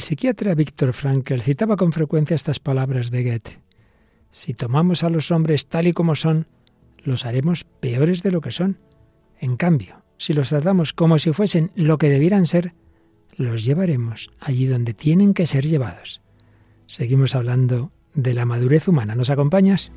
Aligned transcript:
El 0.00 0.04
psiquiatra 0.04 0.54
Víctor 0.54 0.94
Frankl 0.94 1.42
citaba 1.42 1.76
con 1.76 1.92
frecuencia 1.92 2.34
estas 2.34 2.58
palabras 2.58 3.10
de 3.10 3.22
Goethe. 3.22 3.60
Si 4.30 4.54
tomamos 4.54 5.04
a 5.04 5.10
los 5.10 5.30
hombres 5.30 5.66
tal 5.66 5.88
y 5.88 5.92
como 5.92 6.16
son, 6.16 6.46
los 7.04 7.26
haremos 7.26 7.64
peores 7.64 8.22
de 8.22 8.30
lo 8.30 8.40
que 8.40 8.50
son. 8.50 8.78
En 9.40 9.58
cambio, 9.58 10.02
si 10.16 10.32
los 10.32 10.48
tratamos 10.48 10.94
como 10.94 11.18
si 11.18 11.34
fuesen 11.34 11.70
lo 11.74 11.98
que 11.98 12.08
debieran 12.08 12.46
ser, 12.46 12.72
los 13.36 13.62
llevaremos 13.62 14.30
allí 14.40 14.64
donde 14.66 14.94
tienen 14.94 15.34
que 15.34 15.46
ser 15.46 15.66
llevados. 15.66 16.22
Seguimos 16.86 17.34
hablando 17.34 17.92
de 18.14 18.32
la 18.32 18.46
madurez 18.46 18.88
humana. 18.88 19.14
¿Nos 19.14 19.28
acompañas? 19.28 19.92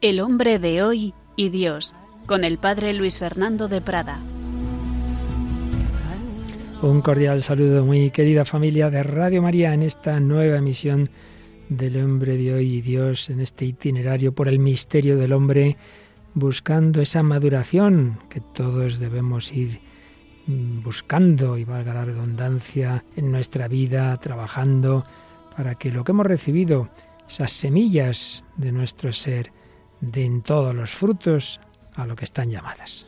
El 0.00 0.20
hombre 0.20 0.60
de 0.60 0.84
hoy 0.84 1.14
y 1.34 1.48
Dios, 1.48 1.96
con 2.28 2.44
el 2.44 2.58
padre 2.58 2.92
Luis 2.92 3.18
Fernando 3.18 3.68
de 3.68 3.80
Prada. 3.80 4.20
Un 6.82 7.00
cordial 7.00 7.40
saludo, 7.40 7.86
muy 7.86 8.10
querida 8.10 8.44
familia 8.44 8.90
de 8.90 9.02
Radio 9.02 9.40
María, 9.40 9.72
en 9.72 9.82
esta 9.82 10.20
nueva 10.20 10.58
emisión 10.58 11.08
del 11.70 11.96
hombre 11.96 12.36
de 12.36 12.52
hoy 12.52 12.74
y 12.74 12.80
Dios, 12.82 13.30
en 13.30 13.40
este 13.40 13.64
itinerario 13.64 14.32
por 14.32 14.46
el 14.46 14.58
misterio 14.58 15.16
del 15.16 15.32
hombre, 15.32 15.78
buscando 16.34 17.00
esa 17.00 17.22
maduración 17.22 18.20
que 18.28 18.42
todos 18.42 18.98
debemos 18.98 19.50
ir 19.50 19.80
buscando, 20.46 21.56
y 21.56 21.64
valga 21.64 21.94
la 21.94 22.04
redundancia, 22.04 23.04
en 23.16 23.32
nuestra 23.32 23.68
vida, 23.68 24.14
trabajando 24.18 25.06
para 25.56 25.76
que 25.76 25.90
lo 25.90 26.04
que 26.04 26.12
hemos 26.12 26.26
recibido, 26.26 26.90
esas 27.26 27.52
semillas 27.52 28.44
de 28.58 28.70
nuestro 28.70 29.14
ser, 29.14 29.50
den 30.02 30.42
todos 30.42 30.74
los 30.74 30.90
frutos 30.90 31.58
a 31.98 32.06
lo 32.06 32.16
que 32.16 32.24
están 32.24 32.50
llamadas. 32.50 33.06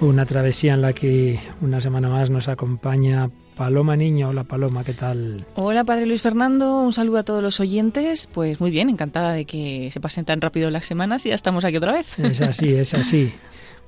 Una 0.00 0.26
travesía 0.26 0.74
en 0.74 0.82
la 0.82 0.92
que 0.92 1.38
una 1.60 1.80
semana 1.80 2.08
más 2.08 2.28
nos 2.28 2.48
acompaña 2.48 3.30
Paloma 3.56 3.96
Niño. 3.96 4.28
Hola 4.28 4.44
Paloma, 4.44 4.84
¿qué 4.84 4.92
tal? 4.92 5.46
Hola 5.54 5.84
Padre 5.84 6.06
Luis 6.06 6.20
Fernando, 6.22 6.82
un 6.82 6.92
saludo 6.92 7.18
a 7.18 7.22
todos 7.22 7.42
los 7.42 7.60
oyentes. 7.60 8.28
Pues 8.32 8.60
muy 8.60 8.70
bien, 8.70 8.90
encantada 8.90 9.32
de 9.32 9.46
que 9.46 9.90
se 9.90 10.00
pasen 10.00 10.24
tan 10.24 10.40
rápido 10.40 10.70
las 10.70 10.86
semanas 10.86 11.24
y 11.24 11.30
ya 11.30 11.34
estamos 11.34 11.64
aquí 11.64 11.78
otra 11.78 11.92
vez. 11.92 12.18
Es 12.18 12.40
así, 12.40 12.74
es 12.74 12.94
así. 12.94 13.32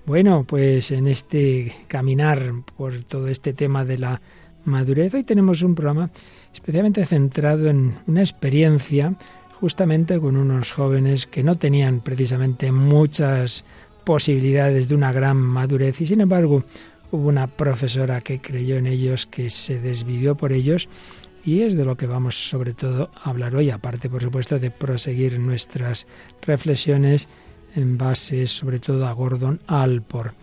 Bueno, 0.06 0.46
pues 0.48 0.90
en 0.90 1.06
este 1.06 1.70
caminar 1.86 2.40
por 2.78 3.02
todo 3.02 3.28
este 3.28 3.52
tema 3.52 3.84
de 3.84 3.98
la 3.98 4.22
madurez, 4.64 5.12
hoy 5.12 5.22
tenemos 5.22 5.60
un 5.60 5.74
programa 5.74 6.08
especialmente 6.54 7.04
centrado 7.04 7.68
en 7.68 7.92
una 8.06 8.22
experiencia 8.22 9.16
justamente 9.60 10.20
con 10.20 10.36
unos 10.36 10.72
jóvenes 10.72 11.26
que 11.26 11.42
no 11.42 11.56
tenían 11.58 12.00
precisamente 12.00 12.70
muchas 12.70 13.64
posibilidades 14.04 14.88
de 14.88 14.94
una 14.94 15.12
gran 15.12 15.36
madurez 15.36 16.00
y 16.00 16.06
sin 16.06 16.20
embargo 16.20 16.62
hubo 17.10 17.28
una 17.28 17.48
profesora 17.48 18.20
que 18.20 18.40
creyó 18.40 18.76
en 18.76 18.86
ellos, 18.86 19.26
que 19.26 19.50
se 19.50 19.80
desvivió 19.80 20.36
por 20.36 20.52
ellos 20.52 20.88
y 21.44 21.62
es 21.62 21.76
de 21.76 21.84
lo 21.84 21.96
que 21.96 22.06
vamos 22.06 22.48
sobre 22.48 22.72
todo 22.72 23.10
a 23.22 23.30
hablar 23.30 23.56
hoy, 23.56 23.70
aparte 23.70 24.08
por 24.08 24.22
supuesto 24.22 24.58
de 24.58 24.70
proseguir 24.70 25.40
nuestras 25.40 26.06
reflexiones 26.42 27.28
en 27.74 27.98
base 27.98 28.46
sobre 28.46 28.78
todo 28.78 29.06
a 29.06 29.12
Gordon 29.12 29.60
Alpor. 29.66 30.34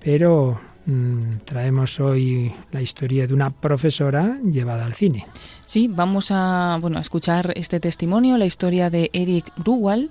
Pero 0.00 0.60
traemos 1.44 1.98
hoy 1.98 2.52
la 2.70 2.80
historia 2.80 3.26
de 3.26 3.34
una 3.34 3.50
profesora 3.50 4.38
llevada 4.44 4.84
al 4.84 4.94
cine. 4.94 5.26
Sí, 5.64 5.88
vamos 5.88 6.28
a, 6.30 6.78
bueno, 6.80 6.98
a 6.98 7.00
escuchar 7.00 7.52
este 7.56 7.80
testimonio, 7.80 8.38
la 8.38 8.44
historia 8.44 8.88
de 8.88 9.10
Eric 9.12 9.52
Ruwal, 9.56 10.10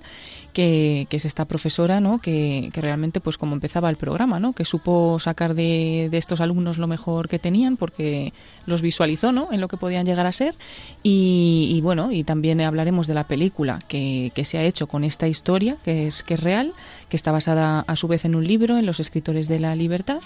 que, 0.56 1.06
es 1.10 1.26
esta 1.26 1.44
profesora, 1.44 2.00
¿no? 2.00 2.18
Que, 2.18 2.70
realmente, 2.72 3.20
pues 3.20 3.36
como 3.36 3.54
empezaba 3.54 3.90
el 3.90 3.96
programa, 3.96 4.40
¿no? 4.40 4.54
Que 4.54 4.64
supo 4.64 5.18
sacar 5.18 5.54
de, 5.54 6.08
estos 6.12 6.40
alumnos 6.40 6.78
lo 6.78 6.86
mejor 6.86 7.28
que 7.28 7.38
tenían 7.38 7.76
porque 7.76 8.32
los 8.64 8.80
visualizó, 8.80 9.32
¿no? 9.32 9.52
En 9.52 9.60
lo 9.60 9.68
que 9.68 9.76
podían 9.76 10.06
llegar 10.06 10.24
a 10.24 10.32
ser. 10.32 10.54
Y, 11.02 11.78
bueno, 11.82 12.10
y 12.10 12.24
también 12.24 12.62
hablaremos 12.62 13.06
de 13.06 13.12
la 13.12 13.28
película 13.28 13.80
que, 13.86 14.32
se 14.46 14.56
ha 14.56 14.64
hecho 14.64 14.86
con 14.86 15.04
esta 15.04 15.28
historia, 15.28 15.76
que 15.84 16.06
es, 16.06 16.22
que 16.22 16.34
es 16.34 16.40
real, 16.40 16.72
que 17.10 17.16
está 17.16 17.32
basada 17.32 17.80
a 17.80 17.96
su 17.96 18.08
vez 18.08 18.24
en 18.24 18.34
un 18.34 18.46
libro, 18.46 18.78
en 18.78 18.86
Los 18.86 18.98
Escritores 18.98 19.48
de 19.48 19.60
la 19.60 19.76
Libertad. 19.76 20.20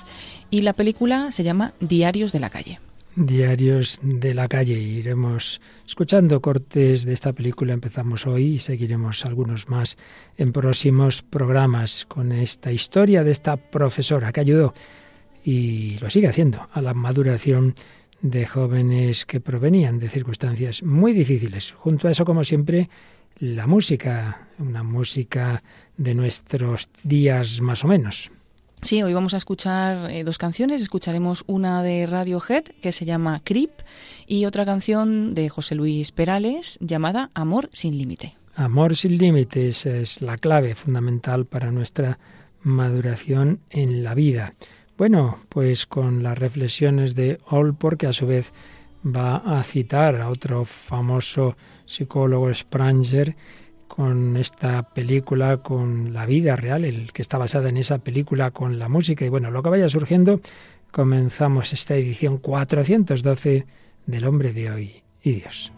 Y 0.49 0.61
la 0.61 0.75
película 0.75 1.33
se 1.33 1.43
llama 1.43 1.73
Diarios 1.81 2.31
de 2.31 2.39
la 2.39 2.51
Calle. 2.51 2.79
Diarios 3.27 4.01
de 4.03 4.33
la 4.33 4.49
calle. 4.49 4.79
Iremos 4.79 5.61
escuchando 5.87 6.41
cortes 6.41 7.05
de 7.05 7.13
esta 7.13 7.35
película. 7.35 7.75
Empezamos 7.75 8.27
hoy 8.27 8.55
y 8.55 8.59
seguiremos 8.61 9.27
algunos 9.27 9.69
más 9.69 9.99
en 10.39 10.53
próximos 10.53 11.21
programas 11.21 12.07
con 12.07 12.33
esta 12.33 12.73
historia 12.73 13.23
de 13.23 13.31
esta 13.31 13.59
profesora 13.59 14.33
que 14.33 14.41
ayudó 14.41 14.73
y 15.45 15.99
lo 15.99 16.09
sigue 16.09 16.29
haciendo 16.29 16.71
a 16.73 16.81
la 16.81 16.95
maduración 16.95 17.75
de 18.23 18.47
jóvenes 18.47 19.27
que 19.27 19.39
provenían 19.39 19.99
de 19.99 20.09
circunstancias 20.09 20.83
muy 20.83 21.13
difíciles. 21.13 21.73
Junto 21.73 22.09
a 22.09 22.13
eso, 22.13 22.25
como 22.25 22.43
siempre, 22.43 22.89
la 23.39 23.67
música, 23.67 24.49
una 24.59 24.83
música 24.83 25.63
de 25.99 26.15
nuestros 26.15 26.89
días 27.03 27.61
más 27.61 27.85
o 27.85 27.89
menos. 27.89 28.31
Sí, 28.83 29.03
hoy 29.03 29.13
vamos 29.13 29.35
a 29.35 29.37
escuchar 29.37 30.11
eh, 30.11 30.25
dos 30.25 30.39
canciones. 30.39 30.81
Escucharemos 30.81 31.45
una 31.47 31.83
de 31.83 32.07
Radiohead 32.07 32.65
que 32.81 32.93
se 32.93 33.05
llama 33.05 33.43
Creep 33.45 33.71
y 34.27 34.47
otra 34.47 34.65
canción 34.65 35.35
de 35.35 35.51
José 35.51 35.75
Luis 35.75 36.13
Perales 36.13 36.79
llamada 36.81 37.31
Amor 37.35 37.69
sin 37.73 37.99
límite. 37.99 38.35
Amor 38.55 38.97
sin 38.97 39.19
límites 39.19 39.85
es 39.85 40.23
la 40.23 40.39
clave 40.39 40.75
fundamental 40.75 41.45
para 41.45 41.71
nuestra 41.71 42.19
maduración 42.63 43.61
en 43.69 44.03
la 44.03 44.15
vida. 44.15 44.55
Bueno, 44.97 45.39
pues 45.51 45.87
con 45.87 46.23
las 46.23 46.39
reflexiones 46.39 47.15
de 47.15 47.39
Olpor, 47.49 47.99
que 47.99 48.07
a 48.07 48.13
su 48.15 48.27
vez 48.27 48.53
va 49.05 49.37
a 49.37 49.63
citar 49.63 50.17
a 50.17 50.31
otro 50.31 50.65
famoso 50.65 51.57
psicólogo 51.85 52.53
Spranger, 52.53 53.37
con 53.95 54.37
esta 54.37 54.85
película, 54.85 55.57
con 55.57 56.13
la 56.13 56.25
vida 56.25 56.55
real, 56.55 56.85
el 56.85 57.13
que 57.13 57.23
está 57.23 57.39
basada 57.39 57.71
en 57.71 57.77
esa 57.77 57.99
película, 57.99 58.53
con 58.53 58.79
la 58.79 58.89
música 58.89 59.25
y 59.25 59.29
bueno, 59.29 59.51
lo 59.51 59.65
que 59.65 59.69
vaya 59.69 59.89
surgiendo, 59.89 60.41
comenzamos 60.93 61.73
esta 61.73 61.97
edición 61.97 62.39
412 62.39 63.67
del 64.07 64.27
hombre 64.27 64.53
de 64.53 64.71
hoy 64.71 65.03
y 65.23 65.33
Dios. 65.33 65.73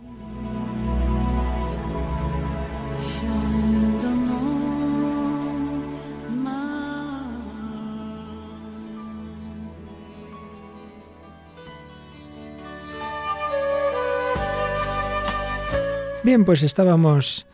Bien, 16.22 16.44
pues 16.44 16.62
estábamos 16.62 17.46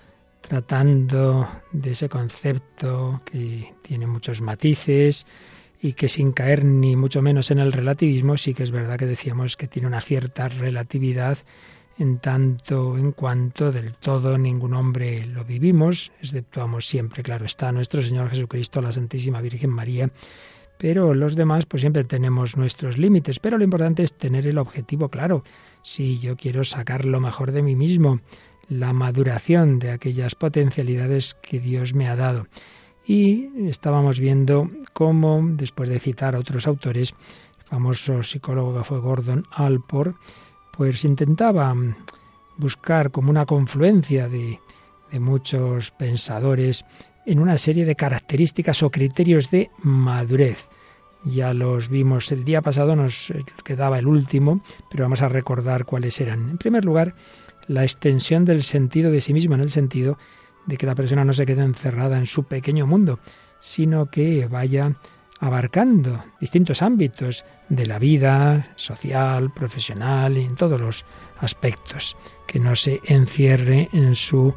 tratando 0.49 1.47
de 1.73 1.91
ese 1.91 2.09
concepto 2.09 3.21
que 3.27 3.75
tiene 3.83 4.07
muchos 4.07 4.41
matices 4.41 5.27
y 5.81 5.93
que 5.93 6.09
sin 6.09 6.33
caer 6.33 6.65
ni 6.65 6.97
mucho 6.97 7.21
menos 7.21 7.51
en 7.51 7.59
el 7.59 7.71
relativismo, 7.71 8.39
sí 8.39 8.55
que 8.55 8.63
es 8.63 8.71
verdad 8.71 8.99
que 8.99 9.05
decíamos 9.05 9.59
que 9.59 9.69
tiene 9.69 9.87
una 9.89 10.01
cierta 10.01 10.49
relatividad 10.49 11.37
en 11.99 12.19
tanto 12.19 12.97
en 12.97 13.13
cuanto 13.13 13.71
del 13.73 13.93
todo 13.93 14.39
ningún 14.39 14.73
hombre 14.73 15.27
lo 15.27 15.45
vivimos, 15.45 16.13
exceptuamos 16.21 16.87
siempre, 16.87 17.23
claro 17.23 17.45
está, 17.45 17.71
nuestro 17.71 18.01
Señor 18.01 18.31
Jesucristo, 18.31 18.81
la 18.81 18.93
Santísima 18.93 19.43
Virgen 19.43 19.71
María, 19.71 20.11
pero 20.79 21.13
los 21.13 21.37
demás 21.37 21.67
pues 21.67 21.83
siempre 21.83 22.05
tenemos 22.05 22.57
nuestros 22.57 22.97
límites, 22.97 23.39
pero 23.39 23.59
lo 23.59 23.65
importante 23.65 24.03
es 24.03 24.15
tener 24.15 24.47
el 24.47 24.57
objetivo 24.57 25.11
claro. 25.11 25.45
Si 25.83 26.19
yo 26.19 26.37
quiero 26.37 26.65
sacar 26.65 27.05
lo 27.05 27.21
mejor 27.21 27.53
de 27.53 27.63
mí 27.63 27.77
mismo, 27.77 28.21
la 28.69 28.93
maduración 28.93 29.79
de 29.79 29.91
aquellas 29.91 30.35
potencialidades 30.35 31.35
que 31.35 31.61
Dios 31.61 31.95
me 31.95 32.09
ha 32.09 32.17
dado. 32.17 32.47
Y 33.07 33.69
estábamos 33.69 34.21
viendo 34.21 34.69
cómo, 34.93 35.41
después 35.53 35.89
de 35.89 35.99
citar 35.99 36.35
a 36.35 36.39
otros 36.39 36.67
autores, 36.67 37.15
el 37.59 37.65
famoso 37.65 38.23
psicólogo 38.23 38.77
que 38.77 38.85
fue 38.85 38.99
Gordon 38.99 39.47
Alport, 39.51 40.17
pues 40.77 41.05
intentaba 41.05 41.75
buscar 42.57 43.11
como 43.11 43.31
una 43.31 43.47
confluencia 43.47 44.29
de, 44.29 44.61
de 45.11 45.21
muchos 45.21 45.91
pensadores 45.93 46.85
en 47.25 47.41
una 47.41 47.59
serie 47.59 47.85
de 47.85 47.95
características 47.95 48.83
o 48.83 48.91
criterios 48.91 49.51
de 49.51 49.71
madurez. 49.83 50.69
Ya 51.25 51.53
los 51.53 51.89
vimos 51.89 52.31
el 52.31 52.45
día 52.45 52.63
pasado, 52.63 52.95
nos 52.95 53.33
quedaba 53.65 53.99
el 53.99 54.07
último, 54.07 54.61
pero 54.91 55.05
vamos 55.05 55.21
a 55.23 55.29
recordar 55.29 55.85
cuáles 55.85 56.21
eran. 56.21 56.51
En 56.51 56.59
primer 56.59 56.85
lugar, 56.85 57.15
la 57.69 57.85
extensión 57.85 58.45
del 58.45 58.63
sentido 58.63 59.11
de 59.11 59.21
sí 59.21 59.33
mismo, 59.33 59.55
en 59.55 59.61
el 59.61 59.71
sentido 59.71 60.19
de 60.67 60.77
que 60.77 60.87
la 60.87 60.95
persona 60.95 61.25
no 61.25 61.33
se 61.33 61.47
quede 61.47 61.63
encerrada 61.63 62.19
en 62.19 62.27
su 62.27 62.45
pequeño 62.45 62.87
mundo, 62.87 63.21
sino 63.59 64.07
que 64.07 64.47
vaya 64.47 64.97
abarcando 65.41 66.25
distintos 66.41 66.83
ámbitos 66.83 67.45
de 67.69 67.87
la 67.87 67.99
vida 67.99 68.73
social, 68.77 69.53
profesional 69.53 70.37
y 70.37 70.45
en 70.45 70.57
todos 70.57 70.81
los 70.81 71.05
aspectos, 71.39 72.17
que 72.47 72.59
no 72.59 72.75
se 72.75 73.01
encierre 73.05 73.89
en 73.93 74.17
su 74.17 74.53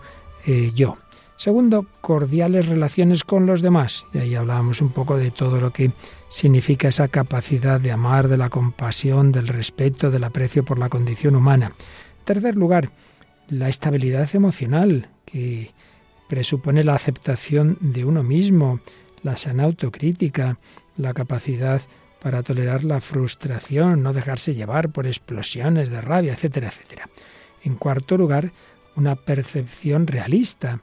eh, 0.46 0.72
yo, 0.74 0.98
Segundo, 1.42 1.88
cordiales 2.02 2.68
relaciones 2.68 3.24
con 3.24 3.48
los 3.48 3.64
demás. 3.64 4.06
Y 4.14 4.20
ahí 4.20 4.36
hablábamos 4.36 4.80
un 4.80 4.90
poco 4.90 5.18
de 5.18 5.32
todo 5.32 5.60
lo 5.60 5.72
que 5.72 5.92
significa 6.28 6.90
esa 6.90 7.08
capacidad 7.08 7.82
de 7.82 7.92
amar, 7.92 8.28
de 8.28 8.38
la 8.38 8.52
compasión, 8.52 9.32
del 9.32 9.48
respeto, 9.48 10.12
del 10.12 10.24
aprecio 10.24 10.64
por 10.64 10.78
la 10.78 10.90
condición 10.90 11.36
humana. 11.36 11.74
Tercer 12.24 12.56
lugar, 12.56 12.92
la 13.50 13.70
estabilidad 13.70 14.30
emocional, 14.34 15.10
que 15.26 15.72
presupone 16.30 16.84
la 16.84 16.96
aceptación 16.96 17.78
de 17.82 18.06
uno 18.06 18.24
mismo, 18.24 18.80
la 19.24 19.38
sana 19.38 19.64
autocrítica, 19.64 20.60
la 20.98 21.14
capacidad 21.14 21.82
para 22.22 22.44
tolerar 22.44 22.84
la 22.84 23.02
frustración, 23.02 24.04
no 24.04 24.14
dejarse 24.14 24.54
llevar 24.54 24.90
por 24.90 25.08
explosiones 25.08 25.90
de 25.90 26.02
rabia, 26.02 26.34
etcétera, 26.34 26.68
etcétera. 26.68 27.10
En 27.64 27.76
cuarto 27.76 28.18
lugar, 28.18 28.52
una 28.96 29.16
percepción 29.16 30.08
realista 30.08 30.82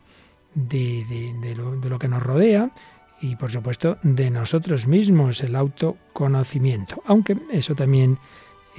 de, 0.54 1.04
lo, 1.56 1.76
de, 1.76 1.88
lo, 1.88 1.98
que 1.98 2.08
nos 2.08 2.22
rodea 2.22 2.70
y, 3.20 3.36
por 3.36 3.50
supuesto, 3.52 3.98
de 4.02 4.30
nosotros 4.30 4.86
mismos, 4.88 5.42
el 5.42 5.54
autoconocimiento. 5.54 7.02
Aunque 7.06 7.36
eso 7.52 7.74
también 7.74 8.18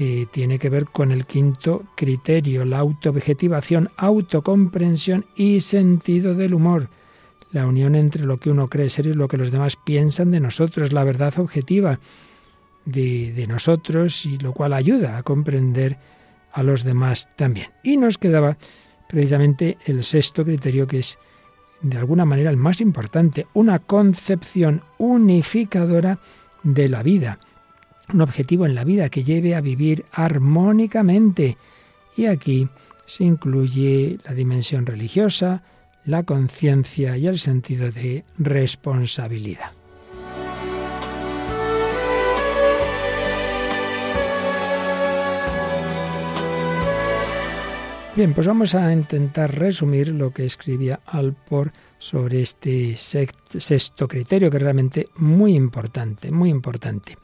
eh, 0.01 0.27
tiene 0.31 0.59
que 0.59 0.69
ver 0.69 0.85
con 0.85 1.11
el 1.11 1.25
quinto 1.25 1.83
criterio, 1.97 2.63
la 2.63 2.77
autoobjetivación, 2.79 3.91
autocomprensión 3.97 5.25
y 5.35 5.59
sentido 5.59 6.35
del 6.35 6.53
humor. 6.53 6.87
La 7.51 7.67
unión 7.67 7.95
entre 7.95 8.23
lo 8.23 8.37
que 8.37 8.49
uno 8.49 8.69
cree 8.69 8.89
ser 8.89 9.07
y 9.07 9.13
lo 9.13 9.27
que 9.27 9.35
los 9.35 9.51
demás 9.51 9.75
piensan 9.75 10.31
de 10.31 10.39
nosotros, 10.39 10.93
la 10.93 11.03
verdad 11.03 11.37
objetiva 11.37 11.99
de, 12.85 13.45
nosotros 13.49 14.25
y 14.25 14.37
lo 14.37 14.53
cual 14.53 14.71
ayuda 14.71 15.17
a 15.17 15.23
comprender 15.23 15.97
a 16.53 16.63
los 16.63 16.85
demás 16.85 17.29
también. 17.35 17.67
Y 17.83 17.97
nos 17.97 18.17
quedaba 18.17 18.57
precisamente 19.09 19.77
el 19.85 20.05
sexto 20.05 20.45
criterio 20.45 20.87
que 20.87 20.99
es 20.99 21.19
de 21.81 21.97
alguna 21.97 22.23
manera 22.23 22.51
el 22.51 22.55
más 22.55 22.79
importante, 22.79 23.47
una 23.53 23.79
concepción 23.79 24.81
unificadora 24.97 26.19
de 26.63 26.87
la 26.87 27.03
vida, 27.03 27.39
un 28.13 28.21
objetivo 28.21 28.65
en 28.65 28.75
la 28.75 28.83
vida 28.83 29.09
que 29.09 29.23
lleve 29.23 29.55
a 29.55 29.61
vivir 29.61 30.05
armónicamente. 30.11 31.57
Y 32.15 32.25
aquí 32.25 32.67
se 33.05 33.23
incluye 33.23 34.17
la 34.25 34.33
dimensión 34.33 34.85
religiosa, 34.85 35.63
la 36.05 36.23
conciencia 36.23 37.17
y 37.17 37.27
el 37.27 37.39
sentido 37.39 37.91
de 37.91 38.23
responsabilidad. 38.37 39.71
Bien, 48.15 48.33
pues 48.33 48.47
vamos 48.47 48.75
a 48.75 48.91
intentar 48.91 49.57
resumir 49.57 50.09
lo 50.09 50.33
que 50.33 50.43
escribía 50.43 50.99
Alpor 51.05 51.71
sobre 51.99 52.41
este 52.41 52.97
sexto 52.97 54.07
criterio, 54.09 54.51
que 54.51 54.57
es 54.57 54.63
realmente 54.63 55.07
muy 55.15 55.55
importante, 55.55 56.29
muy 56.29 56.49
importante. 56.49 57.17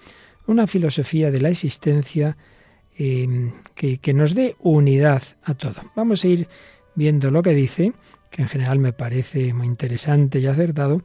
Una 0.48 0.68
filosofía 0.68 1.32
de 1.32 1.42
la 1.42 1.50
existencia 1.50 2.38
em, 2.98 3.52
que, 3.74 3.98
que 3.98 4.14
nos 4.14 4.36
dé 4.36 4.56
unidad 4.60 5.24
a 5.44 5.54
todo. 5.54 5.82
Vamos 5.96 6.24
a 6.24 6.28
ir 6.28 6.48
viendo 6.96 7.32
lo 7.32 7.42
que 7.42 7.52
dice, 7.52 7.94
que 8.32 8.42
en 8.42 8.48
general 8.48 8.80
me 8.80 8.94
parece 8.94 9.54
muy 9.54 9.68
interesante 9.68 10.40
y 10.40 10.48
acertado, 10.48 11.02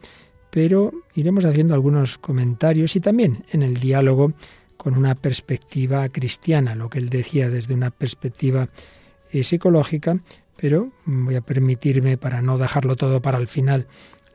pero 0.51 0.93
iremos 1.15 1.45
haciendo 1.45 1.75
algunos 1.75 2.19
comentarios 2.19 2.97
y 2.97 3.01
también 3.01 3.45
en 3.51 3.63
el 3.63 3.75
diálogo 3.75 4.33
con 4.77 4.97
una 4.97 5.15
perspectiva 5.15 6.09
cristiana, 6.09 6.75
lo 6.75 6.89
que 6.89 6.99
él 6.99 7.11
decía 7.11 7.51
desde 7.51 7.75
una 7.75 7.91
perspectiva 7.91 8.69
psicológica, 9.43 10.19
pero 10.57 10.91
voy 11.05 11.37
a 11.37 11.41
permitirme, 11.41 12.17
para 12.17 12.43
no 12.43 12.59
dejarlo 12.59 12.97
todo 12.97 13.21
para 13.21 13.39
el 13.39 13.47
final, 13.47 13.87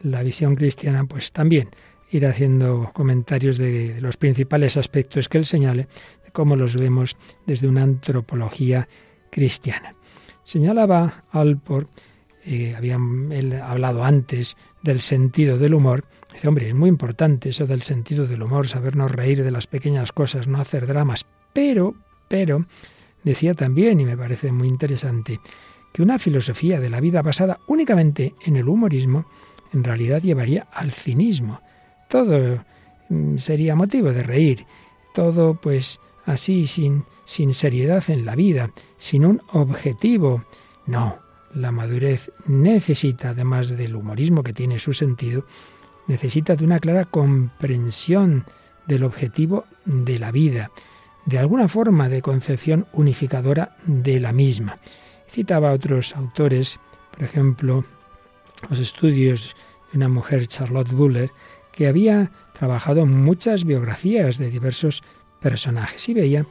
la 0.02 0.24
visión 0.24 0.56
cristiana, 0.56 1.06
pues 1.06 1.32
también 1.32 1.70
ir 2.18 2.26
haciendo 2.26 2.92
comentarios 2.94 3.58
de 3.58 4.00
los 4.02 4.18
principales 4.18 4.78
aspectos 4.78 5.30
que 5.30 5.38
él 5.38 5.46
señale, 5.46 5.88
de 6.24 6.32
cómo 6.32 6.56
los 6.56 6.76
vemos 6.76 7.18
desde 7.46 7.68
una 7.68 7.84
antropología 7.84 8.88
cristiana. 9.32 9.96
Señalaba 10.44 11.26
Alpor, 11.32 11.88
eh, 12.46 12.76
había 12.76 13.00
él 13.32 13.54
hablado 13.62 14.04
antes 14.04 14.56
del 14.84 15.02
sentido 15.02 15.58
del 15.58 15.74
humor, 15.74 16.06
dice, 16.32 16.48
hombre, 16.48 16.70
es 16.70 16.76
muy 16.76 16.90
importante 16.90 17.50
eso 17.50 17.66
del 17.66 17.82
sentido 17.82 18.28
del 18.28 18.44
humor, 18.44 18.68
sabernos 18.68 19.12
reír 19.12 19.44
de 19.44 19.52
las 19.52 19.68
pequeñas 19.68 20.12
cosas, 20.12 20.48
no 20.48 20.60
hacer 20.60 20.86
dramas, 20.86 21.26
pero, 21.54 21.96
pero, 22.28 22.66
Decía 23.26 23.56
también, 23.56 24.00
y 24.00 24.06
me 24.06 24.16
parece 24.16 24.52
muy 24.52 24.68
interesante, 24.68 25.40
que 25.92 26.04
una 26.04 26.20
filosofía 26.20 26.80
de 26.80 26.92
la 26.92 27.00
vida 27.00 27.24
basada 27.24 27.60
únicamente 27.66 28.36
en 28.46 28.56
el 28.56 28.70
humorismo 28.70 29.26
en 29.74 29.84
realidad 29.84 30.22
llevaría 30.22 30.68
al 30.72 30.92
cinismo. 30.92 31.60
Todo 32.08 32.64
mm, 33.10 33.38
sería 33.38 33.76
motivo 33.76 34.12
de 34.12 34.24
reír, 34.24 34.66
todo 35.14 35.56
pues 35.56 36.00
así 36.26 36.68
sin, 36.68 37.06
seriedad 37.26 38.04
en 38.10 38.26
la 38.26 38.36
vida, 38.36 38.72
sin 38.98 39.26
un 39.26 39.42
objetivo. 39.52 40.44
No, 40.86 41.20
la 41.54 41.72
madurez 41.72 42.32
necesita, 42.46 43.30
además 43.30 43.70
del 43.70 43.96
humorismo 43.96 44.44
que 44.44 44.54
tiene 44.54 44.80
su 44.80 44.94
sentido, 44.94 45.46
necesita 46.08 46.56
de 46.56 46.66
una 46.66 46.80
clara 46.80 47.06
comprensión 47.06 48.46
del 48.88 49.04
objetivo 49.04 49.66
de 49.86 50.20
la 50.20 50.32
vida 50.32 50.72
de 51.26 51.40
alguna 51.40 51.68
forma 51.68 52.08
de 52.08 52.22
concepción 52.22 52.88
unificadora 52.94 53.76
de 53.86 54.20
la 54.20 54.32
misma. 54.32 54.80
Citaba 55.28 55.74
otros 55.74 56.16
autores, 56.16 56.80
por 57.12 57.24
ejemplo, 57.24 57.84
los 58.70 58.80
estudios 58.80 59.56
de 59.92 59.98
una 59.98 60.08
mujer, 60.08 60.48
Charlotte 60.48 60.92
Buller, 60.92 61.32
que 61.76 61.88
había 61.88 62.32
trabajado 62.54 63.06
muchas 63.06 63.66
biografías 63.66 64.38
de 64.38 64.50
diversos 64.50 65.04
personajes 65.42 66.08
y 66.10 66.14
veía 66.14 66.46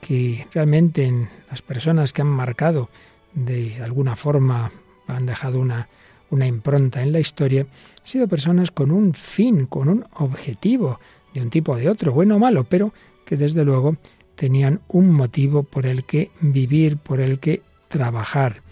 que 0.00 0.46
realmente 0.54 1.04
en 1.04 1.28
las 1.50 1.60
personas 1.60 2.12
que 2.12 2.22
han 2.22 2.28
marcado 2.28 2.88
de 3.34 3.82
alguna 3.82 4.16
forma, 4.16 4.70
han 5.08 5.26
dejado 5.26 5.60
una, 5.60 5.88
una 6.30 6.46
impronta 6.46 7.02
en 7.02 7.12
la 7.12 7.20
historia, 7.20 7.62
han 7.62 8.08
sido 8.08 8.28
personas 8.28 8.70
con 8.70 8.92
un 8.92 9.12
fin, 9.12 9.66
con 9.66 9.88
un 9.88 10.06
objetivo, 10.14 11.00
de 11.34 11.42
un 11.42 11.50
tipo 11.50 11.72
o 11.72 11.76
de 11.76 11.88
otro, 11.88 12.12
bueno 12.12 12.36
o 12.36 12.38
malo, 12.38 12.64
pero 12.64 12.92
que 13.24 13.36
desde 13.36 13.64
luego 13.64 13.96
tenían 14.36 14.80
un 14.88 15.12
motivo 15.12 15.64
por 15.64 15.84
el 15.84 16.04
que 16.04 16.30
vivir, 16.40 16.96
por 16.96 17.20
el 17.20 17.40
que 17.40 17.62
trabajar, 17.88 18.62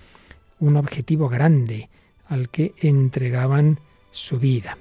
un 0.61 0.77
objetivo 0.77 1.29
grande 1.29 1.89
al 2.29 2.49
que 2.49 2.75
entregaban 2.79 3.81
su 4.11 4.39
vida. 4.39 4.79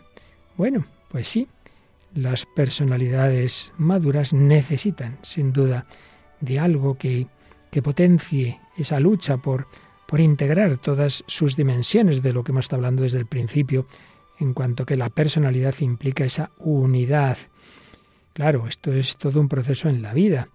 Bueno, 0.55 0.85
pues 1.09 1.27
sí, 1.27 1.47
las 2.13 2.45
personalidades 2.45 3.73
maduras 3.77 4.33
necesitan, 4.33 5.17
sin 5.21 5.53
duda, 5.53 5.85
de 6.39 6.59
algo 6.59 6.97
que, 6.97 7.27
que 7.71 7.81
potencie 7.81 8.59
esa 8.77 8.99
lucha 8.99 9.37
por, 9.37 9.67
por 10.07 10.19
integrar 10.19 10.77
todas 10.77 11.23
sus 11.27 11.55
dimensiones 11.55 12.21
de 12.21 12.33
lo 12.33 12.43
que 12.43 12.51
hemos 12.51 12.65
estado 12.65 12.79
hablando 12.79 13.03
desde 13.03 13.19
el 13.19 13.25
principio, 13.25 13.87
en 14.39 14.53
cuanto 14.53 14.85
que 14.85 14.97
la 14.97 15.09
personalidad 15.09 15.75
implica 15.79 16.23
esa 16.23 16.51
unidad, 16.59 17.37
Claro, 18.37 18.67
esto 18.67 18.93
es 18.93 19.17
todo 19.17 19.41
un 19.41 19.49
proceso 19.49 19.89
en 19.89 20.03
la 20.03 20.13
vida. 20.13 20.49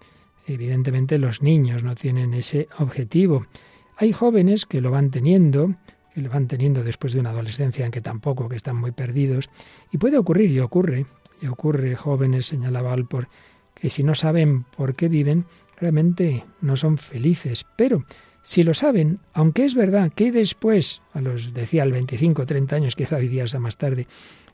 Evidentemente 0.46 1.18
los 1.18 1.42
niños 1.42 1.82
no 1.82 1.96
tienen 1.96 2.32
ese 2.32 2.68
objetivo. 2.78 3.48
Hay 3.96 4.12
jóvenes 4.12 4.66
que 4.66 4.80
lo 4.80 4.92
van 4.92 5.10
teniendo, 5.10 5.74
que 6.14 6.20
lo 6.20 6.30
van 6.30 6.46
teniendo 6.46 6.82
después 6.82 7.12
de 7.12 7.20
una 7.20 7.30
adolescencia 7.30 7.84
en 7.84 7.90
que 7.90 8.00
tampoco, 8.00 8.48
que 8.48 8.56
están 8.56 8.76
muy 8.76 8.92
perdidos. 8.92 9.50
Y 9.90 9.98
puede 9.98 10.18
ocurrir, 10.18 10.50
y 10.50 10.60
ocurre, 10.60 11.06
y 11.40 11.46
ocurre, 11.46 11.96
jóvenes, 11.96 12.46
señalaba 12.46 12.92
Alpor, 12.92 13.28
que 13.74 13.90
si 13.90 14.02
no 14.02 14.14
saben 14.14 14.64
por 14.64 14.94
qué 14.94 15.08
viven, 15.08 15.46
realmente 15.76 16.44
no 16.60 16.76
son 16.76 16.98
felices. 16.98 17.66
Pero 17.76 18.04
si 18.42 18.62
lo 18.62 18.74
saben, 18.74 19.20
aunque 19.32 19.64
es 19.64 19.74
verdad 19.74 20.12
que 20.14 20.32
después, 20.32 21.00
a 21.12 21.20
los, 21.20 21.54
decía, 21.54 21.82
al 21.82 21.92
25, 21.92 22.44
30 22.44 22.76
años, 22.76 22.96
quizá 22.96 23.16
hoy 23.16 23.28
días 23.28 23.58
más 23.58 23.76
tarde, 23.76 24.06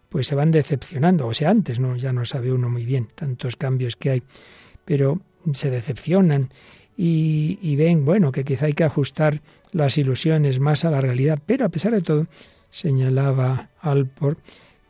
pues 0.09 0.27
se 0.27 0.35
van 0.35 0.51
decepcionando, 0.51 1.27
o 1.27 1.35
sea, 1.35 1.51
antes 1.51 1.81
no, 1.81 1.97
ya 1.97 2.13
no 2.13 2.25
sabe 2.25 2.53
uno 2.53 2.71
muy 2.71 2.85
bien 2.85 3.09
tantos 3.15 3.57
cambios 3.57 3.97
que 3.97 4.11
hay, 4.11 4.23
pero 4.85 5.21
se 5.53 5.71
decepcionan 5.71 6.51
y, 7.01 7.77
ven, 7.77 8.05
bueno, 8.05 8.33
que 8.33 8.45
quizá 8.45 8.67
hay 8.67 8.73
que 8.73 8.83
ajustar 8.83 9.41
las 9.71 9.97
ilusiones 9.99 10.59
más 10.59 10.85
a 10.85 10.91
la 10.91 11.01
realidad, 11.01 11.39
pero 11.47 11.65
a 11.65 11.69
pesar 11.69 11.93
de 11.93 12.03
todo, 12.03 12.27
señalaba 12.71 13.71
Alpor 13.81 14.37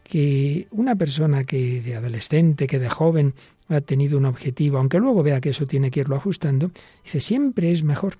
que 0.04 0.68
una 0.70 0.96
persona 0.96 1.44
que 1.44 1.82
de 1.82 1.96
adolescente, 1.96 2.66
que 2.66 2.78
de 2.78 2.88
joven 2.88 3.34
ha 3.68 3.82
tenido 3.82 4.16
un 4.16 4.24
objetivo, 4.24 4.78
aunque 4.78 4.98
luego 4.98 5.22
vea 5.22 5.42
que 5.42 5.50
eso 5.50 5.66
tiene 5.66 5.90
que 5.90 6.00
irlo 6.00 6.16
ajustando, 6.16 6.70
dice, 7.04 7.20
siempre 7.20 7.72
es 7.72 7.82
mejor, 7.82 8.16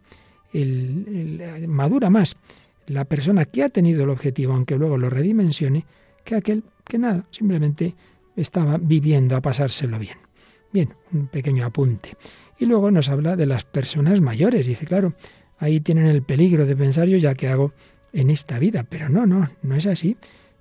madura 1.67 2.11
más 2.11 2.37
la 2.87 3.07
persona 3.07 3.47
que 3.47 3.63
ha 3.63 3.71
tenido 3.71 4.05
el 4.05 4.11
objetivo, 4.11 4.53
aunque 4.53 4.77
luego 4.77 4.99
lo 4.99 5.09
redimensione, 5.09 5.87
que 6.25 6.35
aquel 6.35 6.63
que 6.85 6.99
nada, 6.99 7.25
simplemente 7.31 7.95
estaba 8.37 8.77
viviendo 8.77 9.35
a 9.35 9.41
pasárselo 9.41 9.99
bien. 9.99 10.19
Bien, 10.71 10.93
un 11.13 11.29
pequeño 11.29 11.65
apunte. 11.65 12.17
Y 12.59 12.67
luego 12.67 12.91
nos 12.91 13.09
habla 13.09 13.37
de 13.37 13.47
las 13.47 13.65
personas 13.65 14.21
mayores. 14.21 14.67
Dice, 14.67 14.87
claro, 14.87 15.15
ahí 15.59 15.81
tienen 15.81 16.07
el 16.07 16.23
peligro 16.23 16.67
de 16.67 16.77
pensar 16.77 17.07
yo 17.09 17.17
ya 17.17 17.35
que 17.35 17.49
hago 17.49 17.73
en 18.13 18.31
esta 18.31 18.59
vida. 18.59 18.85
Pero 18.89 19.09
no, 19.09 19.27
no, 19.27 19.51
no 19.63 19.75
es 19.77 19.87
así. 19.87 20.17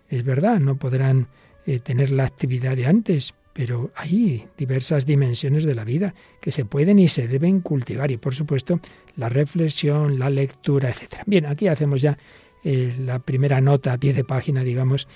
Es 0.09 0.23
verdad, 0.23 0.59
no 0.59 0.77
podrán 0.77 1.27
eh, 1.65 1.79
tener 1.79 2.11
la 2.11 2.25
actividad 2.25 2.77
de 2.77 2.85
antes, 2.85 3.33
pero 3.51 3.91
hay 3.95 4.47
diversas 4.57 5.05
dimensiones 5.05 5.63
de 5.65 5.75
la 5.75 5.83
vida 5.83 6.13
que 6.39 6.51
se 6.51 6.63
pueden 6.63 6.99
y 6.99 7.07
se 7.07 7.27
deben 7.27 7.61
cultivar. 7.61 8.11
Y 8.11 8.17
por 8.17 8.35
supuesto, 8.35 8.79
la 9.15 9.29
reflexión, 9.29 10.19
la 10.19 10.29
lectura, 10.29 10.89
etc. 10.89 11.23
Bien, 11.25 11.45
aquí 11.47 11.67
hacemos 11.67 12.01
ya 12.01 12.17
eh, 12.63 12.95
la 12.99 13.19
primera 13.19 13.59
nota 13.59 13.93
a 13.93 13.97
pie 13.97 14.13
de 14.13 14.23
página, 14.23 14.63
digamos, 14.63 15.07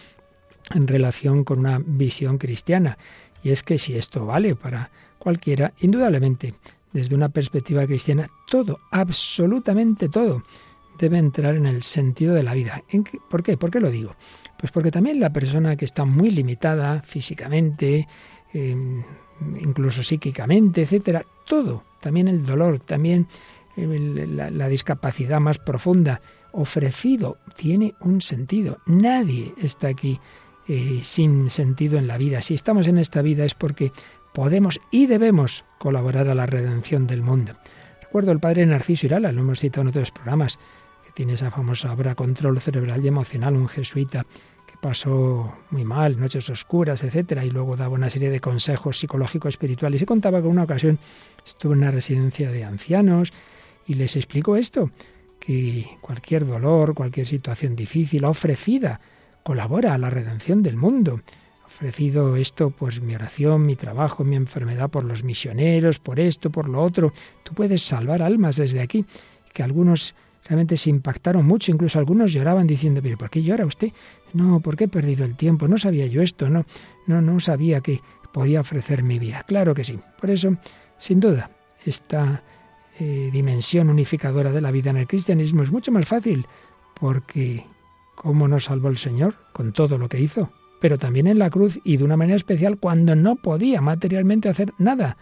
en 0.73 0.87
relación 0.87 1.43
con 1.43 1.59
una 1.59 1.79
visión 1.85 2.37
cristiana. 2.37 2.97
Y 3.43 3.51
es 3.51 3.63
que 3.63 3.77
si 3.79 3.95
esto 3.95 4.25
vale 4.25 4.55
para 4.55 4.91
cualquiera, 5.21 5.73
indudablemente, 5.79 6.55
desde 6.91 7.15
una 7.15 7.29
perspectiva 7.29 7.85
cristiana, 7.85 8.29
todo, 8.47 8.79
absolutamente 8.91 10.09
todo, 10.09 10.43
debe 10.97 11.17
entrar 11.17 11.55
en 11.55 11.65
el 11.65 11.83
sentido 11.83 12.33
de 12.33 12.43
la 12.43 12.53
vida. 12.53 12.83
¿Por 13.29 13.43
qué? 13.43 13.55
¿Por 13.55 13.71
qué 13.71 13.79
lo 13.79 13.91
digo? 13.91 14.15
Pues 14.57 14.71
porque 14.71 14.91
también 14.91 15.19
la 15.19 15.31
persona 15.31 15.75
que 15.75 15.85
está 15.85 16.05
muy 16.05 16.31
limitada 16.31 17.01
físicamente, 17.01 18.07
em, 18.53 19.03
incluso 19.59 20.03
psíquicamente, 20.03 20.81
etcétera, 20.81 21.23
todo, 21.47 21.83
también 21.99 22.27
el 22.27 22.45
dolor, 22.45 22.79
también 22.79 23.27
la, 23.75 24.67
discapacidad 24.67 25.39
más 25.39 25.59
profunda, 25.59 26.21
ofrecido, 26.51 27.37
tiene 27.55 27.93
un 28.01 28.21
sentido. 28.21 28.79
Nadie 28.85 29.53
está 29.57 29.87
aquí 29.87 30.19
eh, 30.67 30.99
sin 31.03 31.49
sentido 31.49 31.97
en 31.97 32.07
la 32.07 32.17
vida. 32.17 32.41
Si 32.41 32.53
estamos 32.53 32.87
en 32.87 32.97
esta 32.97 33.21
vida 33.21 33.45
es 33.45 33.53
porque 33.53 33.91
podemos 34.33 34.79
y 34.91 35.07
debemos 35.07 35.65
colaborar 35.77 36.27
a 36.29 36.35
la 36.35 36.45
redención 36.45 37.07
del 37.07 37.21
mundo. 37.21 37.53
Recuerdo 38.01 38.31
el 38.31 38.39
padre 38.39 38.65
Narciso 38.65 39.05
Irala, 39.05 39.31
lo 39.31 39.41
hemos 39.41 39.59
citado 39.59 39.83
en 39.83 39.87
otros 39.87 40.11
programas, 40.11 40.59
que 41.05 41.11
tiene 41.13 41.33
esa 41.33 41.51
famosa 41.51 41.93
obra 41.93 42.15
Control 42.15 42.59
Cerebral 42.59 43.03
y 43.03 43.07
Emocional, 43.07 43.55
un 43.55 43.67
jesuita 43.67 44.25
que 44.67 44.75
pasó 44.81 45.55
muy 45.69 45.85
mal, 45.85 46.19
noches 46.19 46.49
oscuras, 46.49 47.03
etcétera, 47.03 47.45
y 47.45 47.49
luego 47.49 47.77
daba 47.77 47.95
una 47.95 48.09
serie 48.09 48.29
de 48.29 48.39
consejos 48.39 48.99
psicológicos 48.99 49.53
espirituales. 49.53 50.01
Y 50.01 50.05
contaba 50.05 50.41
que 50.41 50.47
una 50.47 50.63
ocasión 50.63 50.99
estuvo 51.45 51.73
en 51.73 51.79
una 51.79 51.91
residencia 51.91 52.51
de 52.51 52.63
ancianos 52.63 53.31
y 53.85 53.95
les 53.95 54.15
explicó 54.15 54.55
esto, 54.55 54.91
que 55.39 55.97
cualquier 56.01 56.45
dolor, 56.45 56.93
cualquier 56.93 57.25
situación 57.25 57.75
difícil 57.75 58.25
ofrecida 58.25 59.01
colabora 59.43 59.93
a 59.93 59.97
la 59.97 60.09
redención 60.09 60.61
del 60.61 60.77
mundo 60.77 61.21
ofrecido 61.71 62.35
esto, 62.35 62.69
pues 62.69 63.01
mi 63.01 63.15
oración, 63.15 63.65
mi 63.65 63.75
trabajo, 63.75 64.25
mi 64.25 64.35
enfermedad 64.35 64.89
por 64.89 65.05
los 65.05 65.23
misioneros, 65.23 65.99
por 65.99 66.19
esto, 66.19 66.49
por 66.49 66.67
lo 66.67 66.81
otro. 66.81 67.13
Tú 67.43 67.53
puedes 67.53 67.81
salvar 67.81 68.21
almas 68.21 68.57
desde 68.57 68.81
aquí, 68.81 69.05
que 69.53 69.63
algunos 69.63 70.13
realmente 70.43 70.75
se 70.75 70.89
impactaron 70.89 71.45
mucho, 71.45 71.71
incluso 71.71 71.97
algunos 71.97 72.33
lloraban 72.33 72.67
diciendo, 72.67 73.01
pero 73.01 73.17
¿por 73.17 73.29
qué 73.29 73.41
llora 73.41 73.65
usted? 73.65 73.93
No, 74.33 74.59
porque 74.59 74.85
he 74.85 74.87
perdido 74.89 75.23
el 75.23 75.35
tiempo, 75.35 75.67
no 75.67 75.77
sabía 75.77 76.07
yo 76.07 76.21
esto, 76.21 76.49
no, 76.49 76.65
no, 77.07 77.21
no 77.21 77.39
sabía 77.39 77.79
que 77.79 78.01
podía 78.33 78.59
ofrecer 78.59 79.01
mi 79.01 79.17
vida. 79.17 79.43
Claro 79.47 79.73
que 79.73 79.85
sí. 79.85 79.97
Por 80.19 80.29
eso, 80.29 80.57
sin 80.97 81.21
duda, 81.21 81.51
esta 81.85 82.43
eh, 82.99 83.29
dimensión 83.31 83.89
unificadora 83.89 84.51
de 84.51 84.61
la 84.61 84.71
vida 84.71 84.89
en 84.89 84.97
el 84.97 85.07
cristianismo 85.07 85.63
es 85.63 85.71
mucho 85.71 85.91
más 85.91 86.05
fácil, 86.05 86.45
porque 86.99 87.65
¿cómo 88.15 88.49
nos 88.49 88.65
salvó 88.65 88.89
el 88.89 88.97
Señor 88.97 89.35
con 89.53 89.71
todo 89.71 89.97
lo 89.97 90.09
que 90.09 90.19
hizo? 90.19 90.51
Pero 90.81 90.97
también 90.97 91.27
en 91.27 91.39
la 91.39 91.51
cruz 91.51 91.79
y 91.83 91.97
de 91.97 92.03
una 92.03 92.17
manera 92.17 92.35
especial 92.35 92.77
cuando 92.77 93.15
no 93.15 93.35
podía 93.35 93.79
materialmente 93.79 94.49
hacer 94.49 94.73
nada 94.79 95.15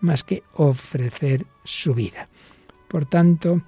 más 0.00 0.24
que 0.24 0.42
ofrecer 0.52 1.46
su 1.62 1.94
vida. 1.94 2.28
Por 2.88 3.06
tanto, 3.06 3.62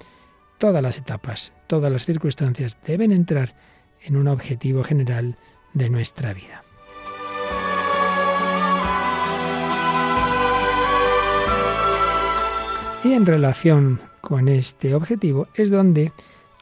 todas 0.58 0.82
las 0.82 0.98
etapas, 0.98 1.52
todas 1.68 1.90
las 1.90 2.04
circunstancias 2.04 2.78
deben 2.84 3.12
entrar 3.12 3.54
en 4.02 4.16
un 4.16 4.26
objetivo 4.26 4.82
general 4.82 5.36
de 5.72 5.88
nuestra 5.88 6.34
vida. 6.34 6.64
Y 13.04 13.12
en 13.12 13.24
relación 13.24 14.00
con 14.20 14.48
este 14.48 14.96
objetivo 14.96 15.46
es 15.54 15.70
donde 15.70 16.12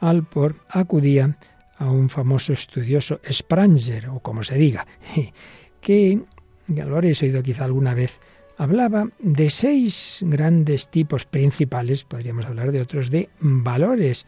Alpor 0.00 0.56
acudía 0.68 1.38
a 1.78 1.90
un 1.90 2.08
famoso 2.08 2.52
estudioso, 2.52 3.20
Spranger, 3.30 4.08
o 4.08 4.20
como 4.20 4.42
se 4.42 4.56
diga, 4.56 4.86
que, 5.80 6.20
ya 6.66 6.84
lo 6.84 6.94
habréis 6.96 7.22
oído 7.22 7.42
quizá 7.42 7.64
alguna 7.64 7.94
vez, 7.94 8.20
hablaba 8.56 9.08
de 9.18 9.50
seis 9.50 10.20
grandes 10.22 10.88
tipos 10.88 11.24
principales, 11.24 12.04
podríamos 12.04 12.46
hablar 12.46 12.72
de 12.72 12.80
otros, 12.80 13.10
de 13.10 13.28
valores. 13.40 14.26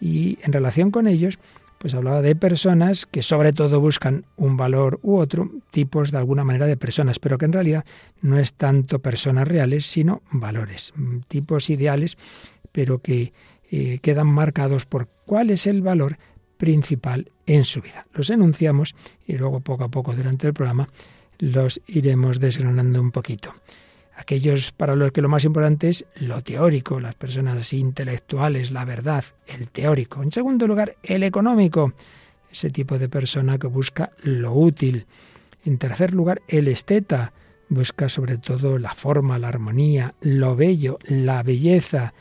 Y 0.00 0.38
en 0.42 0.52
relación 0.52 0.90
con 0.90 1.06
ellos, 1.08 1.38
pues 1.78 1.94
hablaba 1.94 2.22
de 2.22 2.36
personas 2.36 3.06
que 3.06 3.22
sobre 3.22 3.52
todo 3.52 3.80
buscan 3.80 4.24
un 4.36 4.56
valor 4.56 4.98
u 5.02 5.16
otro, 5.16 5.50
tipos 5.70 6.10
de 6.10 6.18
alguna 6.18 6.44
manera 6.44 6.66
de 6.66 6.76
personas, 6.76 7.18
pero 7.18 7.38
que 7.38 7.44
en 7.44 7.52
realidad 7.52 7.84
no 8.22 8.38
es 8.38 8.54
tanto 8.54 9.00
personas 9.00 9.46
reales, 9.48 9.86
sino 9.86 10.22
valores, 10.30 10.94
tipos 11.28 11.68
ideales, 11.70 12.16
pero 12.72 13.00
que 13.00 13.32
eh, 13.70 13.98
quedan 14.00 14.28
marcados 14.28 14.86
por 14.86 15.08
cuál 15.26 15.50
es 15.50 15.66
el 15.66 15.82
valor 15.82 16.18
principal 16.56 17.30
en 17.46 17.64
su 17.64 17.80
vida. 17.80 18.06
Los 18.12 18.30
enunciamos 18.30 18.94
y 19.26 19.34
luego 19.34 19.60
poco 19.60 19.84
a 19.84 19.90
poco 19.90 20.14
durante 20.14 20.46
el 20.46 20.54
programa 20.54 20.88
los 21.38 21.80
iremos 21.86 22.40
desgranando 22.40 23.00
un 23.00 23.10
poquito. 23.10 23.54
Aquellos 24.16 24.72
para 24.72 24.96
los 24.96 25.12
que 25.12 25.20
lo 25.20 25.28
más 25.28 25.44
importante 25.44 25.90
es 25.90 26.06
lo 26.16 26.42
teórico, 26.42 27.00
las 27.00 27.14
personas 27.14 27.72
intelectuales, 27.74 28.70
la 28.70 28.84
verdad, 28.86 29.24
el 29.46 29.68
teórico. 29.68 30.22
En 30.22 30.32
segundo 30.32 30.66
lugar, 30.66 30.96
el 31.02 31.22
económico, 31.22 31.92
ese 32.50 32.70
tipo 32.70 32.98
de 32.98 33.10
persona 33.10 33.58
que 33.58 33.66
busca 33.66 34.12
lo 34.22 34.52
útil. 34.52 35.06
En 35.64 35.76
tercer 35.76 36.14
lugar, 36.14 36.40
el 36.48 36.68
esteta, 36.68 37.34
busca 37.68 38.08
sobre 38.08 38.38
todo 38.38 38.78
la 38.78 38.94
forma, 38.94 39.38
la 39.38 39.48
armonía, 39.48 40.14
lo 40.22 40.56
bello, 40.56 40.98
la 41.04 41.42
belleza. 41.42 42.14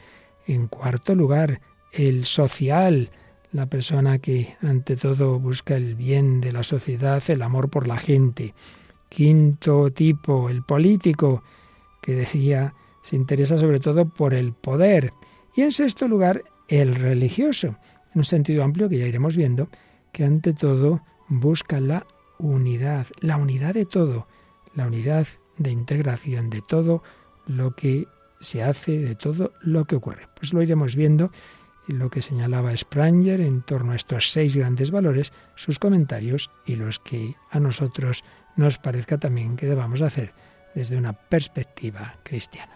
En 0.48 0.68
cuarto 0.68 1.16
lugar, 1.16 1.62
el 1.94 2.26
social, 2.26 3.10
la 3.52 3.68
persona 3.68 4.20
que 4.20 4.56
ante 4.62 4.96
todo 4.96 5.40
busca 5.40 5.76
el 5.76 5.96
bien 5.96 6.42
de 6.42 6.52
la 6.52 6.64
sociedad, 6.64 7.24
el 7.28 7.42
amor 7.42 7.70
por 7.70 7.88
la 7.88 7.98
gente. 7.98 8.54
Quinto 9.10 9.92
tipo, 9.92 10.50
el 10.50 10.64
político, 10.64 11.44
que 12.02 12.14
decía 12.14 12.74
se 13.06 13.16
interesa 13.16 13.60
sobre 13.60 13.80
todo 13.80 14.06
por 14.06 14.34
el 14.34 14.54
poder. 14.54 15.14
Y 15.56 15.62
en 15.62 15.72
sexto 15.72 16.08
lugar, 16.08 16.44
el 16.68 16.96
religioso, 16.96 17.68
en 17.68 18.20
un 18.20 18.24
sentido 18.24 18.64
amplio 18.64 18.90
que 18.90 18.98
ya 18.98 19.06
iremos 19.06 19.38
viendo, 19.38 19.70
que 20.12 20.26
ante 20.26 20.54
todo 20.54 21.02
busca 21.28 21.80
la 21.80 22.08
unidad, 22.40 23.06
la 23.20 23.38
unidad 23.38 23.76
de 23.76 23.86
todo, 23.86 24.28
la 24.74 24.88
unidad 24.88 25.28
de 25.58 25.70
integración 25.70 26.50
de 26.50 26.62
todo 26.62 27.04
lo 27.46 27.76
que 27.76 28.08
se 28.40 28.64
hace, 28.64 28.98
de 29.00 29.16
todo 29.16 29.52
lo 29.62 29.86
que 29.86 29.98
ocurre. 29.98 30.28
Pues 30.36 30.52
lo 30.52 30.64
iremos 30.64 30.96
viendo 30.96 31.30
lo 31.88 32.10
que 32.10 32.22
señalaba 32.22 32.76
Spranger 32.76 33.42
en 33.42 33.62
torno 33.62 33.92
a 33.92 33.96
estos 33.96 34.32
seis 34.32 34.56
grandes 34.56 34.92
valores, 34.92 35.34
sus 35.56 35.80
comentarios 35.80 36.52
y 36.66 36.76
los 36.76 37.00
que 37.00 37.36
a 37.52 37.60
nosotros 37.60 38.24
nos 38.56 38.78
parezca 38.78 39.18
también 39.18 39.56
que 39.56 39.68
debamos 39.68 40.02
hacer 40.02 40.34
desde 40.74 40.98
una 40.98 41.14
perspectiva 41.14 42.16
cristiana. 42.24 42.75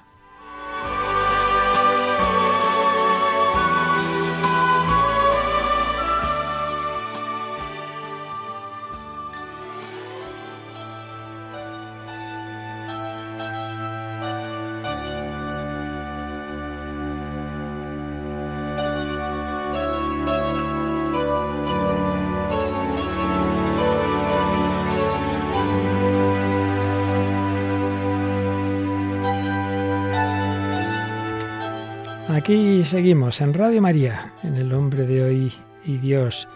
Aquí 32.29 32.85
seguimos 32.85 33.41
en 33.41 33.55
Radio 33.55 33.81
María, 33.81 34.33
en 34.43 34.53
El 34.53 34.71
Hombre 34.71 35.07
de 35.07 35.23
Hoy 35.23 35.51
y 35.83 35.97
Dios. 35.97 36.47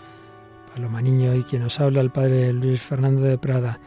Paloma 0.72 1.01
Niño 1.01 1.34
y 1.34 1.42
quien 1.42 1.63
nos 1.63 1.80
habla 1.80 2.00
el 2.00 2.12
Padre 2.12 2.53
Luis 2.53 2.80
Fernando 2.80 3.24
de 3.24 3.39
Prada, 3.39 3.80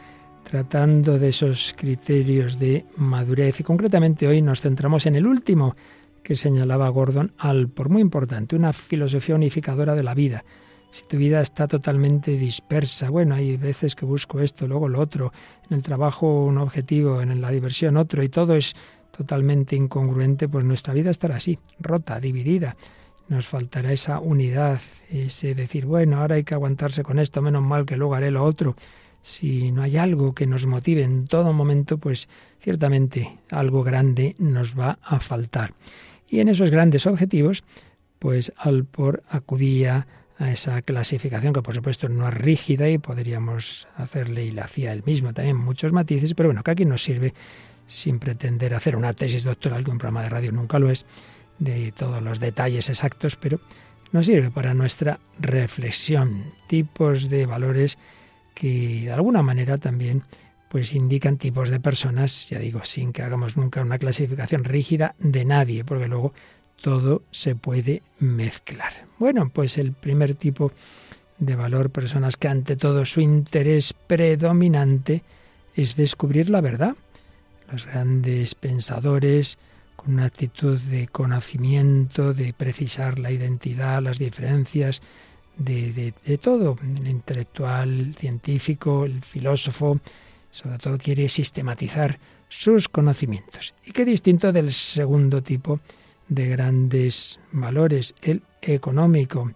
tratando 0.43 1.17
de 1.17 1.29
esos 1.29 1.73
criterios 1.77 2.59
de 2.59 2.85
madurez. 2.97 3.61
Y 3.61 3.63
concretamente 3.63 4.27
hoy 4.27 4.41
nos 4.41 4.59
centramos 4.59 5.05
en 5.05 5.15
el 5.15 5.25
último 5.25 5.77
que 6.23 6.35
señalaba 6.35 6.89
Gordon 6.89 7.31
por 7.73 7.87
muy 7.87 8.01
importante, 8.01 8.57
una 8.57 8.73
filosofía 8.73 9.35
unificadora 9.35 9.95
de 9.95 10.03
la 10.03 10.13
vida. 10.13 10.43
Si 10.91 11.05
tu 11.05 11.15
vida 11.15 11.39
está 11.39 11.69
totalmente 11.69 12.31
dispersa, 12.31 13.09
bueno, 13.09 13.35
hay 13.35 13.55
veces 13.55 13.95
que 13.95 14.05
busco 14.05 14.41
esto, 14.41 14.67
luego 14.67 14.89
lo 14.89 14.99
otro, 14.99 15.31
en 15.69 15.77
el 15.77 15.83
trabajo 15.83 16.43
un 16.43 16.57
objetivo, 16.57 17.21
en 17.21 17.39
la 17.39 17.49
diversión 17.49 17.95
otro, 17.95 18.23
y 18.23 18.29
todo 18.29 18.55
es 18.55 18.75
totalmente 19.17 19.75
incongruente, 19.75 20.47
pues 20.47 20.63
nuestra 20.63 20.93
vida 20.93 21.09
estará 21.09 21.37
así, 21.37 21.59
rota, 21.79 22.19
dividida. 22.19 22.77
nos 23.29 23.45
faltará 23.45 23.91
esa 23.91 24.19
unidad, 24.19 24.79
ese 25.09 25.53
decir, 25.53 25.85
bueno, 25.85 26.21
ahora 26.21 26.35
hay 26.35 26.45
que 26.45 26.53
aguantarse 26.53 27.03
con 27.03 27.19
esto, 27.19 27.41
menos 27.41 27.61
mal 27.61 27.85
que 27.85 27.97
luego 27.97 28.15
haré 28.15 28.31
lo 28.31 28.43
otro. 28.43 28.77
Si 29.21 29.71
no 29.73 29.81
hay 29.81 29.97
algo 29.97 30.33
que 30.33 30.47
nos 30.47 30.65
motive 30.65 31.03
en 31.03 31.27
todo 31.27 31.51
momento, 31.51 31.97
pues 31.97 32.29
ciertamente 32.61 33.37
algo 33.51 33.83
grande 33.83 34.35
nos 34.39 34.79
va 34.79 34.99
a 35.01 35.19
faltar. 35.19 35.73
Y 36.29 36.39
en 36.39 36.47
esos 36.47 36.71
grandes 36.71 37.05
objetivos, 37.05 37.65
pues 38.19 38.53
Alpor 38.55 39.23
acudía 39.29 40.07
a 40.37 40.51
esa 40.51 40.81
clasificación 40.81 41.51
que 41.51 41.61
por 41.61 41.73
supuesto 41.73 42.09
no 42.09 42.27
es 42.27 42.33
rígida 42.33 42.89
y 42.89 42.97
podríamos 42.97 43.87
hacerle 43.97 44.45
y 44.45 44.51
la 44.51 44.65
hacía 44.65 44.93
él 44.93 45.03
mismo 45.05 45.33
también 45.33 45.57
muchos 45.57 45.91
matices, 45.91 46.33
pero 46.35 46.49
bueno, 46.49 46.63
que 46.63 46.71
aquí 46.71 46.85
nos 46.85 47.03
sirve 47.03 47.33
sin 47.87 48.19
pretender 48.19 48.73
hacer 48.73 48.95
una 48.95 49.13
tesis 49.13 49.43
doctoral, 49.43 49.83
que 49.83 49.91
un 49.91 49.97
programa 49.97 50.23
de 50.23 50.29
radio 50.29 50.51
nunca 50.51 50.79
lo 50.79 50.89
es, 50.89 51.05
de 51.59 51.91
todos 51.91 52.21
los 52.21 52.39
detalles 52.39 52.89
exactos, 52.89 53.35
pero 53.35 53.59
nos 54.11 54.25
sirve 54.25 54.51
para 54.51 54.73
nuestra 54.73 55.19
reflexión, 55.39 56.53
tipos 56.67 57.29
de 57.29 57.45
valores 57.45 57.97
que 58.53 59.03
de 59.05 59.11
alguna 59.11 59.41
manera 59.41 59.77
también 59.77 60.23
pues 60.69 60.93
indican 60.93 61.37
tipos 61.37 61.69
de 61.69 61.79
personas, 61.79 62.49
ya 62.49 62.59
digo, 62.59 62.81
sin 62.83 63.13
que 63.13 63.21
hagamos 63.21 63.55
nunca 63.55 63.81
una 63.81 63.97
clasificación 63.97 64.63
rígida 64.63 65.15
de 65.17 65.45
nadie, 65.45 65.85
porque 65.85 66.07
luego 66.07 66.33
todo 66.81 67.23
se 67.31 67.55
puede 67.55 68.01
mezclar. 68.19 68.91
Bueno, 69.17 69.49
pues 69.49 69.77
el 69.77 69.93
primer 69.93 70.35
tipo 70.35 70.71
de 71.39 71.55
valor, 71.55 71.89
personas 71.89 72.37
que 72.37 72.47
ante 72.47 72.75
todo 72.75 73.05
su 73.05 73.21
interés 73.21 73.93
predominante 73.93 75.23
es 75.75 75.95
descubrir 75.95 76.49
la 76.49 76.61
verdad. 76.61 76.95
Los 77.71 77.85
grandes 77.85 78.55
pensadores, 78.55 79.57
con 79.95 80.13
una 80.13 80.25
actitud 80.25 80.79
de 80.79 81.07
conocimiento, 81.07 82.33
de 82.33 82.53
precisar 82.53 83.19
la 83.19 83.31
identidad, 83.31 84.01
las 84.01 84.19
diferencias, 84.19 85.01
de, 85.57 86.13
de, 86.23 86.37
todo, 86.37 86.77
el 86.81 87.07
intelectual, 87.07 87.89
el 87.99 88.15
científico, 88.15 89.05
el 89.05 89.21
filósofo, 89.21 89.99
sobre 90.51 90.77
todo 90.77 90.97
quiere 90.97 91.27
sistematizar 91.29 92.19
sus 92.47 92.87
conocimientos. 92.87 93.73
Y 93.83 93.91
qué 93.91 94.05
distinto 94.05 94.51
del 94.51 94.71
segundo 94.71 95.41
tipo 95.41 95.79
de 96.29 96.47
grandes 96.47 97.39
valores, 97.51 98.13
el 98.21 98.43
económico. 98.61 99.51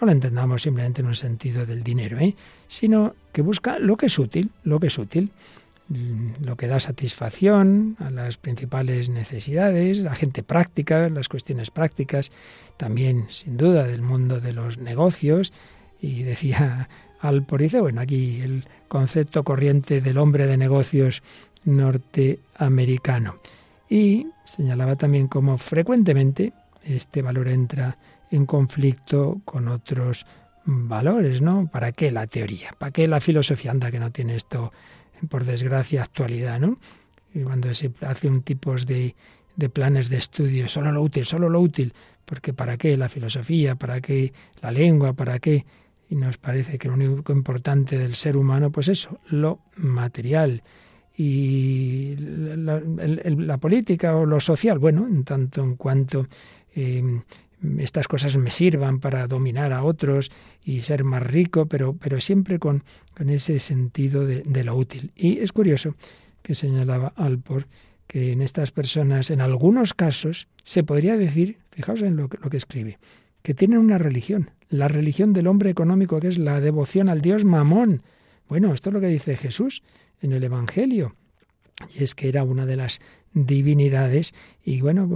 No 0.00 0.06
lo 0.06 0.12
entendamos 0.12 0.62
simplemente 0.62 1.00
en 1.00 1.08
un 1.08 1.14
sentido 1.14 1.66
del 1.66 1.82
dinero, 1.82 2.18
¿eh? 2.18 2.34
sino 2.66 3.14
que 3.32 3.42
busca 3.42 3.78
lo 3.78 3.96
que 3.96 4.06
es 4.06 4.18
útil, 4.18 4.50
lo 4.64 4.80
que 4.80 4.88
es 4.88 4.98
útil, 4.98 5.30
lo 5.88 6.56
que 6.56 6.68
da 6.68 6.80
satisfacción 6.80 7.96
a 7.98 8.10
las 8.10 8.36
principales 8.38 9.08
necesidades, 9.08 9.98
la 9.98 10.14
gente 10.14 10.42
práctica, 10.42 11.08
las 11.08 11.28
cuestiones 11.28 11.70
prácticas, 11.70 12.30
también 12.76 13.26
sin 13.28 13.56
duda 13.56 13.84
del 13.84 14.02
mundo 14.02 14.40
de 14.40 14.52
los 14.52 14.78
negocios. 14.78 15.52
Y 16.00 16.22
decía 16.22 16.88
Alporice, 17.20 17.80
bueno, 17.80 18.00
aquí 18.00 18.40
el 18.40 18.64
concepto 18.88 19.44
corriente 19.44 20.00
del 20.00 20.18
hombre 20.18 20.46
de 20.46 20.56
negocios 20.56 21.22
norteamericano. 21.64 23.36
Y 23.88 24.28
señalaba 24.44 24.96
también 24.96 25.28
cómo 25.28 25.58
frecuentemente 25.58 26.52
este 26.84 27.22
valor 27.22 27.48
entra 27.48 27.98
en 28.30 28.46
conflicto 28.46 29.40
con 29.44 29.68
otros 29.68 30.26
valores, 30.64 31.42
¿no? 31.42 31.68
¿Para 31.70 31.92
qué 31.92 32.10
la 32.10 32.26
teoría? 32.26 32.70
¿Para 32.78 32.92
qué 32.92 33.06
la 33.06 33.20
filosofía? 33.20 33.70
Anda 33.70 33.90
que 33.90 33.98
no 33.98 34.10
tiene 34.10 34.36
esto, 34.36 34.72
por 35.28 35.44
desgracia, 35.44 36.02
actualidad, 36.02 36.60
¿no? 36.60 36.78
Cuando 37.44 37.72
se 37.74 37.90
hace 38.02 38.28
un 38.28 38.42
tipo 38.42 38.74
de, 38.74 39.14
de 39.56 39.68
planes 39.68 40.08
de 40.08 40.18
estudio, 40.18 40.68
solo 40.68 40.92
lo 40.92 41.02
útil, 41.02 41.24
solo 41.24 41.48
lo 41.48 41.60
útil, 41.60 41.94
porque 42.24 42.52
¿para 42.52 42.76
qué 42.76 42.96
la 42.96 43.08
filosofía? 43.08 43.74
¿Para 43.74 44.00
qué 44.00 44.32
la 44.60 44.70
lengua? 44.70 45.12
¿Para 45.12 45.38
qué? 45.38 45.64
Y 46.10 46.16
nos 46.16 46.36
parece 46.36 46.78
que 46.78 46.88
lo 46.88 46.94
único 46.94 47.32
importante 47.32 47.96
del 47.96 48.14
ser 48.14 48.36
humano, 48.36 48.70
pues 48.70 48.88
eso, 48.88 49.18
lo 49.28 49.60
material 49.76 50.62
y 51.16 52.16
la, 52.16 53.58
política 53.58 54.16
o 54.16 54.26
lo 54.26 54.40
social, 54.40 54.78
bueno, 54.78 55.06
en 55.06 55.24
tanto 55.24 55.62
en 55.62 55.76
cuanto 55.76 56.26
em, 56.74 57.22
estas 57.78 58.08
cosas 58.08 58.36
me 58.36 58.50
sirvan 58.50 58.98
para 59.00 59.26
dominar 59.26 59.72
a 59.72 59.84
otros 59.84 60.30
y 60.64 60.80
ser 60.82 61.04
más 61.04 61.22
rico, 61.22 61.66
pero, 61.66 61.94
pero 61.94 62.20
siempre 62.20 62.58
con, 62.58 62.84
con 63.16 63.30
ese 63.30 63.58
sentido 63.58 64.26
de, 64.26 64.64
lo 64.64 64.76
útil. 64.76 65.12
Y 65.14 65.38
es 65.38 65.52
curioso 65.52 65.94
que 66.42 66.54
señalaba 66.54 67.12
Alpor 67.16 67.66
que 68.06 68.32
en 68.32 68.42
estas 68.42 68.72
personas, 68.72 69.30
en 69.30 69.40
algunos 69.40 69.94
casos, 69.94 70.48
se 70.64 70.82
podría 70.82 71.16
decir, 71.16 71.58
fijaos 71.70 72.02
en 72.02 72.16
lo, 72.16 72.28
lo 72.42 72.50
que 72.50 72.56
escribe, 72.56 72.98
que 73.42 73.54
tienen 73.54 73.78
una 73.78 73.98
religión, 73.98 74.50
la 74.68 74.88
religión 74.88 75.32
del 75.32 75.46
hombre 75.46 75.70
económico, 75.70 76.20
que 76.20 76.28
es 76.28 76.38
la 76.38 76.60
devoción 76.60 77.08
al 77.08 77.22
Dios 77.22 77.44
Mamón. 77.44 78.02
Bueno, 78.48 78.74
esto 78.74 78.90
es 78.90 78.94
lo 78.94 79.00
que 79.00 79.06
dice 79.06 79.36
Jesús 79.36 79.82
en 80.20 80.32
el 80.32 80.44
Evangelio. 80.44 81.14
Y 81.94 82.02
es 82.02 82.14
que 82.14 82.28
era 82.28 82.44
una 82.44 82.66
de 82.66 82.76
las 82.76 83.00
divinidades 83.34 84.34
y 84.64 84.80
bueno 84.80 85.08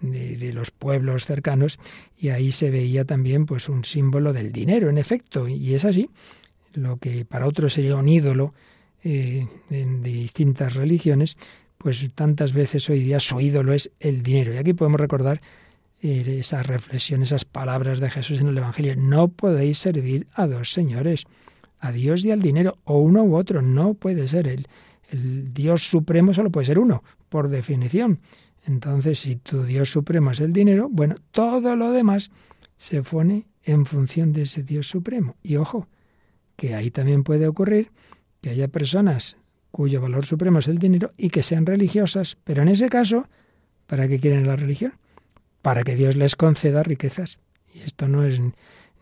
de, 0.00 0.52
los 0.52 0.70
pueblos 0.70 1.26
cercanos 1.26 1.78
y 2.18 2.30
ahí 2.30 2.52
se 2.52 2.70
veía 2.70 3.04
también 3.04 3.46
pues 3.46 3.68
un 3.68 3.84
símbolo 3.84 4.32
del 4.32 4.52
dinero 4.52 4.90
en 4.90 4.98
efecto 4.98 5.48
y 5.48 5.74
es 5.74 5.84
así 5.84 6.10
lo 6.74 6.96
que 6.96 7.24
para 7.24 7.46
otros 7.46 7.74
sería 7.74 7.96
un 7.96 8.08
ídolo 8.08 8.54
eh, 9.04 9.46
de, 9.68 9.84
distintas 10.00 10.74
religiones 10.74 11.36
pues 11.78 12.08
tantas 12.14 12.52
veces 12.52 12.88
hoy 12.90 13.00
día 13.00 13.20
su 13.20 13.40
ídolo 13.40 13.72
es 13.72 13.90
el 14.00 14.22
dinero 14.22 14.52
y 14.52 14.56
aquí 14.56 14.72
podemos 14.72 15.00
recordar 15.00 15.40
eh, 16.02 16.38
esa 16.40 16.62
reflexión 16.62 17.22
esas 17.22 17.44
palabras 17.44 18.00
de 18.00 18.10
Jesús 18.10 18.40
en 18.40 18.48
el 18.48 18.58
Evangelio 18.58 18.96
no 18.96 19.28
podéis 19.28 19.78
servir 19.78 20.26
a 20.34 20.46
dos 20.46 20.72
señores 20.72 21.26
a 21.82 21.90
Dios 21.90 22.24
y 22.24 22.30
al 22.30 22.40
dinero, 22.40 22.78
o 22.84 22.98
uno 22.98 23.24
u 23.24 23.34
otro, 23.34 23.60
no 23.60 23.94
puede 23.94 24.28
ser. 24.28 24.46
El, 24.46 24.68
el 25.12 25.52
Dios 25.52 25.86
supremo 25.88 26.32
solo 26.32 26.50
puede 26.50 26.66
ser 26.66 26.78
uno, 26.78 27.04
por 27.28 27.48
definición. 27.48 28.20
Entonces, 28.64 29.18
si 29.20 29.36
tu 29.36 29.64
Dios 29.64 29.90
supremo 29.90 30.30
es 30.30 30.40
el 30.40 30.52
dinero, 30.52 30.88
bueno, 30.90 31.16
todo 31.30 31.76
lo 31.76 31.90
demás 31.90 32.30
se 32.76 33.02
pone 33.02 33.46
en 33.62 33.84
función 33.86 34.32
de 34.32 34.42
ese 34.42 34.62
Dios 34.62 34.88
supremo. 34.88 35.36
Y 35.42 35.56
ojo, 35.56 35.86
que 36.56 36.74
ahí 36.74 36.90
también 36.90 37.24
puede 37.24 37.46
ocurrir 37.46 37.90
que 38.40 38.50
haya 38.50 38.68
personas 38.68 39.36
cuyo 39.70 40.00
valor 40.00 40.24
supremo 40.24 40.58
es 40.58 40.68
el 40.68 40.78
dinero 40.78 41.12
y 41.16 41.30
que 41.30 41.42
sean 41.42 41.66
religiosas, 41.66 42.36
pero 42.44 42.62
en 42.62 42.68
ese 42.68 42.88
caso, 42.88 43.28
¿para 43.86 44.08
qué 44.08 44.18
quieren 44.18 44.46
la 44.46 44.56
religión? 44.56 44.94
Para 45.62 45.82
que 45.82 45.96
Dios 45.96 46.16
les 46.16 46.36
conceda 46.36 46.82
riquezas. 46.82 47.38
Y 47.72 47.80
esto 47.80 48.08
no 48.08 48.24
es 48.24 48.40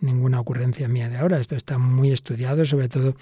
ninguna 0.01 0.41
ocurrencia 0.41 0.89
mía 0.89 1.09
de 1.09 1.19
ahora. 1.19 1.41
Esto 1.41 1.57
está 1.57 1.79
muy 1.79 2.13
estudiado, 2.13 2.65
sobre 2.65 2.89
todo 2.89 3.15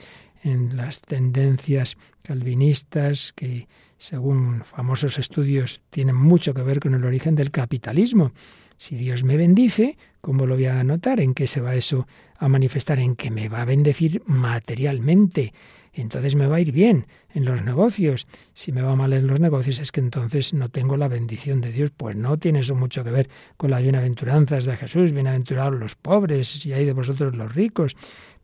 en 0.42 0.76
las 0.76 1.00
tendencias 1.00 1.96
calvinistas 2.22 3.32
que, 3.32 3.68
según 3.96 4.62
famosos 4.64 5.18
estudios, 5.18 5.80
tienen 5.90 6.16
mucho 6.16 6.54
que 6.54 6.62
ver 6.62 6.80
con 6.80 6.94
el 6.94 7.04
origen 7.04 7.34
del 7.34 7.50
capitalismo. 7.50 8.32
Si 8.76 8.96
Dios 8.96 9.24
me 9.24 9.36
bendice, 9.36 9.98
¿cómo 10.20 10.46
lo 10.46 10.54
voy 10.54 10.66
a 10.66 10.84
notar? 10.84 11.20
¿En 11.20 11.34
qué 11.34 11.46
se 11.46 11.60
va 11.60 11.74
eso 11.74 12.06
a 12.36 12.48
manifestar? 12.48 12.98
En 13.00 13.16
que 13.16 13.30
me 13.30 13.48
va 13.48 13.62
a 13.62 13.64
bendecir 13.64 14.22
materialmente 14.26 15.52
entonces 16.00 16.36
me 16.36 16.46
va 16.46 16.56
a 16.56 16.60
ir 16.60 16.72
bien 16.72 17.06
en 17.34 17.44
los 17.44 17.64
negocios. 17.64 18.26
Si 18.54 18.72
me 18.72 18.82
va 18.82 18.94
mal 18.96 19.12
en 19.12 19.26
los 19.26 19.40
negocios 19.40 19.78
es 19.80 19.92
que 19.92 20.00
entonces 20.00 20.54
no 20.54 20.68
tengo 20.68 20.96
la 20.96 21.08
bendición 21.08 21.60
de 21.60 21.72
Dios. 21.72 21.90
Pues 21.96 22.16
no 22.16 22.38
tiene 22.38 22.60
eso 22.60 22.74
mucho 22.74 23.04
que 23.04 23.10
ver 23.10 23.28
con 23.56 23.70
las 23.70 23.82
bienaventuranzas 23.82 24.64
de 24.64 24.76
Jesús, 24.76 25.12
bienaventurados 25.12 25.78
los 25.78 25.96
pobres 25.96 26.64
y 26.64 26.72
hay 26.72 26.84
de 26.84 26.92
vosotros 26.92 27.34
los 27.34 27.54
ricos. 27.54 27.96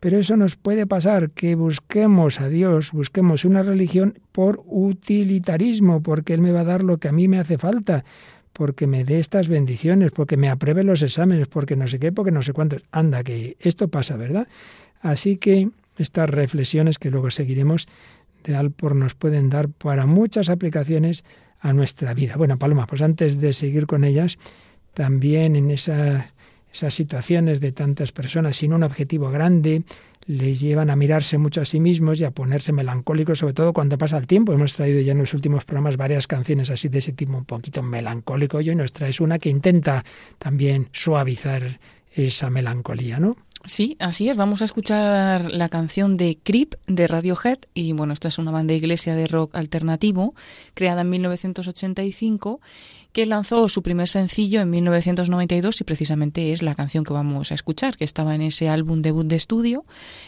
Pero 0.04 0.18
eso 0.18 0.36
nos 0.36 0.56
puede 0.56 0.86
pasar, 0.86 1.30
que 1.30 1.54
busquemos 1.54 2.38
a 2.38 2.50
Dios, 2.50 2.92
busquemos 2.92 3.46
una 3.46 3.62
religión 3.62 4.18
por 4.32 4.62
utilitarismo, 4.66 6.02
porque 6.02 6.34
Él 6.34 6.42
me 6.42 6.52
va 6.52 6.60
a 6.60 6.64
dar 6.64 6.84
lo 6.84 6.98
que 6.98 7.08
a 7.08 7.12
mí 7.12 7.26
me 7.26 7.38
hace 7.38 7.56
falta, 7.56 8.04
porque 8.52 8.86
me 8.86 9.04
dé 9.04 9.18
estas 9.18 9.48
bendiciones, 9.48 10.10
porque 10.10 10.36
me 10.36 10.50
apruebe 10.50 10.84
los 10.84 11.00
exámenes, 11.00 11.48
porque 11.48 11.74
no 11.74 11.86
sé 11.86 11.98
qué, 11.98 12.12
porque 12.12 12.32
no 12.32 12.42
sé 12.42 12.52
cuántos. 12.52 12.82
Anda, 12.92 13.24
que 13.24 13.56
esto 13.60 13.88
pasa, 13.88 14.18
¿verdad? 14.18 14.46
Así 15.00 15.38
que 15.38 15.70
estas 15.96 16.28
reflexiones 16.28 16.98
que 16.98 17.10
luego 17.10 17.30
seguiremos 17.30 17.88
de 18.42 18.56
Alpor 18.56 18.94
nos 18.94 19.14
pueden 19.14 19.48
dar 19.48 19.70
para 19.70 20.04
muchas 20.04 20.50
aplicaciones 20.50 21.24
a 21.60 21.72
nuestra 21.72 22.12
vida. 22.12 22.36
Bueno, 22.36 22.58
Paloma, 22.58 22.86
pues 22.86 23.00
antes 23.00 23.40
de 23.40 23.54
seguir 23.54 23.86
con 23.86 24.04
ellas, 24.04 24.36
también 24.92 25.56
en 25.56 25.70
esas 26.74 26.92
situaciones 26.92 27.60
de 27.60 27.72
tantas 27.72 28.12
personas 28.12 28.56
sin 28.56 28.72
un 28.72 28.82
objetivo 28.82 29.30
grande, 29.30 29.84
les 30.26 30.60
llevan 30.60 30.90
a 30.90 30.96
mirarse 30.96 31.38
mucho 31.38 31.60
a 31.60 31.64
sí 31.64 31.78
mismos 31.78 32.20
y 32.20 32.24
a 32.24 32.32
ponerse 32.32 32.72
melancólicos, 32.72 33.38
sobre 33.38 33.54
todo 33.54 33.72
cuando 33.72 33.96
pasa 33.96 34.18
el 34.18 34.26
tiempo. 34.26 34.52
Hemos 34.52 34.74
traído 34.74 35.00
ya 35.00 35.12
en 35.12 35.18
los 35.18 35.34
últimos 35.34 35.64
programas 35.64 35.96
varias 35.96 36.26
canciones 36.26 36.70
así 36.70 36.88
de 36.88 36.98
ese 36.98 37.12
tipo 37.12 37.36
un 37.36 37.44
poquito 37.44 37.82
melancólico 37.82 38.60
y 38.60 38.70
hoy 38.70 38.74
nos 38.76 38.92
traes 38.92 39.20
una 39.20 39.38
que 39.38 39.50
intenta 39.50 40.04
también 40.38 40.88
suavizar 40.92 41.78
esa 42.12 42.50
melancolía, 42.50 43.20
¿no? 43.20 43.36
Sí, 43.66 43.96
así 43.98 44.28
es. 44.28 44.36
Vamos 44.36 44.60
a 44.60 44.66
escuchar 44.66 45.50
la 45.50 45.70
canción 45.70 46.16
de 46.16 46.36
Creep 46.42 46.74
de 46.86 47.06
Radiohead. 47.06 47.60
Y 47.72 47.92
bueno, 47.92 48.12
esta 48.12 48.28
es 48.28 48.38
una 48.38 48.50
banda 48.50 48.72
de 48.72 48.78
iglesia 48.78 49.14
de 49.14 49.26
rock 49.26 49.54
alternativo 49.54 50.34
creada 50.74 51.00
en 51.00 51.10
1985 51.10 52.60
que 53.14 53.26
lanzó 53.26 53.68
su 53.68 53.80
primer 53.82 54.08
sencillo 54.08 54.60
en 54.60 54.70
1992 54.70 55.80
y 55.80 55.84
precisamente 55.84 56.50
es 56.50 56.62
la 56.62 56.74
canción 56.74 57.04
que 57.04 57.12
vamos 57.12 57.52
a 57.52 57.54
escuchar, 57.54 57.96
que 57.96 58.04
estaba 58.04 58.34
en 58.34 58.42
ese 58.42 58.68
álbum 58.68 59.02
debut 59.02 59.24
de 59.24 59.36
estudio. 59.36 59.84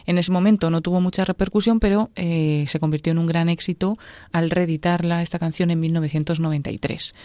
En 0.07 0.19
ese 0.19 0.31
momento 0.31 0.71
no 0.71 0.81
tuvo 0.83 1.01
mucha 1.01 1.25
repercusión, 1.25 1.81
pero 1.81 2.11
eh, 2.15 2.65
se 2.69 2.79
convirtió 2.79 3.11
en 3.11 3.19
un 3.19 3.27
gran 3.27 3.49
éxito 3.49 3.99
al 4.31 4.51
reeditarla 4.51 5.21
esta 5.21 5.41
canción 5.41 5.73
en 5.73 5.81
1993. 5.81 7.17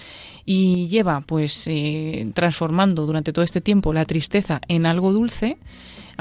Y 0.45 0.87
lleva 0.87 1.21
pues 1.21 1.67
eh, 1.67 2.27
transformando 2.33 3.05
durante 3.05 3.31
todo 3.31 3.45
este 3.45 3.61
tiempo 3.61 3.93
la 3.93 4.05
tristeza 4.05 4.61
en 4.67 4.87
algo 4.87 5.13
dulce 5.13 5.59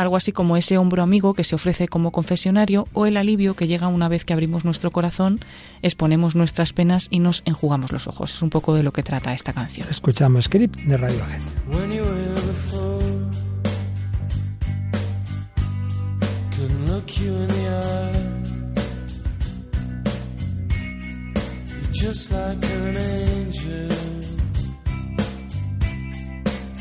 algo 0.00 0.16
así 0.16 0.32
como 0.32 0.56
ese 0.56 0.78
hombro 0.78 1.02
amigo 1.02 1.34
que 1.34 1.44
se 1.44 1.54
ofrece 1.54 1.86
como 1.86 2.10
confesionario 2.10 2.88
o 2.92 3.06
el 3.06 3.16
alivio 3.16 3.54
que 3.54 3.66
llega 3.66 3.88
una 3.88 4.08
vez 4.08 4.24
que 4.24 4.32
abrimos 4.32 4.64
nuestro 4.64 4.90
corazón, 4.90 5.40
exponemos 5.82 6.34
nuestras 6.34 6.72
penas 6.72 7.08
y 7.10 7.18
nos 7.18 7.42
enjugamos 7.44 7.92
los 7.92 8.06
ojos. 8.06 8.34
Es 8.34 8.42
un 8.42 8.50
poco 8.50 8.74
de 8.74 8.82
lo 8.82 8.92
que 8.92 9.02
trata 9.02 9.34
esta 9.34 9.52
canción. 9.52 9.86
Escuchamos 9.90 10.46
Script 10.46 10.76
de 10.76 10.96
Radiohead. 10.96 11.40
just 22.00 22.30
like 22.32 22.64
an 22.64 22.96
angel. 22.96 23.90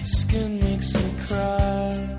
Skin 0.06 0.60
makes 0.62 0.94
me 0.94 1.26
cry. 1.26 2.19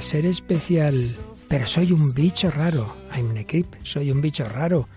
Ser 0.00 0.26
especial, 0.26 0.94
pero 1.48 1.66
soy 1.66 1.92
un 1.92 2.12
bicho 2.12 2.50
raro. 2.50 2.94
I'm 3.16 3.34
a 3.36 3.44
creep, 3.44 3.66
soy 3.82 4.10
un 4.10 4.20
bicho 4.20 4.44
raro. 4.44 4.88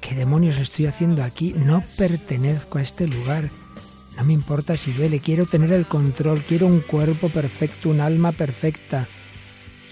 ¿Qué 0.00 0.14
demonios 0.14 0.58
estoy 0.58 0.86
haciendo 0.86 1.24
aquí? 1.24 1.54
No 1.56 1.82
pertenezco 1.98 2.78
a 2.78 2.82
este 2.82 3.08
lugar. 3.08 3.50
No 4.16 4.24
me 4.24 4.32
importa 4.32 4.76
si 4.76 4.92
duele, 4.92 5.18
quiero 5.18 5.46
tener 5.46 5.72
el 5.72 5.86
control, 5.86 6.40
quiero 6.46 6.68
un 6.68 6.80
cuerpo 6.80 7.28
perfecto, 7.30 7.88
un 7.88 8.00
alma 8.00 8.30
perfecta. 8.30 9.08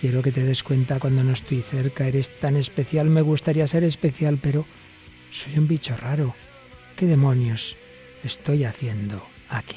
Quiero 0.01 0.23
que 0.23 0.31
te 0.31 0.45
des 0.45 0.63
cuenta 0.63 1.01
cuando 1.01 1.25
no 1.25 1.33
estoy 1.33 1.61
cerca, 1.63 2.07
eres 2.07 2.39
tan 2.39 2.57
especial, 2.57 3.11
me 3.11 3.23
gustaría 3.23 3.67
ser 3.67 3.83
especial, 3.83 4.39
pero 4.41 4.65
soy 5.33 5.59
un 5.59 5.67
bicho 5.67 5.97
raro. 5.97 6.35
¿Qué 6.95 7.07
demonios 7.07 7.75
estoy 8.23 8.65
haciendo 8.65 9.27
aquí? 9.49 9.77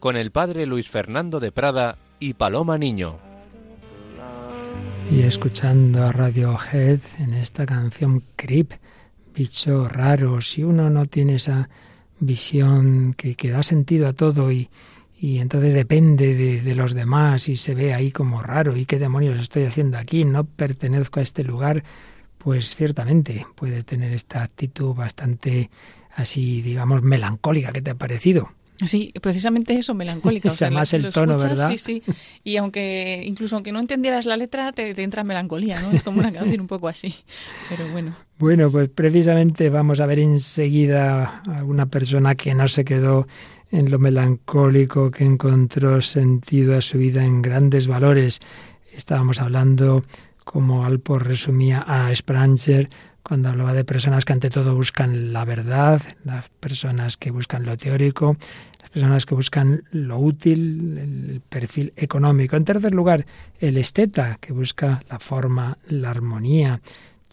con 0.00 0.16
el 0.16 0.30
padre 0.32 0.64
Luis 0.66 0.88
Fernando 0.88 1.38
de 1.40 1.52
Prada 1.52 1.98
y 2.18 2.32
Paloma 2.32 2.78
Niño. 2.78 3.18
Y 5.12 5.22
escuchando 5.22 6.04
a 6.04 6.12
Radiohead 6.12 7.00
en 7.18 7.34
esta 7.34 7.66
canción 7.66 8.22
Creep, 8.34 8.72
bicho 9.34 9.88
raro, 9.88 10.40
si 10.40 10.64
uno 10.64 10.88
no 10.88 11.04
tiene 11.04 11.34
esa 11.34 11.68
visión 12.18 13.14
que, 13.14 13.50
da 13.50 13.62
sentido 13.62 14.08
a 14.08 14.12
todo 14.14 14.50
y, 14.50 14.70
y 15.18 15.38
entonces 15.38 15.74
depende 15.74 16.34
de, 16.34 16.62
de, 16.62 16.74
los 16.74 16.94
demás 16.94 17.48
y 17.48 17.56
se 17.56 17.74
ve 17.74 17.92
ahí 17.92 18.10
como 18.10 18.42
raro 18.42 18.76
y 18.76 18.86
qué 18.86 18.98
demonios 18.98 19.38
estoy 19.38 19.64
haciendo 19.64 19.98
aquí, 19.98 20.24
no 20.24 20.44
pertenezco 20.44 21.20
a 21.20 21.22
este 21.22 21.44
lugar, 21.44 21.84
pues 22.38 22.74
ciertamente 22.74 23.44
puede 23.54 23.82
tener 23.82 24.12
esta 24.12 24.42
actitud 24.42 24.94
bastante 24.94 25.70
así, 26.14 26.62
digamos, 26.62 27.02
melancólica. 27.02 27.72
¿Qué 27.72 27.82
te 27.82 27.90
ha 27.90 27.96
parecido? 27.96 28.50
Sí, 28.84 29.12
precisamente 29.20 29.74
eso, 29.74 29.94
melancólica. 29.94 30.48
o 30.50 30.54
sea, 30.54 30.70
más 30.70 30.92
el 30.94 31.12
tono, 31.12 31.38
¿verdad? 31.38 31.70
Sí, 31.70 31.78
sí. 31.78 32.02
Y 32.44 32.56
aunque, 32.56 33.22
incluso 33.26 33.56
aunque 33.56 33.72
no 33.72 33.78
entendieras 33.78 34.26
la 34.26 34.36
letra, 34.36 34.72
te, 34.72 34.94
te, 34.94 35.02
entra 35.02 35.24
melancolía, 35.24 35.80
¿no? 35.80 35.90
Es 35.90 36.02
como 36.02 36.20
una 36.20 36.32
canción 36.32 36.60
un 36.60 36.66
poco 36.66 36.88
así. 36.88 37.14
Pero 37.68 37.88
bueno. 37.88 38.14
Bueno, 38.38 38.70
pues 38.70 38.88
precisamente 38.88 39.68
vamos 39.68 40.00
a 40.00 40.06
ver 40.06 40.18
enseguida 40.18 41.42
a 41.46 41.64
una 41.64 41.86
persona 41.86 42.34
que 42.34 42.54
no 42.54 42.68
se 42.68 42.84
quedó 42.84 43.26
en 43.70 43.90
lo 43.90 43.98
melancólico, 43.98 45.10
que 45.10 45.24
encontró 45.24 46.00
sentido 46.02 46.76
a 46.76 46.80
su 46.80 46.98
vida 46.98 47.24
en 47.24 47.42
grandes 47.42 47.86
valores. 47.86 48.40
Estábamos 48.92 49.40
hablando 49.40 50.02
como 50.44 50.84
Alpo 50.84 51.18
resumía 51.18 51.84
a 51.86 52.14
Spranger 52.14 52.88
cuando 53.22 53.50
hablaba 53.50 53.72
de 53.72 53.84
personas 53.84 54.24
que 54.24 54.32
ante 54.32 54.50
todo 54.50 54.74
buscan 54.74 55.32
la 55.32 55.44
verdad, 55.44 56.00
las 56.24 56.48
personas 56.48 57.16
que 57.16 57.30
buscan 57.30 57.64
lo 57.64 57.76
teórico, 57.76 58.36
personas 58.92 59.26
que 59.26 59.34
buscan 59.34 59.84
lo 59.92 60.18
útil, 60.18 60.98
el 60.98 61.42
perfil 61.48 61.92
económico. 61.96 62.56
En 62.56 62.64
tercer 62.64 62.92
lugar, 62.92 63.26
el 63.58 63.76
esteta, 63.76 64.38
que 64.40 64.52
busca 64.52 65.02
la 65.08 65.18
forma, 65.18 65.78
la 65.88 66.10
armonía, 66.10 66.80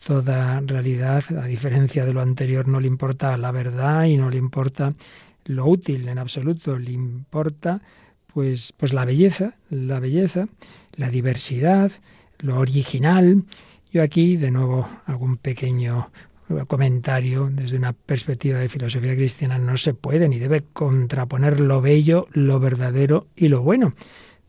toda 0.05 0.61
realidad, 0.61 1.23
a 1.37 1.45
diferencia 1.45 2.05
de 2.05 2.13
lo 2.13 2.21
anterior, 2.21 2.67
no 2.67 2.79
le 2.79 2.87
importa 2.87 3.35
la 3.37 3.51
verdad 3.51 4.05
y 4.05 4.17
no 4.17 4.29
le 4.29 4.37
importa 4.37 4.93
lo 5.45 5.65
útil 5.65 6.07
en 6.07 6.19
absoluto, 6.19 6.77
le 6.77 6.91
importa 6.91 7.81
pues, 8.33 8.73
pues 8.77 8.93
la 8.93 9.05
belleza, 9.05 9.55
la 9.69 9.99
belleza, 9.99 10.47
la 10.93 11.09
diversidad, 11.09 11.91
lo 12.39 12.59
original. 12.59 13.43
Yo 13.91 14.03
aquí 14.03 14.37
de 14.37 14.51
nuevo 14.51 14.87
hago 15.05 15.25
un 15.25 15.37
pequeño 15.37 16.11
comentario 16.67 17.49
desde 17.51 17.77
una 17.77 17.93
perspectiva 17.93 18.59
de 18.59 18.69
filosofía 18.69 19.15
cristiana. 19.15 19.57
No 19.57 19.77
se 19.77 19.93
puede 19.93 20.29
ni 20.29 20.39
debe 20.39 20.63
contraponer 20.73 21.59
lo 21.59 21.81
bello, 21.81 22.27
lo 22.31 22.59
verdadero 22.59 23.27
y 23.35 23.49
lo 23.49 23.61
bueno. 23.61 23.93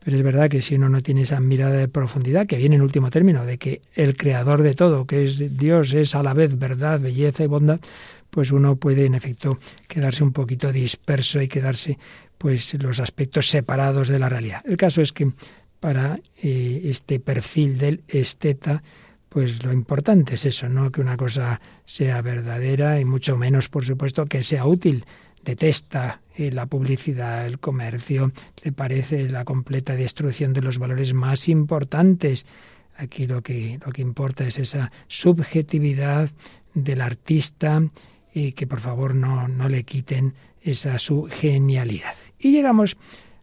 Pero 0.04 0.16
es 0.16 0.22
verdad 0.22 0.48
que 0.48 0.62
si 0.62 0.76
uno 0.76 0.88
no 0.88 1.02
tiene 1.02 1.22
esa 1.22 1.40
mirada 1.40 1.76
de 1.76 1.88
profundidad, 1.88 2.46
que 2.46 2.56
viene 2.56 2.76
en 2.76 2.82
último 2.82 3.10
término, 3.10 3.44
de 3.44 3.58
que 3.58 3.82
el 3.94 4.16
creador 4.16 4.62
de 4.62 4.74
todo, 4.74 5.06
que 5.06 5.24
es 5.24 5.58
Dios, 5.58 5.92
es 5.92 6.14
a 6.14 6.22
la 6.22 6.34
vez 6.34 6.58
verdad, 6.58 7.00
belleza 7.00 7.44
y 7.44 7.48
bondad, 7.48 7.80
pues 8.30 8.52
uno 8.52 8.76
puede 8.76 9.06
en 9.06 9.14
efecto 9.14 9.58
quedarse 9.86 10.22
un 10.22 10.32
poquito 10.32 10.72
disperso 10.72 11.42
y 11.42 11.48
quedarse 11.48 11.98
pues 12.38 12.74
los 12.74 13.00
aspectos 13.00 13.48
separados 13.48 14.08
de 14.08 14.18
la 14.18 14.28
realidad. 14.28 14.62
El 14.64 14.76
caso 14.76 15.02
es 15.02 15.12
que 15.12 15.32
para 15.80 16.20
eh, 16.42 16.82
este 16.84 17.20
perfil 17.20 17.78
del 17.78 18.02
esteta, 18.08 18.82
pues 19.28 19.64
lo 19.64 19.72
importante 19.72 20.34
es 20.34 20.46
eso, 20.46 20.68
no 20.68 20.90
que 20.90 21.00
una 21.00 21.16
cosa 21.16 21.60
sea 21.84 22.22
verdadera 22.22 23.00
y 23.00 23.04
mucho 23.04 23.36
menos, 23.36 23.68
por 23.68 23.84
supuesto, 23.84 24.24
que 24.26 24.42
sea 24.42 24.66
útil. 24.66 25.04
Detesta 25.44 26.20
eh, 26.34 26.50
la 26.50 26.66
publicidad, 26.66 27.46
el 27.46 27.58
comercio, 27.58 28.32
le 28.62 28.72
parece 28.72 29.28
la 29.28 29.44
completa 29.44 29.96
destrucción 29.96 30.52
de 30.52 30.62
los 30.62 30.78
valores 30.78 31.12
más 31.14 31.48
importantes. 31.48 32.46
Aquí 32.96 33.26
lo 33.26 33.42
que, 33.42 33.78
lo 33.84 33.92
que 33.92 34.02
importa 34.02 34.46
es 34.46 34.58
esa 34.58 34.90
subjetividad 35.06 36.30
del 36.74 37.00
artista 37.00 37.82
y 38.34 38.52
que 38.52 38.66
por 38.66 38.80
favor 38.80 39.14
no, 39.14 39.48
no 39.48 39.68
le 39.68 39.84
quiten 39.84 40.34
esa 40.62 40.98
su 40.98 41.28
genialidad. 41.30 42.14
Y 42.38 42.52
llegamos 42.52 42.96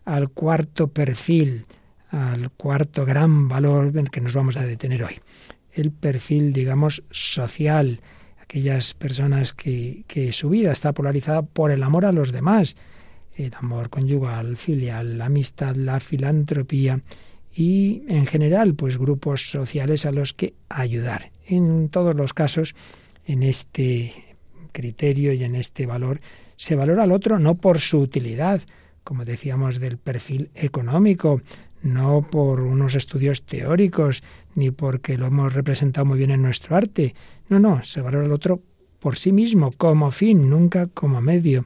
al 0.03 0.29
cuarto 0.29 0.87
perfil, 0.87 1.65
al 2.09 2.51
cuarto 2.51 3.05
gran 3.05 3.47
valor 3.47 3.87
en 3.87 3.97
el 3.97 4.09
que 4.09 4.21
nos 4.21 4.35
vamos 4.35 4.57
a 4.57 4.63
detener 4.63 5.03
hoy. 5.03 5.19
El 5.75 5.91
perfil, 5.91 6.53
digamos, 6.53 7.03
social, 7.11 7.99
aquellas 8.41 8.93
personas 8.93 9.53
que, 9.53 10.03
que 10.07 10.31
su 10.31 10.49
vida 10.49 10.71
está 10.71 10.93
polarizada 10.93 11.41
por 11.41 11.71
el 11.71 11.83
amor 11.83 12.05
a 12.05 12.11
los 12.11 12.31
demás, 12.31 12.75
el 13.35 13.53
amor 13.55 13.89
conyugal, 13.89 14.55
filial, 14.55 15.17
la 15.17 15.25
amistad, 15.25 15.75
la 15.75 15.99
filantropía 15.99 17.01
y 17.53 18.03
en 18.07 18.25
general 18.25 18.75
pues 18.75 18.97
grupos 18.97 19.49
sociales 19.49 20.05
a 20.05 20.11
los 20.11 20.33
que 20.33 20.53
ayudar. 20.69 21.31
En 21.45 21.89
todos 21.89 22.15
los 22.15 22.33
casos, 22.33 22.75
en 23.25 23.43
este 23.43 24.35
criterio 24.71 25.33
y 25.33 25.43
en 25.43 25.55
este 25.55 25.85
valor, 25.85 26.19
se 26.57 26.75
valora 26.75 27.03
al 27.03 27.11
otro 27.11 27.39
no 27.39 27.55
por 27.55 27.79
su 27.79 27.99
utilidad, 27.99 28.61
como 29.03 29.25
decíamos, 29.25 29.79
del 29.79 29.97
perfil 29.97 30.49
económico, 30.53 31.41
no 31.81 32.27
por 32.29 32.61
unos 32.61 32.95
estudios 32.95 33.45
teóricos, 33.45 34.23
ni 34.55 34.71
porque 34.71 35.17
lo 35.17 35.27
hemos 35.27 35.53
representado 35.53 36.05
muy 36.05 36.17
bien 36.17 36.31
en 36.31 36.41
nuestro 36.41 36.75
arte. 36.75 37.13
No, 37.49 37.59
no, 37.59 37.83
se 37.83 38.01
valora 38.01 38.25
al 38.25 38.31
otro 38.31 38.61
por 38.99 39.17
sí 39.17 39.31
mismo, 39.31 39.71
como 39.71 40.09
fin, 40.11 40.49
nunca 40.49 40.87
como 40.87 41.21
medio. 41.21 41.65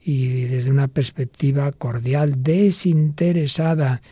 Y 0.00 0.44
desde 0.44 0.70
una 0.70 0.86
perspectiva 0.86 1.72
cordial, 1.72 2.42
desinteresada. 2.42 4.02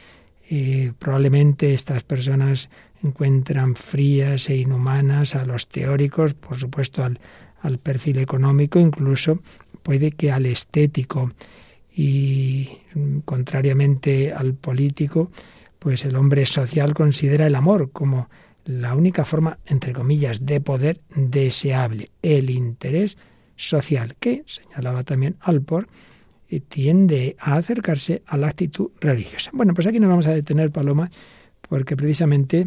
Eh, 0.50 0.92
probablemente 0.98 1.72
estas 1.72 2.02
personas 2.02 2.68
encuentran 3.02 3.76
frías 3.76 4.50
e 4.50 4.56
inhumanas 4.56 5.34
a 5.36 5.44
los 5.44 5.68
teóricos, 5.68 6.34
por 6.34 6.56
supuesto 6.56 7.04
al, 7.04 7.18
al 7.60 7.78
perfil 7.78 8.18
económico, 8.18 8.78
incluso 8.78 9.40
puede 9.82 10.10
que 10.10 10.32
al 10.32 10.46
estético 10.46 11.32
y 11.94 12.68
contrariamente 13.24 14.32
al 14.32 14.54
político, 14.54 15.30
pues 15.84 16.06
el 16.06 16.16
hombre 16.16 16.46
social 16.46 16.94
considera 16.94 17.46
el 17.46 17.54
amor 17.54 17.90
como 17.92 18.30
la 18.64 18.94
única 18.94 19.26
forma, 19.26 19.58
entre 19.66 19.92
comillas, 19.92 20.46
de 20.46 20.62
poder 20.62 21.02
deseable, 21.14 22.08
el 22.22 22.48
interés 22.48 23.18
social, 23.54 24.16
que, 24.18 24.44
señalaba 24.46 25.02
también 25.02 25.36
Alpor, 25.40 25.88
eh, 26.48 26.60
tiende 26.60 27.36
a 27.38 27.56
acercarse 27.56 28.22
a 28.26 28.38
la 28.38 28.48
actitud 28.48 28.92
religiosa. 28.98 29.50
Bueno, 29.52 29.74
pues 29.74 29.86
aquí 29.86 30.00
nos 30.00 30.08
vamos 30.08 30.26
a 30.26 30.32
detener, 30.32 30.70
Paloma, 30.70 31.10
porque 31.68 31.96
precisamente 31.96 32.66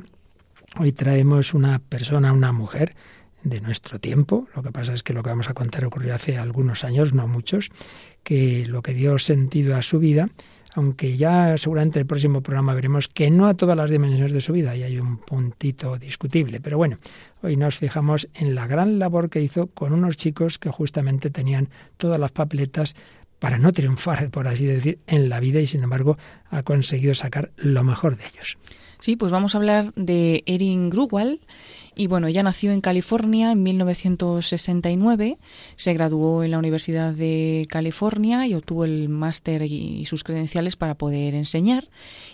hoy 0.77 0.91
traemos 0.91 1.55
una 1.55 1.79
persona, 1.79 2.31
una 2.31 2.51
mujer, 2.51 2.93
de 3.43 3.61
nuestro 3.61 3.99
tiempo. 3.99 4.47
Lo 4.55 4.61
que 4.61 4.71
pasa 4.71 4.93
es 4.93 5.01
que 5.01 5.13
lo 5.13 5.23
que 5.23 5.31
vamos 5.31 5.49
a 5.49 5.55
contar 5.55 5.85
ocurrió 5.85 6.13
hace 6.13 6.37
algunos 6.37 6.83
años, 6.83 7.15
no 7.15 7.27
muchos, 7.27 7.71
que 8.21 8.67
lo 8.67 8.83
que 8.83 8.93
dio 8.93 9.17
sentido 9.17 9.75
a 9.75 9.81
su 9.81 9.97
vida, 9.97 10.29
aunque 10.77 11.17
ya 11.17 11.57
seguramente 11.57 11.97
el 11.99 12.05
próximo 12.05 12.41
programa 12.41 12.75
veremos 12.75 13.07
que 13.07 13.31
no 13.31 13.47
a 13.47 13.55
todas 13.55 13.75
las 13.75 13.89
dimensiones 13.89 14.31
de 14.31 14.41
su 14.41 14.53
vida, 14.53 14.75
y 14.75 14.83
hay 14.83 14.99
un 14.99 15.17
puntito 15.17 15.97
discutible. 15.97 16.61
Pero 16.61 16.77
bueno, 16.77 16.99
hoy 17.41 17.57
nos 17.57 17.77
fijamos 17.77 18.29
en 18.35 18.53
la 18.53 18.67
gran 18.67 18.99
labor 18.99 19.31
que 19.31 19.41
hizo 19.41 19.67
con 19.67 19.91
unos 19.91 20.17
chicos 20.17 20.59
que 20.59 20.69
justamente 20.69 21.31
tenían 21.31 21.69
todas 21.97 22.19
las 22.19 22.31
papeletas 22.31 22.95
para 23.39 23.57
no 23.57 23.73
triunfar, 23.73 24.29
por 24.29 24.47
así 24.47 24.67
decir, 24.67 24.99
en 25.07 25.29
la 25.29 25.39
vida 25.39 25.59
y 25.59 25.65
sin 25.65 25.81
embargo 25.81 26.19
ha 26.51 26.61
conseguido 26.61 27.15
sacar 27.15 27.49
lo 27.57 27.83
mejor 27.83 28.15
de 28.15 28.25
ellos. 28.27 28.59
Sí, 28.99 29.15
pues 29.15 29.31
vamos 29.31 29.55
a 29.55 29.57
hablar 29.57 29.91
de 29.95 30.43
Erin 30.45 30.91
Grugwald 30.91 31.39
y 31.97 32.05
bueno, 32.05 32.27
ella 32.27 32.43
nació 32.43 32.71
en 32.71 32.81
California 32.81 33.51
en 33.51 33.63
1969, 33.63 35.39
se 35.75 35.93
graduó 35.93 36.43
en 36.43 36.51
la 36.51 36.59
Universidad 36.59 37.11
de 37.11 37.65
California 37.69 38.45
y 38.45 38.53
obtuvo 38.53 38.85
el 38.85 39.09
máster 39.09 39.63
y 39.63 40.05
sus 40.05 40.23
credenciales 40.23 40.75
para 40.75 40.95
poder 40.95 41.33
enseñar 41.33 41.89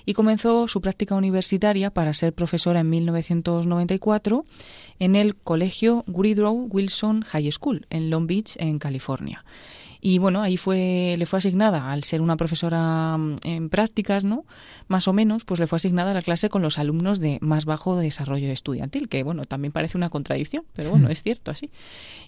y 0.06 0.14
comenzó 0.14 0.68
su 0.68 0.82
práctica 0.82 1.16
universitaria 1.16 1.92
para 1.92 2.14
ser 2.14 2.34
profesora 2.34 2.82
en 2.82 2.90
1994 2.90 4.46
en 5.00 5.16
el 5.16 5.36
Colegio 5.36 6.04
Woodrow 6.08 6.68
Wilson 6.70 7.22
High 7.22 7.52
School 7.54 7.88
en 7.90 8.10
Long 8.10 8.28
Beach, 8.28 8.56
en 8.58 8.80
California. 8.80 9.46
Y 10.06 10.18
bueno, 10.18 10.42
ahí 10.42 10.58
fue, 10.58 11.16
le 11.18 11.26
fue 11.26 11.38
asignada, 11.38 11.90
al 11.90 12.04
ser 12.04 12.20
una 12.20 12.36
profesora 12.36 13.18
mm, 13.18 13.36
en 13.44 13.70
prácticas, 13.70 14.26
¿no? 14.26 14.44
Más 14.90 15.08
o 15.08 15.14
menos, 15.14 15.46
pues 15.46 15.62
le 15.62 15.66
fue 15.66 15.78
asignada 15.78 16.14
la 16.14 16.22
clase 16.22 16.50
con 16.50 16.62
los 16.62 16.78
alumnos 16.78 17.22
de 17.22 17.38
más 17.40 17.64
bajo 17.64 17.96
desarrollo 17.96 18.50
estudiantil, 18.50 19.08
que 19.08 19.24
bueno, 19.24 19.46
también 19.46 19.72
parece 19.72 19.98
una 19.98 20.10
contradicción, 20.10 20.66
pero 20.74 20.90
bueno, 20.90 21.08
es 21.08 21.22
cierto 21.22 21.52
así. 21.52 21.72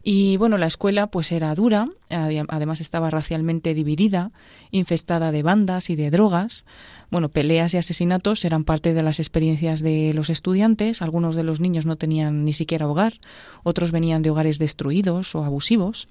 Y 0.03 0.38
bueno, 0.38 0.57
la 0.57 0.67
escuela 0.67 1.07
pues 1.07 1.33
era 1.33 1.53
dura, 1.53 1.89
además 2.09 2.79
estaba 2.79 3.09
racialmente 3.09 3.73
dividida, 3.73 4.31
infestada 4.71 5.33
de 5.33 5.43
bandas 5.43 5.89
y 5.89 5.97
de 5.97 6.11
drogas. 6.11 6.65
Bueno, 7.11 7.27
peleas 7.27 7.73
y 7.73 7.77
asesinatos 7.77 8.45
eran 8.45 8.63
parte 8.63 8.93
de 8.93 9.03
las 9.03 9.19
experiencias 9.19 9.81
de 9.81 10.13
los 10.13 10.29
estudiantes, 10.29 11.01
algunos 11.01 11.35
de 11.35 11.43
los 11.43 11.59
niños 11.59 11.85
no 11.85 11.97
tenían 11.97 12.45
ni 12.45 12.53
siquiera 12.53 12.88
hogar, 12.88 13.15
otros 13.63 13.91
venían 13.91 14.21
de 14.21 14.29
hogares 14.29 14.59
destruidos 14.59 15.35
o 15.35 15.43
abusivos. 15.43 16.07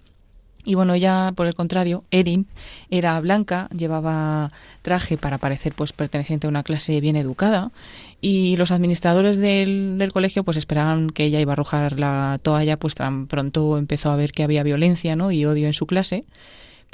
Y 0.65 0.75
bueno, 0.75 0.95
ella, 0.95 1.33
por 1.37 1.47
el 1.47 1.55
contrario, 1.55 2.05
Erin, 2.11 2.47
era 2.91 3.21
blanca, 3.21 3.69
llevaba 3.77 4.51
traje 4.83 5.19
para 5.19 5.39
parecer 5.39 5.75
pues 5.75 5.93
perteneciente 5.93 6.47
a 6.47 6.51
una 6.51 6.63
clase 6.63 7.01
bien 7.01 7.17
educada 7.17 7.71
y 8.21 8.57
los 8.57 8.71
administradores 8.71 9.37
del, 9.37 9.99
del, 9.99 10.13
colegio 10.13 10.45
pues 10.45 10.57
esperaban 10.57 11.11
que 11.11 11.25
ella 11.25 11.41
iba 11.41 11.53
a 11.53 11.55
arrojar 11.55 12.01
la 12.01 12.39
toalla, 12.43 12.79
pues 12.79 12.95
tan 12.95 13.27
pronto 13.27 13.77
empezó 13.77 14.11
a 14.11 14.17
ver 14.17 14.33
que 14.33 14.43
había 14.43 14.63
violencia 14.63 15.17
¿no? 15.17 15.31
y 15.31 15.45
odio 15.45 15.67
en 15.67 15.75
su 15.75 15.87
clase. 15.87 16.25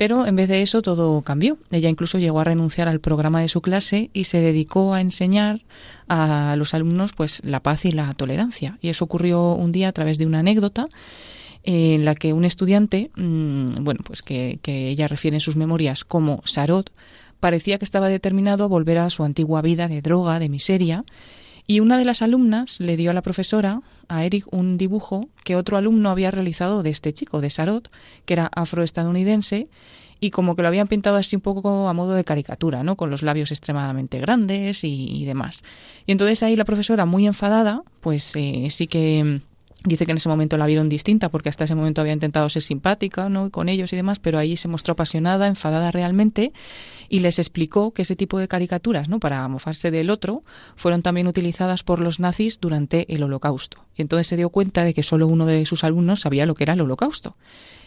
Pero 0.01 0.27
en 0.27 0.35
vez 0.35 0.49
de 0.49 0.63
eso 0.63 0.81
todo 0.81 1.21
cambió. 1.21 1.59
Ella 1.71 1.91
incluso 1.91 2.19
llegó 2.19 2.41
a 2.41 2.45
renunciar 2.45 2.89
al 2.89 3.01
programa 3.01 3.43
de 3.43 3.49
su 3.49 3.61
clase 3.61 4.09
y 4.15 4.25
se 4.25 4.41
dedicó 4.41 4.95
a 4.95 5.03
enseñar 5.03 5.61
a 6.09 6.55
los 6.57 6.73
alumnos 6.73 7.13
pues 7.13 7.43
la 7.45 7.61
paz 7.61 7.85
y 7.85 7.93
la 7.93 8.11
tolerancia. 8.15 8.79
Y 8.81 8.89
eso 8.89 9.05
ocurrió 9.05 9.53
un 9.53 9.73
día 9.73 9.89
a 9.89 9.93
través 9.93 10.17
de 10.17 10.25
una 10.25 10.39
anécdota 10.39 10.89
en 11.63 12.05
la 12.05 12.15
que 12.15 12.33
un 12.33 12.45
estudiante, 12.45 13.11
mm, 13.17 13.83
bueno, 13.85 14.01
pues 14.05 14.23
que, 14.23 14.59
ella 14.65 15.09
refiere 15.09 15.37
en 15.37 15.41
sus 15.41 15.57
memorias 15.57 16.05
como 16.05 16.43
Sarot, 16.45 16.91
parecía 17.39 17.79
que 17.79 17.85
estaba 17.85 18.09
determinado 18.09 18.65
a 18.65 18.69
volver 18.69 18.99
a 18.99 19.11
su 19.11 19.25
antigua 19.25 19.63
vida 19.63 19.89
de 19.89 20.03
droga, 20.03 20.39
de 20.39 20.49
miseria, 20.49 21.05
y 21.67 21.81
una 21.81 21.99
de 21.99 22.05
las 22.05 22.23
alumnas 22.23 22.81
le 22.81 22.97
dio 22.97 23.11
a 23.11 23.15
la 23.15 23.23
profesora, 23.23 23.83
a 24.09 24.25
Eric, 24.25 24.47
un 24.53 24.77
dibujo 24.77 25.29
que 25.45 25.57
otro 25.57 25.77
alumno 25.77 26.11
había 26.11 26.31
realizado 26.31 26.83
de 26.83 26.91
este 26.91 27.13
chico, 27.13 27.41
de 27.41 27.51
Sarot, 27.51 27.89
que 28.25 28.35
era 28.35 28.51
afroestadounidense, 28.55 29.67
y 30.19 30.31
como 30.31 30.55
que 30.55 30.63
lo 30.63 30.69
habían 30.69 30.89
pintado 30.89 31.17
así 31.17 31.37
un 31.37 31.43
poco 31.43 31.89
a 31.89 31.95
modo 31.95 32.15
de 32.15 32.25
caricatura, 32.25 32.83
¿no? 32.83 32.97
Con 32.97 33.11
los 33.11 33.23
labios 33.23 33.53
extremadamente 33.53 34.19
grandes 34.19 34.85
y, 34.85 35.25
demás. 35.25 35.63
Y 36.07 36.13
entonces 36.13 36.43
ahí 36.43 36.57
la 36.57 36.67
profesora, 36.67 37.07
muy 37.07 37.27
enfadada, 37.27 37.83
pues 38.01 38.37
eh, 38.37 38.69
sí 38.71 38.87
que 38.87 39.41
Dice 39.85 40.05
que 40.05 40.13
en 40.13 40.19
ese 40.19 40.29
momento 40.29 40.59
la 40.59 40.67
vieron 40.67 40.91
distinta 40.91 41.31
porque 41.31 41.49
hasta 41.49 41.65
ese 41.65 41.75
momento 41.75 42.03
había 42.03 42.13
intentado 42.13 42.49
ser 42.51 42.61
simpática 42.61 43.31
¿no? 43.31 43.51
con 43.51 43.71
ellos 43.71 43.93
y 43.93 43.97
demás, 43.97 44.19
pero 44.19 44.39
ahí 44.39 44.57
se 44.57 44.69
mostró 44.69 44.93
apasionada, 44.93 45.47
enfadada 45.47 45.91
realmente 45.91 46.53
y 47.09 47.21
les 47.21 47.39
explicó 47.39 47.93
que 47.93 48.03
ese 48.03 48.15
tipo 48.15 48.39
de 48.39 48.47
caricaturas, 48.47 49.09
¿no? 49.09 49.21
para 49.21 49.47
mofarse 49.49 49.91
del 49.91 50.11
otro, 50.11 50.45
fueron 50.77 51.03
también 51.03 51.27
utilizadas 51.27 51.83
por 51.83 52.01
los 52.01 52.21
nazis 52.21 52.61
durante 52.61 53.13
el 53.13 53.23
Holocausto. 53.23 53.79
Y 53.97 54.03
entonces 54.03 54.27
se 54.27 54.37
dio 54.37 54.51
cuenta 54.51 54.85
de 54.85 54.93
que 54.93 55.03
solo 55.03 55.27
uno 55.27 55.47
de 55.47 55.65
sus 55.65 55.83
alumnos 55.83 56.21
sabía 56.21 56.45
lo 56.45 56.55
que 56.55 56.65
era 56.65 56.75
el 56.75 56.81
Holocausto 56.83 57.37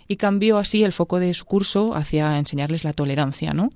y 0.07 0.17
cambió 0.17 0.57
así 0.57 0.83
el 0.83 0.91
foco 0.91 1.19
de 1.19 1.33
su 1.33 1.45
curso 1.45 1.95
hacia 1.95 2.37
enseñarles 2.37 2.83
la 2.83 2.93
tolerancia, 2.93 3.53
¿no? 3.53 3.71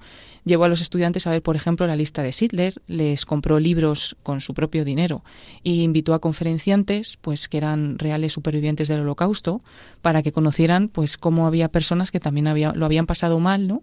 Llevó 0.45 0.63
a 0.63 0.69
los 0.69 0.81
estudiantes 0.81 1.27
a 1.27 1.31
ver, 1.31 1.41
por 1.41 1.57
ejemplo, 1.57 1.85
la 1.87 1.97
lista 1.97 2.23
de 2.23 2.31
Sidler, 2.31 2.81
les 2.87 3.25
compró 3.25 3.59
libros 3.59 4.15
con 4.23 4.39
su 4.39 4.53
propio 4.53 4.85
dinero 4.85 5.23
y 5.61 5.83
invitó 5.83 6.13
a 6.13 6.19
conferenciantes, 6.19 7.17
pues 7.17 7.49
que 7.49 7.57
eran 7.57 7.99
reales 7.99 8.31
supervivientes 8.31 8.87
del 8.87 9.01
Holocausto, 9.01 9.59
para 10.01 10.23
que 10.23 10.31
conocieran, 10.31 10.87
pues 10.87 11.17
cómo 11.17 11.47
había 11.47 11.67
personas 11.67 12.11
que 12.11 12.21
también 12.21 12.47
había, 12.47 12.71
lo 12.71 12.85
habían 12.85 13.07
pasado 13.07 13.39
mal, 13.39 13.67
¿no? 13.67 13.81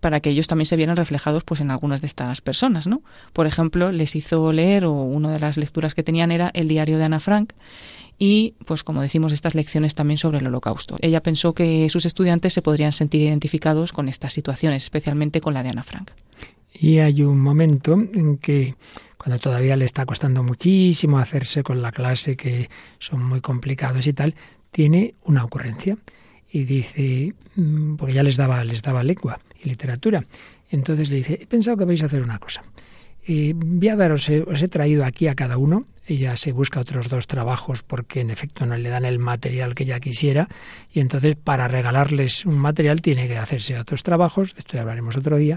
para 0.00 0.20
que 0.20 0.30
ellos 0.30 0.46
también 0.46 0.66
se 0.66 0.76
vieran 0.76 0.96
reflejados 0.96 1.44
pues 1.44 1.60
en 1.60 1.70
algunas 1.70 2.00
de 2.00 2.06
estas 2.06 2.40
personas, 2.40 2.86
¿no? 2.86 3.02
Por 3.32 3.46
ejemplo, 3.46 3.92
les 3.92 4.16
hizo 4.16 4.52
leer 4.52 4.86
o 4.86 4.92
una 4.92 5.30
de 5.30 5.40
las 5.40 5.56
lecturas 5.56 5.94
que 5.94 6.02
tenían 6.02 6.32
era 6.32 6.50
el 6.54 6.68
diario 6.68 6.96
de 6.96 7.04
Ana 7.04 7.20
Frank 7.20 7.52
y, 8.22 8.54
pues 8.66 8.84
como 8.84 9.00
decimos, 9.00 9.32
estas 9.32 9.54
lecciones 9.54 9.94
también 9.94 10.18
sobre 10.18 10.38
el 10.38 10.46
holocausto. 10.46 10.98
Ella 11.00 11.22
pensó 11.22 11.54
que 11.54 11.88
sus 11.88 12.04
estudiantes 12.04 12.52
se 12.52 12.60
podrían 12.60 12.92
sentir 12.92 13.22
identificados 13.22 13.92
con 13.92 14.10
estas 14.10 14.34
situaciones, 14.34 14.84
especialmente 14.84 15.40
con 15.40 15.54
la 15.54 15.62
de 15.62 15.70
Ana 15.70 15.82
Frank. 15.82 16.10
Y 16.70 16.98
hay 16.98 17.22
un 17.22 17.40
momento 17.40 17.94
en 17.94 18.36
que, 18.36 18.76
cuando 19.16 19.38
todavía 19.38 19.74
le 19.74 19.86
está 19.86 20.04
costando 20.04 20.42
muchísimo 20.42 21.18
hacerse 21.18 21.62
con 21.62 21.80
la 21.80 21.92
clase, 21.92 22.36
que 22.36 22.68
son 22.98 23.24
muy 23.24 23.40
complicados 23.40 24.06
y 24.06 24.12
tal, 24.12 24.34
tiene 24.70 25.14
una 25.24 25.42
ocurrencia 25.42 25.96
y 26.52 26.64
dice, 26.64 27.34
mm, 27.56 27.96
porque 27.96 28.12
ya 28.12 28.22
les 28.22 28.36
daba, 28.36 28.62
les 28.64 28.82
daba 28.82 29.02
lengua 29.02 29.40
y 29.64 29.68
literatura, 29.70 30.26
entonces 30.70 31.08
le 31.08 31.16
dice, 31.16 31.38
he 31.40 31.46
pensado 31.46 31.78
que 31.78 31.86
vais 31.86 32.02
a 32.02 32.06
hacer 32.06 32.22
una 32.22 32.38
cosa. 32.38 32.60
Eh, 33.26 33.52
voy 33.54 33.88
a 33.88 33.96
daros, 33.96 34.28
os 34.28 34.62
he 34.62 34.68
traído 34.68 35.04
aquí 35.04 35.26
a 35.26 35.34
cada 35.34 35.58
uno. 35.58 35.84
Ella 36.06 36.36
se 36.36 36.52
busca 36.52 36.80
otros 36.80 37.08
dos 37.08 37.26
trabajos 37.26 37.82
porque 37.82 38.20
en 38.20 38.30
efecto 38.30 38.66
no 38.66 38.76
le 38.76 38.88
dan 38.88 39.04
el 39.04 39.18
material 39.18 39.74
que 39.74 39.84
ella 39.84 40.00
quisiera. 40.00 40.48
Y 40.92 41.00
entonces 41.00 41.36
para 41.36 41.68
regalarles 41.68 42.46
un 42.46 42.58
material 42.58 43.00
tiene 43.00 43.28
que 43.28 43.36
hacerse 43.36 43.78
otros 43.78 44.02
trabajos, 44.02 44.54
de 44.54 44.60
esto 44.60 44.74
ya 44.74 44.80
hablaremos 44.80 45.16
otro 45.16 45.36
día, 45.36 45.56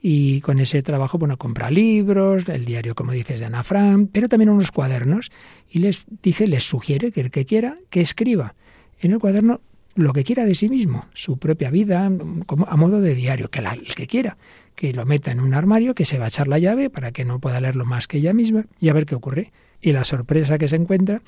y 0.00 0.40
con 0.40 0.58
ese 0.58 0.82
trabajo, 0.82 1.18
bueno, 1.18 1.36
compra 1.36 1.70
libros, 1.70 2.48
el 2.48 2.64
diario, 2.64 2.96
como 2.96 3.12
dices, 3.12 3.38
de 3.38 3.46
Ana 3.46 3.62
Frank, 3.62 4.10
pero 4.12 4.28
también 4.28 4.50
unos 4.50 4.72
cuadernos. 4.72 5.30
Y 5.70 5.78
les 5.78 6.04
dice, 6.22 6.48
les 6.48 6.64
sugiere 6.64 7.12
que 7.12 7.20
el 7.20 7.30
que 7.30 7.46
quiera, 7.46 7.78
que 7.88 8.00
escriba 8.00 8.56
en 9.00 9.12
el 9.12 9.20
cuaderno 9.20 9.60
lo 9.94 10.12
que 10.12 10.24
quiera 10.24 10.44
de 10.44 10.56
sí 10.56 10.68
mismo, 10.68 11.06
su 11.12 11.36
propia 11.36 11.70
vida, 11.70 12.10
como 12.46 12.66
a 12.66 12.76
modo 12.76 13.00
de 13.00 13.14
diario, 13.14 13.48
que 13.48 13.60
el 13.60 13.94
que 13.94 14.06
quiera, 14.08 14.36
que 14.74 14.92
lo 14.92 15.04
meta 15.06 15.30
en 15.30 15.40
un 15.40 15.54
armario, 15.54 15.94
que 15.94 16.04
se 16.04 16.18
va 16.18 16.26
a 16.26 16.28
echar 16.28 16.48
la 16.48 16.58
llave 16.58 16.90
para 16.90 17.12
que 17.12 17.24
no 17.24 17.38
pueda 17.38 17.60
leerlo 17.60 17.84
más 17.84 18.06
que 18.06 18.18
ella 18.18 18.32
misma 18.32 18.64
y 18.80 18.88
a 18.88 18.92
ver 18.92 19.06
qué 19.06 19.14
ocurre. 19.14 19.52
Y 19.80 19.92
la 19.92 20.04
sorpresa 20.04 20.58
que 20.58 20.68
se 20.68 20.76
encuentra 20.76 21.22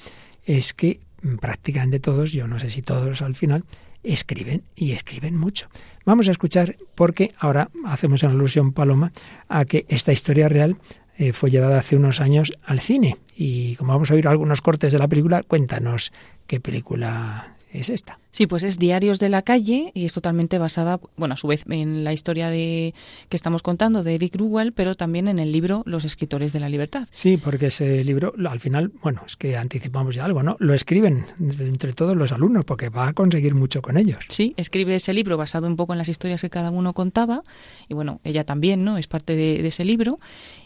es 0.46 0.74
que 0.74 1.00
prácticamente 1.40 2.00
todos, 2.00 2.32
yo 2.32 2.46
no 2.46 2.58
sé 2.58 2.70
si 2.70 2.82
todos 2.82 3.22
al 3.22 3.34
final, 3.34 3.64
escriben 4.02 4.62
y 4.76 4.92
escriben 4.92 5.36
mucho. 5.36 5.68
Vamos 6.04 6.28
a 6.28 6.30
escuchar 6.30 6.76
porque 6.94 7.34
ahora 7.38 7.70
hacemos 7.86 8.22
una 8.22 8.32
alusión, 8.32 8.72
Paloma, 8.72 9.12
a 9.48 9.64
que 9.64 9.86
esta 9.88 10.12
historia 10.12 10.48
real 10.48 10.76
eh, 11.16 11.32
fue 11.32 11.50
llevada 11.50 11.78
hace 11.78 11.96
unos 11.96 12.20
años 12.20 12.52
al 12.64 12.80
cine. 12.80 13.16
Y 13.34 13.76
como 13.76 13.92
vamos 13.92 14.10
a 14.10 14.14
oír 14.14 14.28
algunos 14.28 14.60
cortes 14.60 14.92
de 14.92 14.98
la 14.98 15.08
película, 15.08 15.42
cuéntanos 15.42 16.12
qué 16.46 16.60
película 16.60 17.53
es 17.74 17.90
esta. 17.90 18.18
Sí, 18.30 18.46
pues 18.46 18.64
es 18.64 18.78
Diarios 18.78 19.18
de 19.18 19.28
la 19.28 19.42
calle 19.42 19.90
y 19.94 20.04
es 20.04 20.12
totalmente 20.12 20.58
basada, 20.58 21.00
bueno, 21.16 21.34
a 21.34 21.36
su 21.36 21.46
vez 21.46 21.64
en 21.68 22.04
la 22.04 22.12
historia 22.12 22.48
de 22.48 22.94
que 23.28 23.36
estamos 23.36 23.62
contando 23.62 24.02
de 24.02 24.14
Eric 24.14 24.36
Ruwell, 24.36 24.72
pero 24.72 24.94
también 24.94 25.28
en 25.28 25.38
el 25.38 25.52
libro 25.52 25.82
Los 25.86 26.04
escritores 26.04 26.52
de 26.52 26.60
la 26.60 26.68
libertad. 26.68 27.08
Sí, 27.10 27.36
porque 27.36 27.66
ese 27.66 28.02
libro 28.04 28.32
al 28.48 28.60
final, 28.60 28.92
bueno, 29.02 29.22
es 29.26 29.36
que 29.36 29.56
anticipamos 29.56 30.14
ya 30.14 30.24
algo, 30.24 30.42
¿no? 30.42 30.56
Lo 30.58 30.74
escriben 30.74 31.26
entre 31.38 31.92
todos 31.92 32.16
los 32.16 32.32
alumnos 32.32 32.64
porque 32.64 32.88
va 32.88 33.08
a 33.08 33.12
conseguir 33.12 33.54
mucho 33.54 33.82
con 33.82 33.96
ellos. 33.96 34.24
Sí, 34.28 34.54
escribe 34.56 34.94
ese 34.94 35.12
libro 35.12 35.36
basado 35.36 35.66
un 35.66 35.76
poco 35.76 35.92
en 35.92 35.98
las 35.98 36.08
historias 36.08 36.40
que 36.40 36.50
cada 36.50 36.70
uno 36.70 36.92
contaba 36.92 37.42
y 37.88 37.94
bueno, 37.94 38.20
ella 38.24 38.44
también, 38.44 38.84
¿no? 38.84 38.98
Es 38.98 39.06
parte 39.06 39.36
de, 39.36 39.66
ese 39.66 39.84
libro 39.84 40.18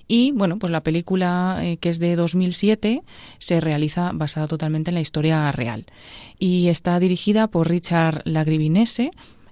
y 0.08 0.32
bueno, 0.32 0.58
pues 0.58 0.72
la 0.72 0.82
película 0.82 1.60
eh, 1.62 1.76
que 1.76 1.90
es 1.90 1.98
de 1.98 2.16
2007 2.16 3.02
se 3.38 3.60
realiza 3.60 4.12
basada 4.14 4.48
totalmente 4.48 4.90
en 4.90 4.94
la 4.94 5.02
historia 5.02 5.52
real 5.52 5.84
y 6.38 6.68
está 6.68 6.98
dirigida 6.98 7.48
por 7.48 7.68
Richard 7.68 8.22
Lagrivinese. 8.24 9.10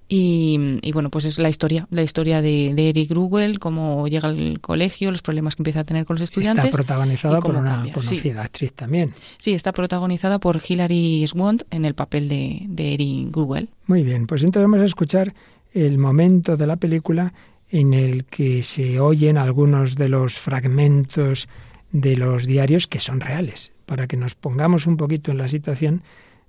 Y, 0.09 0.79
y, 0.83 0.93
bueno, 0.93 1.11
pues 1.11 1.25
es 1.25 1.37
la 1.41 1.49
historia, 1.49 1.89
la 1.91 2.05
historia 2.05 2.41
de, 2.41 2.69
Eric 2.77 3.11
Grugel, 3.11 3.59
cómo 3.59 4.07
llega 4.07 4.29
al 4.29 4.61
colegio, 4.61 5.11
los 5.11 5.21
problemas 5.21 5.57
que 5.57 5.63
empieza 5.63 5.81
a 5.81 5.85
tener 5.85 6.05
con 6.05 6.15
los 6.15 6.23
estudiantes. 6.23 6.67
Está 6.67 6.77
protagonizada 6.77 7.41
por 7.41 7.57
una 7.57 7.85
conocida 7.93 8.43
actriz 8.43 8.73
también. 8.73 9.15
Sí, 9.39 9.53
está 9.53 9.73
protagonizada 9.73 10.39
por 10.39 10.63
Hilary 10.65 11.27
Swank 11.27 11.65
en 11.73 11.85
el 11.85 11.95
papel 11.95 12.29
de, 12.29 12.63
de 12.69 12.95
Eric 12.95 13.33
Grugel. 13.33 13.69
Muy 13.89 14.05
bien, 14.05 14.29
pues 14.29 14.45
entonces 14.45 14.71
vamos 14.71 14.83
a 14.83 14.85
escuchar 14.85 15.35
el 15.75 15.99
momento 15.99 16.57
de 16.57 16.69
la 16.69 16.77
película 16.77 17.35
en 17.71 17.95
el 17.95 18.25
que 18.25 18.63
se 18.63 19.01
oyen 19.01 19.39
algunos 19.39 19.97
de 19.97 20.09
los 20.09 20.39
fragmentos 20.39 21.49
de 21.93 22.17
los 22.17 22.47
diarios 22.47 22.87
que 22.87 23.01
son 23.01 23.21
reales, 23.21 23.73
para 23.87 24.07
que 24.07 24.17
nos 24.17 24.35
pongamos 24.35 24.87
un 24.87 24.97
poquito 24.97 25.31
en 25.31 25.39
la 25.39 25.49
situación 25.49 26.03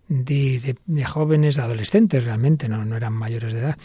de, 0.10 0.76
jóvenes, 1.06 1.60
adolescentes 1.60 2.24
realmente, 2.24 2.70
no, 2.70 2.86
no 2.86 2.96
eran 2.96 3.14
mayores 3.14 3.54
de 3.54 3.60
edad, 3.60 3.78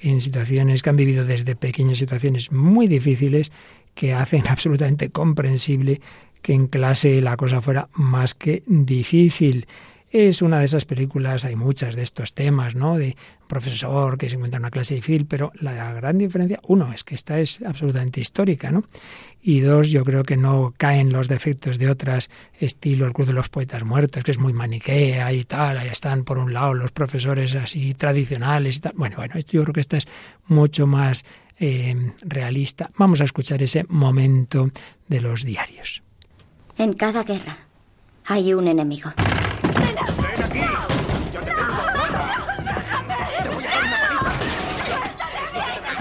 en 0.00 0.20
situaciones 0.20 0.82
que 0.82 0.90
han 0.90 0.96
vivido 0.96 1.24
desde 1.24 1.56
pequeñas 1.56 1.98
situaciones 1.98 2.52
muy 2.52 2.86
difíciles 2.86 3.52
que 3.94 4.14
hacen 4.14 4.46
absolutamente 4.48 5.10
comprensible 5.10 6.00
que 6.42 6.52
en 6.52 6.68
clase 6.68 7.20
la 7.20 7.36
cosa 7.36 7.60
fuera 7.60 7.88
más 7.94 8.34
que 8.34 8.62
difícil. 8.66 9.66
Es 10.10 10.40
una 10.40 10.58
de 10.60 10.64
esas 10.64 10.86
películas, 10.86 11.44
hay 11.44 11.54
muchas 11.54 11.94
de 11.94 12.02
estos 12.02 12.32
temas, 12.32 12.74
¿no? 12.74 12.96
De 12.96 13.14
profesor 13.46 14.16
que 14.16 14.30
se 14.30 14.36
encuentra 14.36 14.56
en 14.56 14.62
una 14.62 14.70
clase 14.70 14.94
difícil, 14.94 15.26
pero 15.26 15.52
la 15.60 15.92
gran 15.92 16.16
diferencia, 16.16 16.58
uno, 16.66 16.92
es 16.94 17.04
que 17.04 17.14
esta 17.14 17.38
es 17.38 17.60
absolutamente 17.62 18.20
histórica, 18.20 18.70
¿no? 18.70 18.84
Y 19.42 19.60
dos, 19.60 19.90
yo 19.90 20.04
creo 20.04 20.24
que 20.24 20.36
no 20.36 20.72
caen 20.76 21.12
los 21.12 21.28
defectos 21.28 21.78
de 21.78 21.90
otras, 21.90 22.30
estilo 22.58 23.06
el 23.06 23.12
Club 23.12 23.28
de 23.28 23.34
los 23.34 23.50
Poetas 23.50 23.84
Muertos, 23.84 24.24
que 24.24 24.30
es 24.30 24.38
muy 24.38 24.54
maniquea 24.54 25.32
y 25.32 25.44
tal, 25.44 25.76
ahí 25.76 25.88
están 25.88 26.24
por 26.24 26.38
un 26.38 26.54
lado 26.54 26.72
los 26.72 26.90
profesores 26.90 27.54
así 27.54 27.92
tradicionales 27.94 28.78
y 28.78 28.80
tal. 28.80 28.92
Bueno, 28.96 29.16
bueno, 29.16 29.34
yo 29.38 29.62
creo 29.62 29.72
que 29.74 29.80
esta 29.80 29.98
es 29.98 30.08
mucho 30.46 30.86
más 30.86 31.24
eh, 31.60 32.12
realista. 32.22 32.90
Vamos 32.96 33.20
a 33.20 33.24
escuchar 33.24 33.62
ese 33.62 33.84
momento 33.88 34.70
de 35.06 35.20
los 35.20 35.44
diarios. 35.44 36.02
En 36.78 36.94
cada 36.94 37.24
guerra 37.24 37.58
hay 38.26 38.54
un 38.54 38.68
enemigo. 38.68 39.10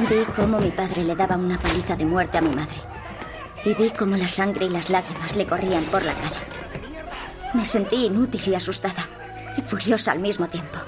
Vi 0.09 0.23
cómo 0.35 0.59
mi 0.59 0.71
padre 0.71 1.03
le 1.03 1.15
daba 1.15 1.35
una 1.35 1.57
paliza 1.57 1.95
de 1.95 2.05
muerte 2.05 2.37
a 2.37 2.41
mi 2.41 2.55
madre. 2.55 2.77
Y 3.65 3.73
vi 3.73 3.89
cómo 3.89 4.15
la 4.15 4.29
sangre 4.29 4.67
y 4.67 4.69
las 4.69 4.89
lágrimas 4.89 5.35
le 5.35 5.45
corrían 5.45 5.83
por 5.85 6.05
la 6.05 6.13
cara. 6.13 6.37
Me 7.53 7.65
sentí 7.65 8.05
inútil 8.05 8.41
y 8.47 8.55
asustada. 8.55 9.07
Y 9.57 9.61
furiosa 9.61 10.13
al 10.13 10.19
mismo 10.19 10.47
tiempo. 10.47 10.79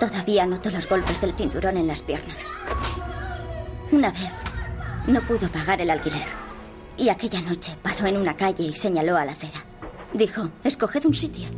Todavía 0.00 0.46
noto 0.46 0.70
los 0.70 0.88
golpes 0.88 1.20
del 1.20 1.34
cinturón 1.34 1.76
en 1.76 1.86
las 1.86 2.02
piernas. 2.02 2.52
Una 3.92 4.10
vez 4.10 4.30
no 5.06 5.20
pudo 5.22 5.48
pagar 5.48 5.80
el 5.80 5.90
alquiler. 5.90 6.47
Y 6.98 7.10
aquella 7.10 7.40
noche 7.40 7.76
paró 7.80 8.06
en 8.06 8.16
una 8.16 8.36
calle 8.36 8.64
y 8.64 8.74
señaló 8.74 9.16
a 9.16 9.24
la 9.24 9.32
acera. 9.32 9.64
Dijo, 10.12 10.50
escoged 10.64 11.06
un 11.06 11.14
sitio. 11.14 11.48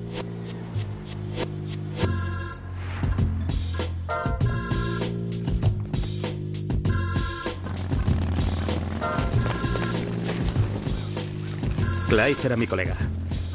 Clive 12.11 12.37
era 12.45 12.57
mi 12.57 12.67
colega. 12.67 12.97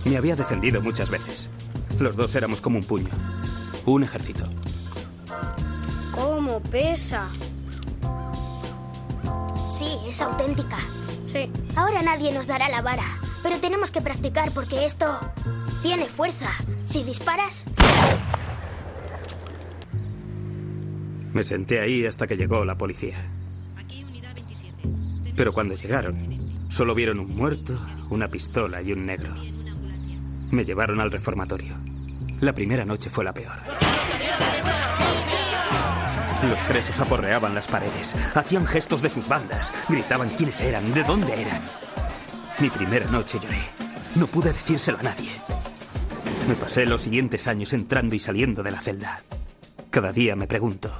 Me 0.05 0.17
había 0.17 0.35
defendido 0.35 0.81
muchas 0.81 1.11
veces. 1.11 1.51
Los 1.99 2.15
dos 2.15 2.33
éramos 2.35 2.61
como 2.61 2.79
un 2.79 2.83
puño. 2.83 3.11
Un 3.85 4.03
ejército. 4.03 4.49
¿Cómo 6.11 6.61
pesa? 6.61 7.27
Sí, 9.77 9.97
es 10.07 10.21
auténtica. 10.21 10.77
Sí. 11.35 11.51
Ahora 11.75 12.01
nadie 12.01 12.31
nos 12.31 12.47
dará 12.47 12.69
la 12.69 12.81
vara, 12.81 13.19
pero 13.43 13.59
tenemos 13.59 13.91
que 13.91 14.01
practicar 14.01 14.51
porque 14.51 14.85
esto 14.85 15.19
tiene 15.81 16.05
fuerza. 16.05 16.49
Si 16.85 17.03
disparas... 17.03 17.65
Me 21.33 21.43
senté 21.43 21.81
ahí 21.81 22.05
hasta 22.05 22.25
que 22.25 22.37
llegó 22.37 22.63
la 22.63 22.77
policía. 22.77 23.17
Pero 25.35 25.51
cuando 25.51 25.75
llegaron, 25.75 26.35
Solo 26.75 26.93
vieron 26.93 27.19
un 27.21 27.33
muerto, 27.33 27.79
una 28.09 28.27
pistola 28.27 28.81
y 28.81 28.91
un 28.91 29.05
negro. 29.05 29.33
Me 30.51 30.65
llevaron 30.65 30.99
al 30.99 31.09
reformatorio. 31.09 31.77
La 32.41 32.51
primera 32.53 32.83
noche 32.83 33.09
fue 33.09 33.23
la 33.23 33.31
peor. 33.31 33.59
Los 36.43 36.59
presos 36.67 36.99
aporreaban 36.99 37.55
las 37.55 37.67
paredes, 37.67 38.15
hacían 38.35 38.65
gestos 38.65 39.01
de 39.01 39.09
sus 39.09 39.27
bandas, 39.27 39.73
gritaban 39.89 40.29
quiénes 40.29 40.61
eran, 40.61 40.93
de 40.93 41.03
dónde 41.03 41.41
eran. 41.41 41.61
Mi 42.59 42.69
primera 42.69 43.05
noche 43.09 43.39
lloré. 43.39 43.59
No 44.15 44.27
pude 44.27 44.53
decírselo 44.53 44.99
a 44.99 45.03
nadie. 45.03 45.31
Me 46.47 46.55
pasé 46.55 46.85
los 46.85 47.01
siguientes 47.01 47.47
años 47.47 47.73
entrando 47.73 48.15
y 48.15 48.19
saliendo 48.19 48.63
de 48.63 48.71
la 48.71 48.81
celda. 48.81 49.23
Cada 49.89 50.11
día 50.11 50.35
me 50.35 50.47
pregunto, 50.47 50.91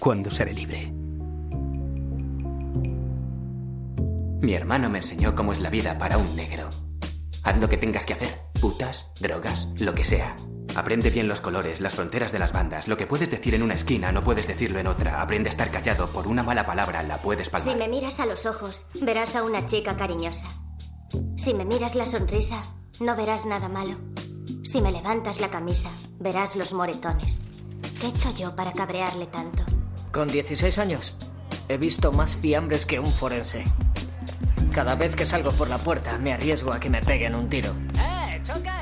¿cuándo 0.00 0.30
seré 0.30 0.52
libre? 0.52 0.92
Mi 4.40 4.54
hermano 4.54 4.90
me 4.90 4.98
enseñó 4.98 5.34
cómo 5.34 5.52
es 5.52 5.60
la 5.60 5.70
vida 5.70 5.98
para 5.98 6.18
un 6.18 6.34
negro. 6.34 6.70
Haz 7.42 7.60
lo 7.60 7.68
que 7.68 7.76
tengas 7.76 8.06
que 8.06 8.14
hacer. 8.14 8.28
Putas, 8.60 9.10
drogas, 9.20 9.68
lo 9.78 9.94
que 9.94 10.04
sea. 10.04 10.36
Aprende 10.74 11.10
bien 11.10 11.28
los 11.28 11.40
colores, 11.40 11.80
las 11.80 11.94
fronteras 11.94 12.32
de 12.32 12.38
las 12.38 12.52
bandas. 12.52 12.88
Lo 12.88 12.96
que 12.96 13.06
puedes 13.06 13.30
decir 13.30 13.54
en 13.54 13.62
una 13.62 13.74
esquina 13.74 14.12
no 14.12 14.22
puedes 14.22 14.46
decirlo 14.46 14.78
en 14.78 14.86
otra. 14.86 15.20
Aprende 15.22 15.48
a 15.48 15.52
estar 15.52 15.70
callado. 15.70 16.08
Por 16.08 16.26
una 16.26 16.42
mala 16.42 16.66
palabra 16.66 17.02
la 17.02 17.18
puedes 17.18 17.50
palmar. 17.50 17.72
Si 17.72 17.78
me 17.78 17.88
miras 17.88 18.20
a 18.20 18.26
los 18.26 18.46
ojos, 18.46 18.86
verás 19.00 19.34
a 19.36 19.42
una 19.42 19.66
chica 19.66 19.96
cariñosa. 19.96 20.48
Si 21.36 21.54
me 21.54 21.64
miras 21.64 21.94
la 21.94 22.04
sonrisa, 22.04 22.62
no 23.00 23.16
verás 23.16 23.46
nada 23.46 23.68
malo. 23.68 23.96
Si 24.64 24.80
me 24.80 24.92
levantas 24.92 25.40
la 25.40 25.48
camisa, 25.48 25.90
verás 26.18 26.56
los 26.56 26.72
moretones. 26.72 27.42
¿Qué 28.00 28.06
he 28.06 28.10
hecho 28.10 28.34
yo 28.34 28.54
para 28.54 28.72
cabrearle 28.72 29.26
tanto? 29.26 29.64
Con 30.12 30.28
16 30.28 30.78
años, 30.78 31.16
he 31.68 31.76
visto 31.76 32.12
más 32.12 32.36
fiambres 32.36 32.86
que 32.86 33.00
un 33.00 33.10
forense. 33.10 33.64
Cada 34.72 34.94
vez 34.94 35.16
que 35.16 35.26
salgo 35.26 35.50
por 35.52 35.68
la 35.68 35.78
puerta 35.78 36.18
me 36.18 36.32
arriesgo 36.32 36.72
a 36.72 36.80
que 36.80 36.90
me 36.90 37.02
peguen 37.02 37.34
un 37.34 37.48
tiro. 37.48 37.72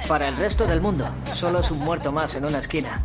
Para 0.09 0.28
el 0.28 0.36
resto 0.36 0.68
del 0.68 0.80
mundo, 0.80 1.04
solo 1.32 1.59
es 1.59 1.70
un 1.72 1.80
muerto 1.80 2.12
más 2.12 2.36
en 2.36 2.44
una 2.44 2.61
esquina. 2.61 3.04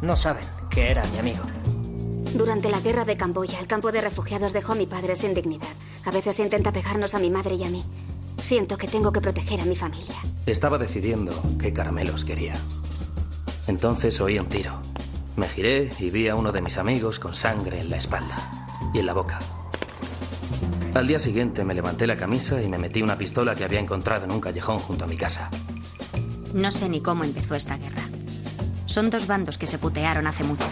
No 0.00 0.16
saben 0.16 0.46
que 0.70 0.90
era 0.90 1.04
mi 1.12 1.18
amigo. 1.18 1.42
Durante 2.34 2.70
la 2.70 2.80
guerra 2.80 3.04
de 3.04 3.18
Camboya, 3.18 3.60
el 3.60 3.66
campo 3.66 3.92
de 3.92 4.00
refugiados 4.00 4.54
dejó 4.54 4.72
a 4.72 4.76
mi 4.76 4.86
padre 4.86 5.14
sin 5.14 5.34
dignidad. 5.34 5.68
A 6.06 6.10
veces 6.10 6.40
intenta 6.40 6.72
pegarnos 6.72 7.14
a 7.14 7.18
mi 7.18 7.28
madre 7.28 7.56
y 7.56 7.64
a 7.64 7.68
mí. 7.68 7.84
Siento 8.38 8.78
que 8.78 8.88
tengo 8.88 9.12
que 9.12 9.20
proteger 9.20 9.60
a 9.60 9.66
mi 9.66 9.76
familia. 9.76 10.16
Estaba 10.46 10.78
decidiendo 10.78 11.32
qué 11.60 11.74
caramelos 11.74 12.24
quería. 12.24 12.54
Entonces 13.66 14.18
oí 14.18 14.38
un 14.38 14.46
tiro. 14.46 14.72
Me 15.36 15.46
giré 15.46 15.92
y 15.98 16.08
vi 16.08 16.28
a 16.28 16.34
uno 16.34 16.50
de 16.50 16.62
mis 16.62 16.78
amigos 16.78 17.18
con 17.18 17.34
sangre 17.34 17.80
en 17.80 17.90
la 17.90 17.98
espalda 17.98 18.36
y 18.94 19.00
en 19.00 19.06
la 19.06 19.12
boca. 19.12 19.38
Al 20.94 21.06
día 21.06 21.18
siguiente 21.18 21.62
me 21.62 21.74
levanté 21.74 22.06
la 22.06 22.16
camisa 22.16 22.62
y 22.62 22.68
me 22.68 22.78
metí 22.78 23.02
una 23.02 23.18
pistola 23.18 23.54
que 23.54 23.64
había 23.64 23.80
encontrado 23.80 24.24
en 24.24 24.30
un 24.30 24.40
callejón 24.40 24.78
junto 24.78 25.04
a 25.04 25.08
mi 25.08 25.16
casa. 25.16 25.50
No 26.56 26.70
sé 26.70 26.88
ni 26.88 27.02
cómo 27.02 27.22
empezó 27.22 27.54
esta 27.54 27.76
guerra. 27.76 28.00
Son 28.86 29.10
dos 29.10 29.26
bandos 29.26 29.58
que 29.58 29.66
se 29.66 29.76
putearon 29.76 30.26
hace 30.26 30.42
mucho. 30.42 30.64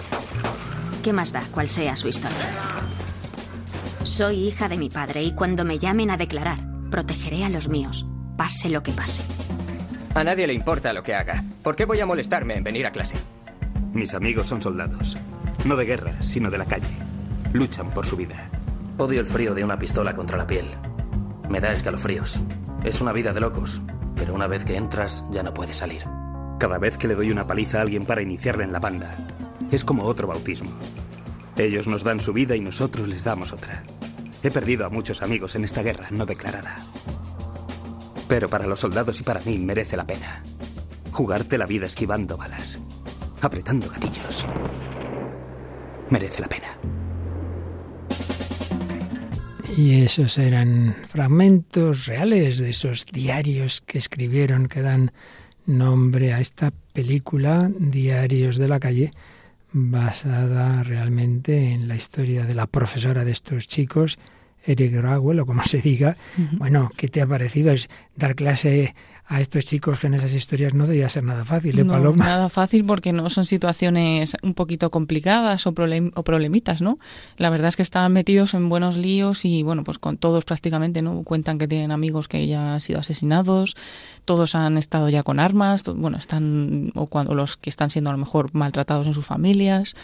¿Qué 1.03 1.13
más 1.13 1.31
da 1.31 1.43
cuál 1.53 1.69
sea 1.69 1.95
su 1.95 2.09
historia? 2.09 2.39
Soy 4.03 4.49
hija 4.49 4.71
de 4.71 4.79
mi 4.79 4.89
padre 4.89 5.23
y 5.23 5.35
cuando 5.35 5.63
me 5.67 5.79
llamen 5.79 6.11
a 6.11 6.17
declarar, 6.17 6.59
protegeré 6.91 7.45
a 7.45 7.51
los 7.51 7.69
míos, 7.69 8.07
pase 8.39 8.71
lo 8.71 8.83
que 8.83 8.93
pase. 8.93 9.25
A 10.15 10.25
nadie 10.25 10.47
le 10.47 10.55
importa 10.55 10.95
lo 10.95 11.03
que 11.03 11.15
haga. 11.15 11.45
¿Por 11.63 11.77
qué 11.77 11.85
voy 11.85 12.01
a 12.01 12.07
molestarme 12.07 12.57
en 12.57 12.65
venir 12.65 12.87
a 12.87 12.91
clase? 12.91 13.17
Mis 13.93 14.15
amigos 14.15 14.49
son 14.49 14.63
soldados. 14.63 15.19
No 15.67 15.77
de 15.77 15.85
guerra, 15.85 16.23
sino 16.23 16.51
de 16.51 16.57
la 16.57 16.65
calle. 16.65 16.97
Luchan 17.53 17.91
por 17.91 18.07
su 18.07 18.17
vida. 18.17 18.49
Odio 18.97 19.21
el 19.21 19.27
frío 19.27 19.53
de 19.55 19.65
una 19.65 19.79
pistola 19.79 20.15
contra 20.15 20.39
la 20.39 20.47
piel. 20.47 20.65
Me 21.51 21.61
da 21.61 21.75
escalofríos. 21.75 22.41
Es 22.85 23.03
una 23.03 23.13
vida 23.13 23.35
de 23.35 23.41
locos, 23.41 23.83
pero 24.17 24.35
una 24.35 24.47
vez 24.47 24.65
que 24.65 24.77
entras 24.77 25.25
ya 25.31 25.43
no 25.43 25.55
puedes 25.55 25.79
salir. 25.79 26.05
Cada 26.59 26.79
vez 26.79 26.99
que 26.99 27.09
le 27.09 27.15
doy 27.15 27.31
una 27.31 27.47
paliza 27.47 27.79
a 27.79 27.83
alguien 27.83 28.07
para 28.07 28.23
iniciarle 28.23 28.65
en 28.65 28.73
la 28.73 28.81
banda, 28.81 29.27
es 29.71 29.85
como 29.85 30.05
otro 30.05 30.29
bautismo. 30.29 30.71
Ellos 31.57 31.87
nos 31.87 32.05
dan 32.05 32.21
su 32.21 32.33
vida 32.33 32.57
y 32.57 32.61
nosotros 32.61 33.09
les 33.09 33.25
damos 33.25 33.53
otra. 33.53 33.85
He 34.43 34.51
perdido 34.51 34.87
a 34.87 34.91
muchos 34.91 35.23
amigos 35.23 35.55
en 35.55 35.65
esta 35.65 35.83
guerra 35.83 36.09
no 36.11 36.27
declarada. 36.27 36.79
Pero 38.29 38.49
para 38.49 38.67
los 38.67 38.81
soldados 38.81 39.21
y 39.21 39.23
para 39.23 39.41
mí 39.41 39.59
merece 39.59 39.97
la 39.97 40.07
pena. 40.07 40.43
Jugarte 41.13 41.59
la 41.59 41.67
vida 41.67 41.87
esquivando 41.87 42.37
balas, 42.37 42.79
apretando 43.41 43.89
gatillos. 43.89 44.45
Merece 46.11 46.41
la 46.41 46.49
pena. 46.49 46.79
Y 49.77 50.03
esos 50.03 50.39
eran 50.39 50.95
fragmentos 51.09 52.07
reales 52.07 52.59
de 52.59 52.71
esos 52.71 53.07
diarios 53.07 53.81
que 53.81 53.99
escribieron, 53.99 54.69
que 54.69 54.83
dan 54.83 55.11
nombre 55.67 56.33
a 56.33 56.39
esta 56.39 56.73
película, 56.93 57.71
Diarios 57.77 58.57
de 58.57 58.69
la 58.69 58.79
calle, 58.79 59.13
basada 59.73 60.85
realmente 60.85 61.73
en 61.73 61.89
la 61.89 61.97
historia 61.97 62.45
de 62.45 62.55
la 62.55 62.69
profesora 62.69 63.25
de 63.25 63.33
estos 63.33 63.67
chicos, 63.67 64.19
Eric 64.65 64.93
Grawell, 64.93 65.41
o 65.41 65.47
como 65.47 65.65
se 65.65 65.81
diga. 65.81 66.17
Bueno, 66.53 66.93
¿qué 66.97 67.09
te 67.09 67.21
ha 67.21 67.27
parecido? 67.27 67.73
Es 67.73 67.89
dar 68.15 68.37
clase 68.37 68.95
a 69.27 69.41
estos 69.41 69.65
chicos 69.65 69.99
que 69.99 70.07
en 70.07 70.15
esas 70.15 70.35
historias 70.35 70.75
no 70.75 70.87
debía 70.87 71.09
ser 71.09 71.25
nada 71.25 71.45
fácil, 71.45 71.79
¿eh, 71.79 71.85
no, 71.85 71.95
Paloma? 71.95 72.25
Nada 72.25 72.49
fácil 72.51 72.85
porque 72.85 73.13
no 73.13 73.31
son 73.31 73.47
situaciones 73.47 74.37
un 74.43 74.53
poquito 74.53 74.91
complicadas 74.91 75.67
o, 75.67 75.73
problem 75.73 76.11
o, 76.15 76.25
problemitas, 76.25 76.83
¿no? 76.83 76.99
La 77.39 77.49
verdad 77.49 77.69
es 77.69 77.77
que 77.77 77.83
estaban 77.83 78.13
metidos 78.13 78.53
en 78.53 78.69
buenos 78.69 78.99
líos 78.99 79.47
y, 79.47 79.63
bueno, 79.63 79.83
pues 79.83 79.99
con 79.99 80.19
todos 80.19 80.45
prácticamente, 80.45 81.01
¿no? 81.01 81.23
Cuentan 81.23 81.59
que 81.59 81.67
tienen 81.67 81.91
amigos 81.91 82.29
que 82.29 82.47
ya 82.47 82.75
han 82.75 82.81
sido 82.83 83.01
asesinados, 83.01 83.77
todos 84.27 84.55
han 84.55 84.77
estado 84.77 85.09
ya 85.09 85.23
con 85.23 85.41
armas, 85.41 85.85
bueno, 85.85 86.19
están, 86.19 86.93
o 86.95 87.07
cuando 87.07 87.35
los 87.35 87.57
que 87.57 87.71
están 87.71 87.89
siendo 87.89 88.11
a 88.11 88.13
lo 88.13 88.19
mejor 88.19 88.55
maltratados 88.55 89.07
en 89.07 89.15
sus 89.15 89.25
familias 89.25 89.95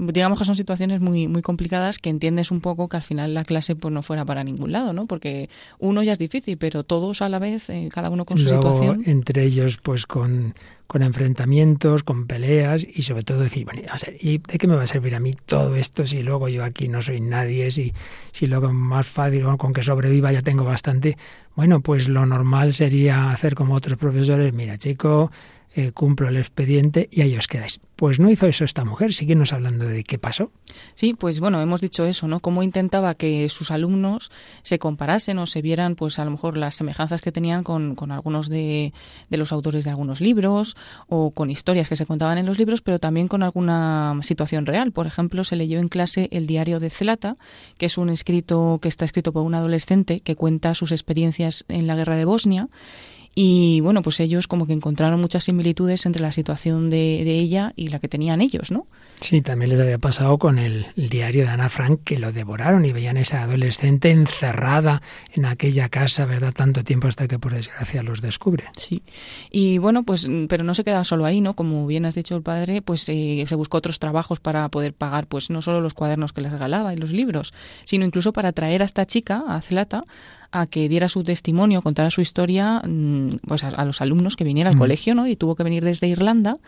digamos 0.00 0.38
que 0.38 0.44
son 0.44 0.56
situaciones 0.56 1.00
muy 1.00 1.28
muy 1.28 1.42
complicadas 1.42 1.98
que 1.98 2.08
entiendes 2.10 2.50
un 2.50 2.60
poco 2.60 2.88
que 2.88 2.96
al 2.96 3.02
final 3.02 3.34
la 3.34 3.44
clase 3.44 3.76
pues 3.76 3.92
no 3.92 4.02
fuera 4.02 4.24
para 4.24 4.44
ningún 4.44 4.72
lado, 4.72 4.92
¿no? 4.92 5.06
Porque 5.06 5.50
uno 5.78 6.02
ya 6.02 6.12
es 6.12 6.18
difícil, 6.18 6.56
pero 6.56 6.84
todos 6.84 7.20
a 7.22 7.28
la 7.28 7.38
vez, 7.38 7.68
eh, 7.68 7.88
cada 7.92 8.10
uno 8.10 8.24
con 8.24 8.38
su 8.38 8.48
situación. 8.48 9.02
entre 9.06 9.44
ellos, 9.44 9.78
pues 9.82 10.06
con, 10.06 10.54
con 10.86 11.02
enfrentamientos, 11.02 12.02
con 12.02 12.26
peleas 12.26 12.86
y 12.88 13.02
sobre 13.02 13.22
todo 13.22 13.40
decir, 13.40 13.66
bueno, 13.66 13.82
a 13.90 13.96
¿y 14.20 14.38
de 14.38 14.58
qué 14.58 14.66
me 14.66 14.76
va 14.76 14.84
a 14.84 14.86
servir 14.86 15.14
a 15.14 15.20
mí 15.20 15.34
todo 15.46 15.76
esto 15.76 16.06
si 16.06 16.22
luego 16.22 16.48
yo 16.48 16.64
aquí 16.64 16.88
no 16.88 17.02
soy 17.02 17.20
nadie, 17.20 17.70
si, 17.70 17.92
si 18.32 18.46
luego 18.46 18.72
más 18.72 19.06
fácil 19.06 19.44
con 19.58 19.72
que 19.72 19.82
sobreviva 19.82 20.32
ya 20.32 20.42
tengo 20.42 20.64
bastante? 20.64 21.16
Bueno, 21.54 21.80
pues 21.80 22.08
lo 22.08 22.24
normal 22.24 22.72
sería 22.72 23.30
hacer 23.30 23.54
como 23.54 23.74
otros 23.74 23.98
profesores, 23.98 24.52
mira 24.54 24.78
chico, 24.78 25.30
eh, 25.74 25.92
cumplo 25.92 26.28
el 26.28 26.36
expediente 26.36 27.08
y 27.12 27.20
ahí 27.20 27.36
os 27.36 27.46
quedáis. 27.46 27.80
Pues 27.94 28.18
no 28.18 28.28
hizo 28.30 28.46
eso 28.46 28.64
esta 28.64 28.84
mujer, 28.84 29.12
síguenos 29.12 29.52
hablando 29.52 29.84
de 29.84 30.02
qué 30.04 30.18
pasó. 30.18 30.50
Sí, 30.94 31.14
pues 31.14 31.38
bueno, 31.38 31.60
hemos 31.60 31.80
dicho 31.80 32.06
eso, 32.06 32.26
¿no? 32.26 32.40
Cómo 32.40 32.62
intentaba 32.62 33.14
que 33.14 33.48
sus 33.48 33.70
alumnos 33.70 34.32
se 34.62 34.78
comparasen 34.78 35.38
o 35.38 35.46
se 35.46 35.62
vieran, 35.62 35.94
pues 35.94 36.18
a 36.18 36.24
lo 36.24 36.32
mejor 36.32 36.56
las 36.56 36.74
semejanzas 36.74 37.20
que 37.20 37.30
tenían 37.30 37.62
con, 37.62 37.94
con 37.94 38.10
algunos 38.10 38.48
de, 38.48 38.92
de, 39.28 39.36
los 39.36 39.52
autores 39.52 39.84
de 39.84 39.90
algunos 39.90 40.20
libros 40.20 40.76
o 41.08 41.30
con 41.30 41.50
historias 41.50 41.88
que 41.88 41.96
se 41.96 42.06
contaban 42.06 42.38
en 42.38 42.46
los 42.46 42.58
libros, 42.58 42.80
pero 42.80 42.98
también 42.98 43.28
con 43.28 43.42
alguna 43.42 44.18
situación 44.22 44.66
real. 44.66 44.92
Por 44.92 45.06
ejemplo, 45.06 45.44
se 45.44 45.56
leyó 45.56 45.78
en 45.78 45.88
clase 45.88 46.28
el 46.32 46.46
diario 46.46 46.80
de 46.80 46.90
Zelata, 46.90 47.36
que 47.78 47.86
es 47.86 47.98
un 47.98 48.08
escrito 48.08 48.78
que 48.82 48.88
está 48.88 49.04
escrito 49.04 49.32
por 49.32 49.42
un 49.42 49.54
adolescente 49.54 50.20
que 50.20 50.36
cuenta 50.36 50.74
sus 50.74 50.90
experiencias 50.90 51.64
en 51.68 51.86
la 51.86 51.94
guerra 51.94 52.16
de 52.16 52.24
Bosnia 52.24 52.68
y 53.34 53.80
bueno, 53.80 54.02
pues 54.02 54.18
ellos 54.20 54.48
como 54.48 54.66
que 54.66 54.72
encontraron 54.72 55.20
muchas 55.20 55.44
similitudes 55.44 56.04
entre 56.04 56.20
la 56.20 56.32
situación 56.32 56.90
de, 56.90 57.22
de, 57.24 57.38
ella 57.38 57.72
y 57.76 57.88
la 57.88 58.00
que 58.00 58.08
tenían 58.08 58.40
ellos, 58.40 58.72
¿no? 58.72 58.86
Sí, 59.20 59.40
también 59.40 59.70
les 59.70 59.78
había 59.78 59.98
pasado 59.98 60.38
con 60.38 60.58
el, 60.58 60.86
el, 60.96 61.08
diario 61.08 61.44
de 61.44 61.50
Ana 61.50 61.68
Frank, 61.68 62.00
que 62.04 62.18
lo 62.18 62.32
devoraron 62.32 62.84
y 62.84 62.92
veían 62.92 63.18
a 63.18 63.20
esa 63.20 63.42
adolescente 63.42 64.10
encerrada 64.10 65.00
en 65.32 65.44
aquella 65.44 65.88
casa, 65.88 66.24
¿verdad? 66.24 66.52
Tanto 66.52 66.82
tiempo 66.82 67.06
hasta 67.06 67.28
que 67.28 67.38
por 67.38 67.52
desgracia 67.52 68.02
los 68.02 68.20
descubre. 68.20 68.64
Sí. 68.76 69.02
Y 69.50 69.78
bueno, 69.78 70.02
pues, 70.02 70.28
pero 70.48 70.64
no 70.64 70.74
se 70.74 70.84
queda 70.84 71.04
solo 71.04 71.24
ahí, 71.24 71.40
¿no? 71.40 71.54
Como 71.54 71.86
bien 71.86 72.06
has 72.06 72.14
dicho 72.16 72.34
el 72.34 72.42
padre, 72.42 72.82
pues 72.82 73.08
eh, 73.08 73.44
se 73.46 73.54
buscó 73.54 73.76
otros 73.76 73.98
trabajos 73.98 74.40
para 74.40 74.68
poder 74.70 74.94
pagar, 74.94 75.26
pues 75.26 75.50
no 75.50 75.62
solo 75.62 75.80
los 75.80 75.94
cuadernos 75.94 76.32
que 76.32 76.40
les 76.40 76.50
regalaba 76.50 76.94
y 76.94 76.96
los 76.96 77.12
libros, 77.12 77.52
sino 77.84 78.04
incluso 78.04 78.32
para 78.32 78.52
traer 78.52 78.82
a 78.82 78.86
esta 78.86 79.06
chica, 79.06 79.44
a 79.46 79.60
Celata, 79.60 80.02
a 80.52 80.66
que 80.66 80.88
diera 80.88 81.08
su 81.08 81.22
testimonio, 81.24 81.82
contara 81.82 82.10
su 82.10 82.20
historia 82.20 82.82
pues 83.46 83.64
a, 83.64 83.68
a 83.68 83.84
los 83.84 84.00
alumnos 84.00 84.36
que 84.36 84.44
viniera 84.44 84.70
al 84.70 84.76
mm. 84.76 84.80
colegio, 84.80 85.14
¿no? 85.14 85.26
Y 85.26 85.36
tuvo 85.36 85.56
que 85.56 85.62
venir 85.62 85.84
desde 85.84 86.08
Irlanda 86.08 86.58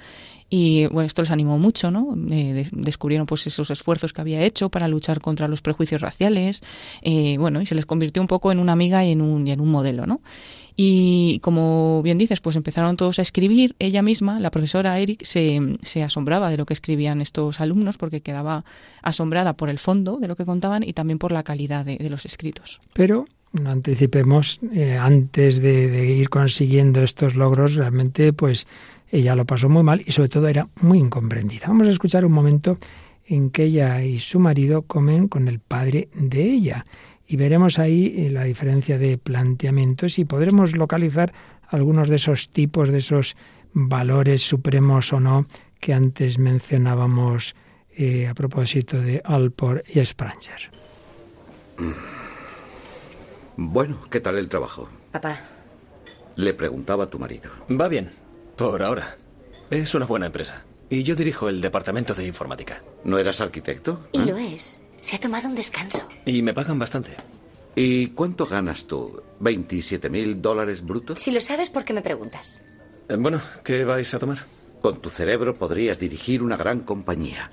y 0.54 0.84
bueno, 0.88 1.06
esto 1.06 1.22
les 1.22 1.30
animó 1.30 1.58
mucho, 1.58 1.90
¿no? 1.90 2.14
Eh, 2.30 2.52
de, 2.52 2.68
descubrieron 2.72 3.26
pues 3.26 3.46
esos 3.46 3.70
esfuerzos 3.70 4.12
que 4.12 4.20
había 4.20 4.42
hecho 4.42 4.68
para 4.68 4.86
luchar 4.86 5.22
contra 5.22 5.48
los 5.48 5.62
prejuicios 5.62 6.02
raciales, 6.02 6.62
eh, 7.00 7.38
bueno, 7.38 7.62
y 7.62 7.66
se 7.66 7.74
les 7.74 7.86
convirtió 7.86 8.20
un 8.20 8.28
poco 8.28 8.52
en 8.52 8.58
una 8.58 8.72
amiga 8.72 9.02
y 9.02 9.12
en 9.12 9.22
un, 9.22 9.46
y 9.46 9.52
en 9.52 9.62
un 9.62 9.70
modelo, 9.70 10.04
¿no? 10.04 10.20
Y 10.76 11.38
como 11.38 12.02
bien 12.02 12.18
dices, 12.18 12.40
pues 12.40 12.56
empezaron 12.56 12.98
todos 12.98 13.18
a 13.18 13.22
escribir. 13.22 13.74
Ella 13.78 14.02
misma, 14.02 14.40
la 14.40 14.50
profesora 14.50 14.98
Eric, 14.98 15.24
se, 15.24 15.78
se, 15.82 16.02
asombraba 16.02 16.50
de 16.50 16.58
lo 16.58 16.66
que 16.66 16.74
escribían 16.74 17.22
estos 17.22 17.58
alumnos 17.58 17.96
porque 17.96 18.20
quedaba 18.20 18.66
asombrada 19.00 19.54
por 19.54 19.70
el 19.70 19.78
fondo 19.78 20.18
de 20.18 20.28
lo 20.28 20.36
que 20.36 20.44
contaban 20.44 20.82
y 20.82 20.92
también 20.92 21.18
por 21.18 21.32
la 21.32 21.44
calidad 21.44 21.86
de, 21.86 21.96
de 21.96 22.10
los 22.10 22.26
escritos. 22.26 22.78
Pero 22.92 23.24
no 23.52 23.70
anticipemos, 23.70 24.60
eh, 24.72 24.96
antes 24.96 25.60
de, 25.60 26.06
ir 26.06 26.28
consiguiendo 26.30 27.02
estos 27.02 27.34
logros, 27.34 27.74
realmente 27.74 28.32
pues 28.32 28.66
ella 29.10 29.36
lo 29.36 29.44
pasó 29.44 29.68
muy 29.68 29.82
mal 29.82 30.02
y 30.04 30.12
sobre 30.12 30.28
todo 30.28 30.48
era 30.48 30.68
muy 30.80 30.98
incomprendida. 30.98 31.68
Vamos 31.68 31.86
a 31.88 31.90
escuchar 31.90 32.24
un 32.24 32.32
momento 32.32 32.78
en 33.26 33.50
que 33.50 33.64
ella 33.64 34.02
y 34.02 34.18
su 34.18 34.40
marido 34.40 34.82
comen 34.82 35.28
con 35.28 35.48
el 35.48 35.60
padre 35.60 36.08
de 36.14 36.42
ella 36.42 36.84
y 37.26 37.36
veremos 37.36 37.78
ahí 37.78 38.14
eh, 38.16 38.30
la 38.30 38.44
diferencia 38.44 38.98
de 38.98 39.18
planteamientos 39.18 40.18
y 40.18 40.24
podremos 40.24 40.76
localizar 40.76 41.32
algunos 41.68 42.08
de 42.08 42.16
esos 42.16 42.50
tipos, 42.50 42.88
de 42.88 42.98
esos 42.98 43.36
valores 43.72 44.42
supremos 44.42 45.12
o 45.12 45.20
no 45.20 45.46
que 45.80 45.94
antes 45.94 46.38
mencionábamos 46.38 47.54
eh, 47.96 48.28
a 48.28 48.34
propósito 48.34 49.00
de 49.00 49.20
Alport 49.24 49.84
y 49.88 50.04
Spranger. 50.04 50.70
Bueno, 53.56 54.00
¿qué 54.10 54.20
tal 54.20 54.38
el 54.38 54.48
trabajo? 54.48 54.88
Papá. 55.10 55.40
Le 56.36 56.54
preguntaba 56.54 57.04
a 57.04 57.10
tu 57.10 57.18
marido. 57.18 57.50
Va 57.70 57.88
bien, 57.88 58.10
por 58.56 58.82
ahora. 58.82 59.16
Es 59.70 59.94
una 59.94 60.06
buena 60.06 60.26
empresa. 60.26 60.64
Y 60.88 61.02
yo 61.02 61.14
dirijo 61.16 61.48
el 61.48 61.60
departamento 61.60 62.14
de 62.14 62.26
informática. 62.26 62.82
¿No 63.04 63.18
eras 63.18 63.40
arquitecto? 63.40 64.08
Y 64.12 64.18
lo 64.24 64.36
es. 64.36 64.78
Se 65.00 65.16
ha 65.16 65.20
tomado 65.20 65.48
un 65.48 65.54
descanso. 65.54 66.06
Y 66.24 66.42
me 66.42 66.54
pagan 66.54 66.78
bastante. 66.78 67.16
¿Y 67.74 68.08
cuánto 68.08 68.46
ganas 68.46 68.86
tú? 68.86 69.22
¿27 69.40 70.10
mil 70.10 70.42
dólares 70.42 70.84
brutos? 70.84 71.20
Si 71.20 71.30
lo 71.30 71.40
sabes, 71.40 71.70
¿por 71.70 71.84
qué 71.84 71.92
me 71.92 72.02
preguntas? 72.02 72.60
Eh, 73.08 73.16
bueno, 73.18 73.40
¿qué 73.64 73.84
vais 73.84 74.12
a 74.14 74.18
tomar? 74.18 74.46
Con 74.82 75.00
tu 75.00 75.08
cerebro 75.10 75.56
podrías 75.56 75.98
dirigir 75.98 76.42
una 76.42 76.56
gran 76.56 76.80
compañía. 76.80 77.50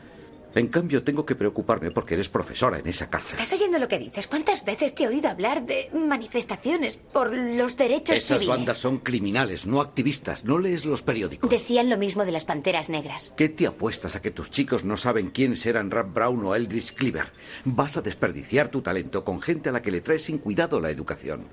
En 0.59 0.67
cambio, 0.67 1.03
tengo 1.03 1.25
que 1.25 1.35
preocuparme 1.35 1.89
porque 1.89 2.15
eres 2.15 2.27
profesora 2.27 2.79
en 2.79 2.85
esa 2.85 3.09
cárcel. 3.09 3.39
¿Estás 3.39 3.53
oyendo 3.57 3.79
lo 3.79 3.87
que 3.87 3.97
dices? 3.97 4.27
¿Cuántas 4.27 4.65
veces 4.65 4.93
te 4.93 5.05
he 5.05 5.07
oído 5.07 5.29
hablar 5.29 5.65
de 5.65 5.89
manifestaciones 5.93 6.97
por 6.97 7.33
los 7.33 7.77
derechos 7.77 8.17
Esas 8.17 8.39
civiles? 8.39 8.57
bandas 8.57 8.77
son 8.77 8.97
criminales, 8.97 9.65
no 9.65 9.79
activistas. 9.79 10.43
No 10.43 10.59
lees 10.59 10.83
los 10.83 11.01
periódicos. 11.01 11.49
Decían 11.49 11.89
lo 11.89 11.97
mismo 11.97 12.25
de 12.25 12.33
las 12.33 12.43
panteras 12.43 12.89
negras. 12.89 13.33
¿Qué 13.37 13.47
te 13.47 13.67
apuestas 13.67 14.17
a 14.17 14.21
que 14.21 14.31
tus 14.31 14.51
chicos 14.51 14.83
no 14.83 14.97
saben 14.97 15.29
quiénes 15.29 15.65
eran 15.65 15.91
Rap 15.91 16.13
Brown 16.13 16.43
o 16.43 16.53
Eldridge 16.53 16.93
Cleaver? 16.93 17.31
Vas 17.63 17.95
a 17.95 18.01
desperdiciar 18.01 18.67
tu 18.67 18.81
talento 18.81 19.23
con 19.23 19.41
gente 19.41 19.69
a 19.69 19.71
la 19.71 19.81
que 19.81 19.91
le 19.91 20.01
traes 20.01 20.25
sin 20.25 20.39
cuidado 20.39 20.81
la 20.81 20.89
educación. 20.89 21.45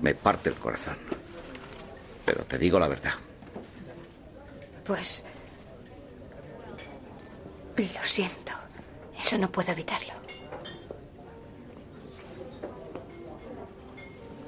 Me 0.00 0.14
parte 0.14 0.48
el 0.48 0.54
corazón. 0.54 0.96
Pero 2.24 2.44
te 2.44 2.56
digo 2.56 2.78
la 2.78 2.88
verdad. 2.88 3.12
Pues... 4.86 5.22
Lo 7.76 8.04
siento. 8.04 8.52
Eso 9.18 9.38
no 9.38 9.50
puedo 9.50 9.72
evitarlo. 9.72 10.12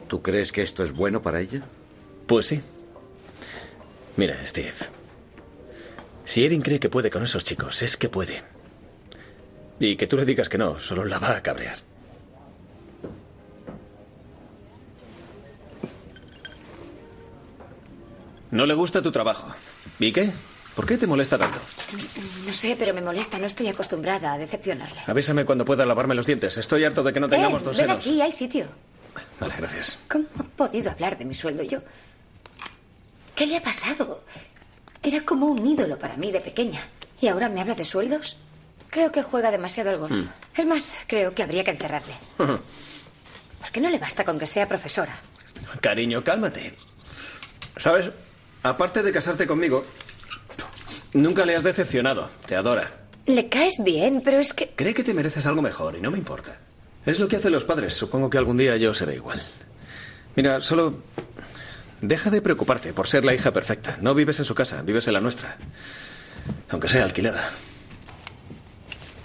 ¿Tú 0.08 0.20
crees 0.20 0.52
que 0.52 0.62
esto 0.62 0.84
es 0.84 0.92
bueno 0.92 1.22
para 1.22 1.40
ella? 1.40 1.62
Pues 2.26 2.46
sí. 2.46 2.62
Mira, 4.16 4.36
Steve. 4.46 4.74
Si 6.24 6.44
Erin 6.44 6.60
cree 6.62 6.78
que 6.78 6.90
puede 6.90 7.10
con 7.10 7.22
esos 7.22 7.44
chicos, 7.44 7.82
es 7.82 7.96
que 7.96 8.08
puede. 8.08 8.42
Y 9.80 9.96
que 9.96 10.06
tú 10.06 10.16
le 10.16 10.24
digas 10.24 10.48
que 10.48 10.58
no, 10.58 10.78
solo 10.78 11.04
la 11.04 11.18
va 11.18 11.36
a 11.36 11.42
cabrear. 11.42 11.78
No 18.50 18.66
le 18.66 18.74
gusta 18.74 19.02
tu 19.02 19.10
trabajo. 19.10 19.48
¿Y 19.98 20.12
qué? 20.12 20.30
¿Por 20.74 20.86
qué 20.86 20.96
te 20.96 21.06
molesta 21.06 21.36
tanto? 21.36 21.60
No 22.46 22.54
sé, 22.54 22.76
pero 22.78 22.94
me 22.94 23.02
molesta. 23.02 23.38
No 23.38 23.46
estoy 23.46 23.68
acostumbrada 23.68 24.32
a 24.32 24.38
decepcionarle. 24.38 25.00
Avísame 25.06 25.44
cuando 25.44 25.64
pueda 25.64 25.84
lavarme 25.84 26.14
los 26.14 26.26
dientes. 26.26 26.56
Estoy 26.56 26.84
harto 26.84 27.02
de 27.02 27.12
que 27.12 27.20
no 27.20 27.28
tengamos 27.28 27.60
eh, 27.60 27.64
dos 27.64 27.76
ven 27.76 27.86
senos. 27.86 27.98
aquí, 27.98 28.20
hay 28.20 28.32
sitio. 28.32 28.66
Vale, 29.38 29.54
gracias. 29.58 29.98
¿Cómo 30.08 30.24
ha 30.38 30.42
podido 30.44 30.90
hablar 30.90 31.18
de 31.18 31.24
mi 31.26 31.34
sueldo 31.34 31.62
yo? 31.62 31.80
¿Qué 33.34 33.46
le 33.46 33.56
ha 33.58 33.62
pasado? 33.62 34.24
Era 35.02 35.22
como 35.24 35.46
un 35.46 35.66
ídolo 35.66 35.98
para 35.98 36.16
mí 36.16 36.30
de 36.32 36.40
pequeña. 36.40 36.80
¿Y 37.20 37.28
ahora 37.28 37.48
me 37.48 37.60
habla 37.60 37.74
de 37.74 37.84
sueldos? 37.84 38.36
Creo 38.88 39.12
que 39.12 39.22
juega 39.22 39.50
demasiado 39.50 39.90
al 39.90 39.98
golf. 39.98 40.12
Mm. 40.12 40.28
Es 40.56 40.66
más, 40.66 40.96
creo 41.06 41.34
que 41.34 41.42
habría 41.42 41.64
que 41.64 41.70
encerrarle. 41.72 42.14
¿Por 42.36 42.60
qué 43.72 43.80
no 43.80 43.90
le 43.90 43.98
basta 43.98 44.24
con 44.24 44.38
que 44.38 44.46
sea 44.46 44.66
profesora? 44.68 45.14
Cariño, 45.80 46.22
cálmate. 46.24 46.74
¿Sabes? 47.76 48.10
Aparte 48.62 49.02
de 49.02 49.12
casarte 49.12 49.46
conmigo, 49.46 49.84
nunca 51.12 51.44
le 51.44 51.56
has 51.56 51.62
decepcionado. 51.62 52.30
Te 52.46 52.56
adora. 52.56 52.90
Le 53.26 53.48
caes 53.48 53.82
bien, 53.82 54.20
pero 54.24 54.40
es 54.40 54.52
que... 54.52 54.70
Cree 54.70 54.94
que 54.94 55.04
te 55.04 55.14
mereces 55.14 55.46
algo 55.46 55.62
mejor 55.62 55.96
y 55.96 56.00
no 56.00 56.10
me 56.10 56.18
importa. 56.18 56.58
Es 57.06 57.20
lo 57.20 57.28
que 57.28 57.36
hacen 57.36 57.52
los 57.52 57.64
padres. 57.64 57.94
Supongo 57.94 58.30
que 58.30 58.38
algún 58.38 58.56
día 58.56 58.76
yo 58.76 58.94
seré 58.94 59.14
igual. 59.14 59.42
Mira, 60.36 60.60
solo... 60.60 61.02
Deja 62.00 62.30
de 62.30 62.42
preocuparte 62.42 62.92
por 62.92 63.06
ser 63.06 63.24
la 63.24 63.32
hija 63.32 63.52
perfecta. 63.52 63.96
No 64.00 64.12
vives 64.14 64.38
en 64.40 64.44
su 64.44 64.56
casa, 64.56 64.82
vives 64.82 65.06
en 65.06 65.12
la 65.12 65.20
nuestra. 65.20 65.56
Aunque 66.70 66.88
sea 66.88 67.04
alquilada. 67.04 67.48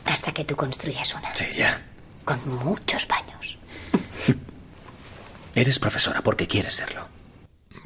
Hasta 0.05 0.31
que 0.31 0.45
tú 0.45 0.55
construyas 0.55 1.13
una. 1.15 1.35
Sí, 1.35 1.45
ya. 1.55 1.81
Con 2.23 2.39
muchos 2.63 3.07
baños. 3.07 3.57
Eres 5.55 5.79
profesora 5.79 6.21
porque 6.21 6.47
quieres 6.47 6.75
serlo. 6.75 7.07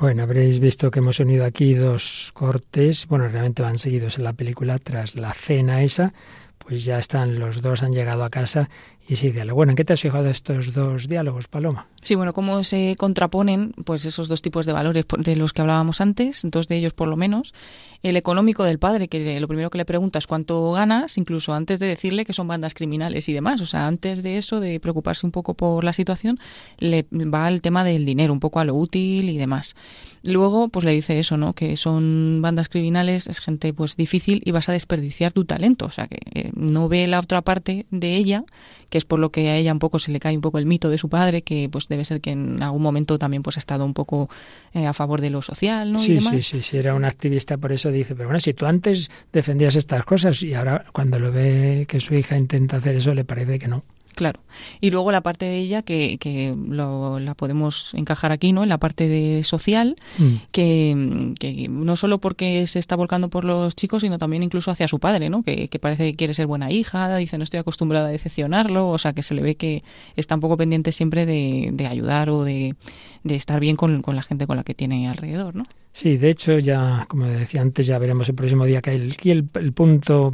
Bueno, 0.02 0.24
habréis 0.24 0.60
visto 0.60 0.90
que 0.90 0.98
hemos 0.98 1.20
unido 1.20 1.46
aquí 1.46 1.76
dos 1.76 2.32
cortes, 2.34 3.06
bueno, 3.06 3.28
realmente 3.28 3.62
van 3.62 3.78
seguidos 3.78 4.18
en 4.18 4.24
la 4.24 4.34
película 4.34 4.80
tras 4.80 5.14
la 5.14 5.32
cena 5.32 5.84
esa, 5.84 6.12
pues 6.58 6.84
ya 6.84 6.98
están 6.98 7.38
los 7.38 7.62
dos, 7.62 7.84
han 7.84 7.94
llegado 7.94 8.24
a 8.24 8.32
casa 8.32 8.68
y 9.08 9.14
ese 9.14 9.32
diálogo. 9.32 9.58
Bueno, 9.58 9.74
¿en 9.74 9.76
qué 9.76 9.86
te 9.86 9.94
has 9.94 10.02
fijado 10.02 10.28
estos 10.28 10.74
dos 10.74 11.08
diálogos, 11.08 11.48
Paloma? 11.48 11.86
Sí, 12.04 12.16
bueno, 12.16 12.34
cómo 12.34 12.64
se 12.64 12.96
contraponen 12.98 13.74
pues 13.86 14.06
esos 14.06 14.28
dos 14.28 14.42
tipos 14.42 14.66
de 14.66 14.74
valores 14.74 15.06
de 15.20 15.36
los 15.36 15.54
que 15.54 15.62
hablábamos 15.62 16.02
antes, 16.02 16.42
dos 16.44 16.68
de 16.68 16.78
ellos 16.78 16.94
por 16.94 17.08
lo 17.08 17.16
menos. 17.16 17.54
El 18.02 18.18
económico 18.18 18.64
del 18.64 18.80
padre, 18.80 19.08
que 19.08 19.40
lo 19.40 19.48
primero 19.48 19.70
que 19.70 19.78
le 19.78 19.86
pregunta 19.86 20.18
es 20.18 20.26
cuánto 20.26 20.72
ganas, 20.72 21.20
incluso 21.20 21.54
antes 21.54 21.78
de 21.78 21.86
decirle 21.86 22.26
que 22.26 22.34
son 22.34 22.48
bandas 22.48 22.74
criminales 22.74 23.30
y 23.30 23.34
demás. 23.34 23.62
O 23.62 23.68
sea, 23.68 23.86
antes 23.86 24.24
de 24.24 24.38
eso, 24.38 24.60
de 24.60 24.80
preocuparse 24.80 25.28
un 25.28 25.32
poco 25.32 25.54
por 25.54 25.84
la 25.84 25.94
situación, 25.94 26.40
le 26.80 27.06
va 27.12 27.46
al 27.46 27.62
tema 27.62 27.84
del 27.84 28.04
dinero, 28.04 28.34
un 28.34 28.40
poco 28.40 28.60
a 28.60 28.66
lo 28.66 28.74
útil 28.74 29.30
y 29.30 29.38
demás. 29.38 29.76
Luego, 30.24 30.70
pues 30.70 30.84
le 30.84 30.92
dice 30.92 31.20
eso, 31.20 31.38
¿no? 31.38 31.54
Que 31.54 31.78
son 31.78 32.40
bandas 32.42 32.70
criminales, 32.70 33.28
es 33.28 33.40
gente 33.40 33.74
pues 33.74 33.96
difícil 33.96 34.42
y 34.44 34.52
vas 34.52 34.70
a 34.70 34.72
desperdiciar 34.72 35.34
tu 35.34 35.46
talento. 35.46 35.86
O 35.86 35.92
sea, 35.92 36.08
que 36.08 36.18
eh, 36.34 36.52
no 36.56 36.90
ve 36.90 37.06
la 37.06 37.20
otra 37.20 37.44
parte 37.44 37.86
de 37.92 38.16
ella, 38.16 38.44
que 38.90 38.98
es 38.98 39.06
por 39.06 39.20
lo 39.20 39.32
que 39.32 39.50
a 39.50 39.58
ella 39.58 39.72
un 39.72 39.80
poco 39.80 40.00
se 40.00 40.12
le 40.12 40.20
cae 40.20 40.36
un 40.36 40.42
poco 40.42 40.58
el 40.58 40.66
mito 40.66 40.90
de 40.90 40.98
su 40.98 41.08
padre, 41.08 41.44
que 41.44 41.70
pues 41.72 41.88
debe 41.92 42.04
ser 42.06 42.22
que 42.22 42.32
en 42.32 42.64
algún 42.64 42.82
momento 42.82 43.20
también 43.20 43.44
pues 43.44 43.58
ha 43.58 43.60
estado 43.60 43.86
un 43.86 43.94
poco 43.94 44.30
eh, 44.74 44.88
a 44.88 44.94
favor 44.94 45.22
de 45.22 45.30
lo 45.30 45.44
social, 45.44 45.92
¿no? 45.92 46.00
Sí, 46.00 46.14
y 46.14 46.16
demás. 46.16 46.32
sí, 46.32 46.42
sí, 46.42 46.64
sí, 46.64 46.78
era 46.78 46.96
un 46.96 47.06
activista, 47.06 47.58
por 47.58 47.72
eso 47.72 47.92
dice, 47.92 48.16
pero 48.16 48.30
bueno, 48.30 48.40
si 48.40 48.54
tú 48.54 48.66
antes 48.66 49.12
defendías 49.32 49.76
estas 49.76 50.04
cosas 50.04 50.42
y 50.42 50.56
ahora 50.56 50.86
cuando 50.92 51.20
lo 51.20 51.32
ve 51.32 51.86
que 51.88 52.00
su 52.00 52.16
hija 52.16 52.36
intenta 52.38 52.78
hacer 52.78 52.96
eso, 52.96 53.14
le 53.14 53.26
parece 53.26 53.60
que 53.60 53.68
no. 53.68 53.84
Claro. 54.14 54.40
Y 54.82 54.90
luego 54.92 55.12
la 55.12 55.22
parte 55.22 55.46
de 55.46 55.58
ella 55.60 55.82
que, 55.82 56.18
que 56.20 56.56
lo, 56.68 57.20
la 57.20 57.34
podemos 57.36 57.94
encajar 57.94 58.32
aquí, 58.32 58.52
¿no? 58.52 58.64
En 58.64 58.70
la 58.70 58.78
parte 58.78 59.08
de 59.08 59.44
social, 59.44 59.96
Mm. 60.18 60.36
que, 60.52 61.34
que 61.40 61.68
no 61.70 61.96
solo 61.96 62.20
porque 62.20 62.68
se 62.68 62.80
está 62.80 62.96
volcando 62.96 63.30
por 63.30 63.46
los 63.46 63.76
chicos, 63.76 64.02
sino 64.02 64.18
también 64.18 64.44
incluso 64.44 64.72
hacia 64.72 64.88
su 64.88 65.00
padre, 65.00 65.30
¿no? 65.30 65.44
Que, 65.44 65.68
que 65.70 65.80
parece 65.80 66.12
que 66.12 66.18
quiere 66.18 66.34
ser 66.34 66.48
buena 66.48 66.72
hija, 66.72 67.16
dice 67.18 67.38
no 67.38 67.44
estoy 67.44 67.60
acostumbrada 67.60 68.08
a 68.08 68.12
decepcionarlo, 68.12 68.90
o 68.90 68.98
sea 68.98 69.14
que 69.14 69.24
se 69.24 69.34
le 69.34 69.42
ve 69.42 69.56
que 69.56 69.84
está 70.16 70.36
un 70.36 70.42
poco 70.42 70.58
pendiente 70.58 70.92
siempre 70.92 71.26
de, 71.26 71.70
de 71.72 71.88
ayudar 71.88 72.30
o 72.30 72.44
de, 72.44 72.76
de 73.24 73.36
estar 73.36 73.60
bien 73.60 73.76
con, 73.76 74.02
con 74.02 74.16
la 74.16 74.22
gente 74.24 74.46
con 74.48 74.58
la 74.58 74.64
que 74.64 74.74
tiene 74.76 75.08
alrededor, 75.08 75.56
¿no? 75.56 75.64
Sí, 75.94 76.18
de 76.18 76.30
hecho 76.30 76.58
ya, 76.60 77.06
como 77.10 77.26
decía 77.26 77.62
antes, 77.62 77.86
ya 77.88 77.98
veremos 78.00 78.28
el 78.30 78.36
próximo 78.36 78.66
día 78.66 78.82
que 78.82 78.94
el, 78.96 79.16
el, 79.24 79.46
el 79.56 79.74
punto 79.74 80.32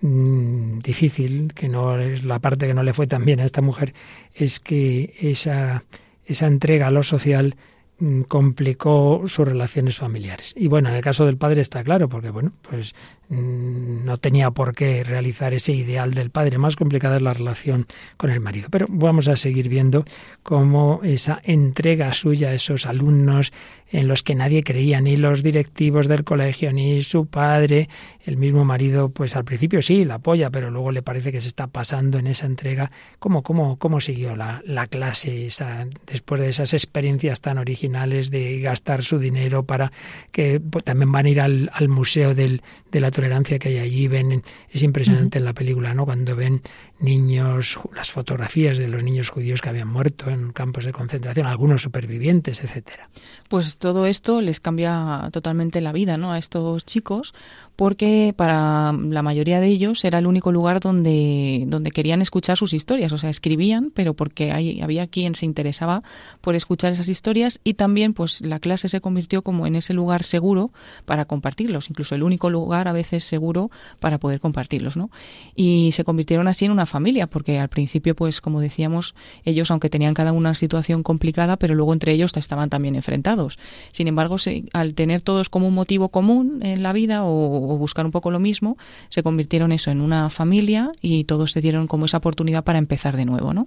mm, 0.00 0.80
difícil, 0.80 1.52
que 1.54 1.68
no 1.68 1.98
es 1.98 2.24
la 2.24 2.38
parte 2.38 2.66
que 2.66 2.74
no 2.74 2.82
le 2.82 2.92
fue 2.92 3.06
tan 3.06 3.24
bien 3.24 3.40
a 3.40 3.44
esta 3.44 3.62
mujer, 3.62 3.94
es 4.34 4.60
que 4.60 5.14
esa, 5.20 5.84
esa 6.24 6.46
entrega 6.46 6.88
a 6.88 6.90
lo 6.90 7.02
social 7.02 7.56
mm, 7.98 8.22
complicó 8.22 9.22
sus 9.26 9.46
relaciones 9.46 9.96
familiares. 9.96 10.54
Y 10.56 10.68
bueno, 10.68 10.88
en 10.88 10.96
el 10.96 11.02
caso 11.02 11.26
del 11.26 11.36
padre 11.36 11.60
está 11.60 11.82
claro, 11.84 12.08
porque 12.08 12.30
bueno, 12.30 12.52
pues 12.62 12.94
no 13.28 14.16
tenía 14.16 14.50
por 14.50 14.74
qué 14.74 15.04
realizar 15.04 15.54
ese 15.54 15.72
ideal 15.72 16.14
del 16.14 16.30
padre. 16.30 16.58
Más 16.58 16.76
complicada 16.76 17.16
es 17.16 17.22
la 17.22 17.34
relación 17.34 17.86
con 18.16 18.30
el 18.30 18.40
marido. 18.40 18.68
Pero 18.70 18.86
vamos 18.88 19.28
a 19.28 19.36
seguir 19.36 19.68
viendo 19.68 20.04
cómo 20.42 21.00
esa 21.04 21.40
entrega 21.44 22.12
suya 22.12 22.48
a 22.48 22.54
esos 22.54 22.86
alumnos 22.86 23.52
en 23.92 24.08
los 24.08 24.24
que 24.24 24.34
nadie 24.34 24.64
creía, 24.64 25.00
ni 25.00 25.16
los 25.16 25.44
directivos 25.44 26.08
del 26.08 26.24
colegio, 26.24 26.72
ni 26.72 27.02
su 27.02 27.26
padre, 27.26 27.88
el 28.24 28.36
mismo 28.36 28.64
marido, 28.64 29.10
pues 29.10 29.36
al 29.36 29.44
principio 29.44 29.80
sí, 29.80 30.04
la 30.04 30.14
apoya, 30.14 30.50
pero 30.50 30.72
luego 30.72 30.90
le 30.90 31.02
parece 31.02 31.30
que 31.30 31.40
se 31.40 31.46
está 31.46 31.68
pasando 31.68 32.18
en 32.18 32.26
esa 32.26 32.46
entrega. 32.46 32.90
¿Cómo, 33.20 33.44
cómo, 33.44 33.78
cómo 33.78 34.00
siguió 34.00 34.34
la, 34.34 34.60
la 34.64 34.88
clase 34.88 35.46
esa, 35.46 35.86
después 36.06 36.40
de 36.40 36.48
esas 36.48 36.74
experiencias 36.74 37.40
tan 37.40 37.58
originales? 37.58 37.76
originales, 37.76 38.30
de 38.30 38.60
gastar 38.60 39.02
su 39.02 39.18
dinero 39.18 39.64
para 39.64 39.92
que 40.32 40.60
pues, 40.60 40.84
también 40.84 41.12
van 41.12 41.26
a 41.26 41.28
ir 41.28 41.40
al, 41.40 41.70
al 41.74 41.88
museo 41.88 42.34
del, 42.34 42.62
de 42.90 43.00
la 43.00 43.10
tolerancia 43.16 43.58
que 43.58 43.70
hay 43.70 43.78
allí. 43.78 44.08
Ven, 44.08 44.42
es 44.70 44.82
impresionante 44.82 45.38
en 45.38 45.44
la 45.46 45.54
película, 45.54 45.94
¿no? 45.94 46.04
Cuando 46.04 46.36
ven 46.36 46.60
niños, 46.98 47.78
las 47.94 48.10
fotografías 48.10 48.76
de 48.76 48.88
los 48.88 49.02
niños 49.02 49.30
judíos 49.30 49.62
que 49.62 49.70
habían 49.70 49.88
muerto 49.88 50.28
en 50.28 50.52
campos 50.52 50.84
de 50.84 50.92
concentración, 50.92 51.46
algunos 51.46 51.82
supervivientes, 51.82 52.62
etcétera. 52.62 53.08
Pues 53.48 53.78
todo 53.78 54.04
esto 54.06 54.42
les 54.42 54.60
cambia 54.60 55.30
totalmente 55.32 55.80
la 55.80 55.92
vida, 55.92 56.18
¿no? 56.18 56.32
A 56.32 56.38
estos 56.38 56.84
chicos, 56.84 57.34
porque 57.76 58.32
para 58.34 58.92
la 58.92 59.22
mayoría 59.22 59.60
de 59.60 59.68
ellos 59.68 60.04
era 60.04 60.18
el 60.18 60.26
único 60.26 60.50
lugar 60.50 60.80
donde, 60.80 61.64
donde 61.66 61.90
querían 61.90 62.22
escuchar 62.22 62.56
sus 62.56 62.72
historias, 62.72 63.12
o 63.12 63.18
sea, 63.18 63.28
escribían, 63.28 63.92
pero 63.94 64.14
porque 64.14 64.52
hay, 64.52 64.80
había 64.80 65.06
quien 65.06 65.34
se 65.34 65.44
interesaba 65.44 66.02
por 66.40 66.54
escuchar 66.54 66.92
esas 66.92 67.08
historias 67.08 67.60
y 67.64 67.74
también 67.74 68.14
pues 68.14 68.40
la 68.40 68.60
clase 68.60 68.88
se 68.88 69.00
convirtió 69.02 69.42
como 69.42 69.66
en 69.66 69.76
ese 69.76 69.92
lugar 69.92 70.22
seguro 70.22 70.70
para 71.04 71.26
compartirlos, 71.26 71.90
incluso 71.90 72.14
el 72.14 72.22
único 72.22 72.48
lugar 72.48 72.88
a 72.88 72.92
veces 72.92 73.24
seguro 73.24 73.70
para 74.00 74.18
poder 74.18 74.40
compartirlos, 74.40 74.96
¿no? 74.96 75.10
Y 75.54 75.92
se 75.92 76.04
convirtieron 76.04 76.48
así 76.48 76.64
en 76.64 76.70
una 76.70 76.86
familia, 76.86 77.26
porque 77.26 77.58
al 77.58 77.68
principio, 77.68 78.16
pues 78.16 78.40
como 78.40 78.60
decíamos, 78.60 79.14
ellos, 79.44 79.70
aunque 79.70 79.90
tenían 79.90 80.14
cada 80.14 80.32
una 80.32 80.54
situación 80.54 81.02
complicada, 81.02 81.56
pero 81.56 81.74
luego 81.74 81.92
entre 81.92 82.12
ellos 82.12 82.32
estaban 82.36 82.70
también 82.70 82.94
enfrentados. 82.94 83.58
Sin 83.92 84.08
embargo, 84.08 84.36
al 84.72 84.94
tener 84.94 85.20
todos 85.20 85.48
como 85.48 85.68
un 85.68 85.74
motivo 85.74 86.08
común 86.08 86.60
en 86.62 86.82
la 86.82 86.92
vida 86.92 87.24
o, 87.24 87.65
buscar 87.66 88.04
un 88.06 88.12
poco 88.12 88.30
lo 88.30 88.38
mismo, 88.38 88.76
se 89.08 89.22
convirtieron 89.22 89.72
eso 89.72 89.90
en 89.90 90.00
una 90.00 90.30
familia 90.30 90.90
y 91.02 91.24
todos 91.24 91.52
se 91.52 91.60
dieron 91.60 91.86
como 91.86 92.06
esa 92.06 92.18
oportunidad 92.18 92.64
para 92.64 92.78
empezar 92.78 93.16
de 93.16 93.24
nuevo, 93.24 93.52
¿no? 93.52 93.66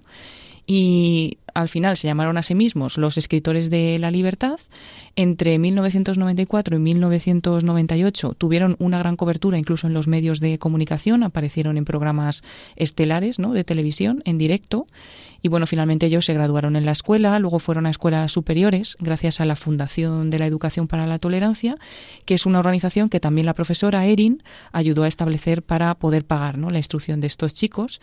y 0.72 1.38
al 1.54 1.68
final 1.68 1.96
se 1.96 2.06
llamaron 2.06 2.36
a 2.36 2.42
sí 2.42 2.54
mismos 2.54 2.98
los 2.98 3.18
escritores 3.18 3.70
de 3.70 3.98
la 3.98 4.10
libertad. 4.10 4.58
Entre 5.16 5.58
1994 5.58 6.76
y 6.76 6.78
1998 6.78 8.34
tuvieron 8.34 8.76
una 8.78 8.98
gran 8.98 9.16
cobertura 9.16 9.58
incluso 9.58 9.86
en 9.86 9.94
los 9.94 10.08
medios 10.08 10.40
de 10.40 10.58
comunicación, 10.58 11.22
aparecieron 11.22 11.76
en 11.76 11.84
programas 11.84 12.42
estelares 12.76 13.38
¿no? 13.38 13.52
de 13.52 13.64
televisión 13.64 14.22
en 14.24 14.38
directo 14.38 14.86
y 15.42 15.48
bueno, 15.48 15.66
finalmente 15.66 16.06
ellos 16.06 16.26
se 16.26 16.34
graduaron 16.34 16.76
en 16.76 16.84
la 16.84 16.92
escuela, 16.92 17.38
luego 17.38 17.58
fueron 17.58 17.86
a 17.86 17.90
escuelas 17.90 18.32
superiores 18.32 18.96
gracias 19.00 19.40
a 19.40 19.46
la 19.46 19.56
Fundación 19.56 20.28
de 20.28 20.38
la 20.38 20.46
Educación 20.46 20.86
para 20.86 21.06
la 21.06 21.18
Tolerancia, 21.18 21.76
que 22.26 22.34
es 22.34 22.44
una 22.44 22.58
organización 22.58 23.08
que 23.08 23.20
también 23.20 23.46
la 23.46 23.54
profesora 23.54 24.04
Erin 24.04 24.42
ayudó 24.72 25.04
a 25.04 25.08
establecer 25.08 25.62
para 25.62 25.94
poder 25.94 26.24
pagar 26.24 26.58
¿no? 26.58 26.70
la 26.70 26.78
instrucción 26.78 27.20
de 27.20 27.26
estos 27.26 27.54
chicos. 27.54 28.00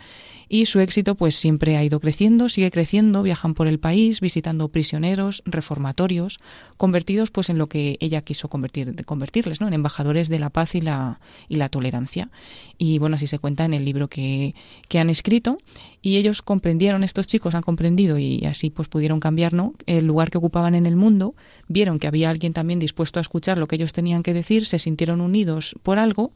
Y 0.48 0.66
su 0.66 0.80
éxito 0.80 1.14
pues 1.14 1.36
siempre 1.36 1.76
ha 1.76 1.84
ido 1.84 2.00
creciendo, 2.00 2.48
sigue 2.48 2.70
creciendo, 2.70 3.22
viajan 3.38 3.54
por 3.54 3.68
el 3.68 3.78
país 3.78 4.20
visitando 4.20 4.68
prisioneros, 4.68 5.42
reformatorios, 5.46 6.40
convertidos 6.76 7.30
pues 7.30 7.50
en 7.50 7.58
lo 7.58 7.68
que 7.68 7.96
ella 8.00 8.22
quiso 8.22 8.48
convertir, 8.48 9.04
convertirles, 9.04 9.60
¿no? 9.60 9.68
en 9.68 9.74
embajadores 9.74 10.28
de 10.28 10.40
la 10.40 10.50
paz 10.50 10.74
y 10.74 10.80
la, 10.80 11.20
y 11.48 11.54
la 11.54 11.68
tolerancia. 11.68 12.30
Y 12.78 12.98
bueno, 12.98 13.14
así 13.14 13.28
se 13.28 13.38
cuenta 13.38 13.64
en 13.64 13.74
el 13.74 13.84
libro 13.84 14.08
que, 14.08 14.56
que 14.88 14.98
han 14.98 15.08
escrito 15.08 15.58
y 16.02 16.16
ellos 16.16 16.42
comprendieron, 16.42 17.04
estos 17.04 17.28
chicos 17.28 17.54
han 17.54 17.62
comprendido 17.62 18.18
y 18.18 18.44
así 18.44 18.70
pues 18.70 18.88
pudieron 18.88 19.20
cambiar 19.20 19.52
¿no? 19.52 19.74
el 19.86 20.04
lugar 20.04 20.30
que 20.30 20.38
ocupaban 20.38 20.74
en 20.74 20.86
el 20.86 20.96
mundo, 20.96 21.36
vieron 21.68 22.00
que 22.00 22.08
había 22.08 22.30
alguien 22.30 22.52
también 22.52 22.80
dispuesto 22.80 23.20
a 23.20 23.22
escuchar 23.22 23.58
lo 23.58 23.68
que 23.68 23.76
ellos 23.76 23.92
tenían 23.92 24.24
que 24.24 24.34
decir, 24.34 24.66
se 24.66 24.80
sintieron 24.80 25.20
unidos 25.20 25.76
por 25.84 26.00
algo 26.00 26.32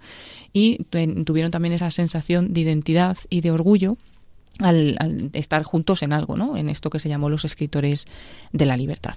y 0.53 0.84
tuvieron 1.24 1.50
también 1.50 1.74
esa 1.74 1.90
sensación 1.90 2.53
de 2.53 2.61
identidad 2.61 3.18
y 3.28 3.40
de 3.40 3.50
orgullo 3.50 3.96
al, 4.64 5.30
estar 5.32 5.62
juntos 5.62 6.02
en 6.02 6.12
algo, 6.12 6.36
¿no? 6.36 6.56
En 6.56 6.68
esto 6.68 6.90
que 6.90 6.98
se 6.98 7.08
llamó 7.08 7.28
los 7.28 7.44
escritores 7.44 8.06
de 8.52 8.66
la 8.66 8.76
libertad. 8.76 9.14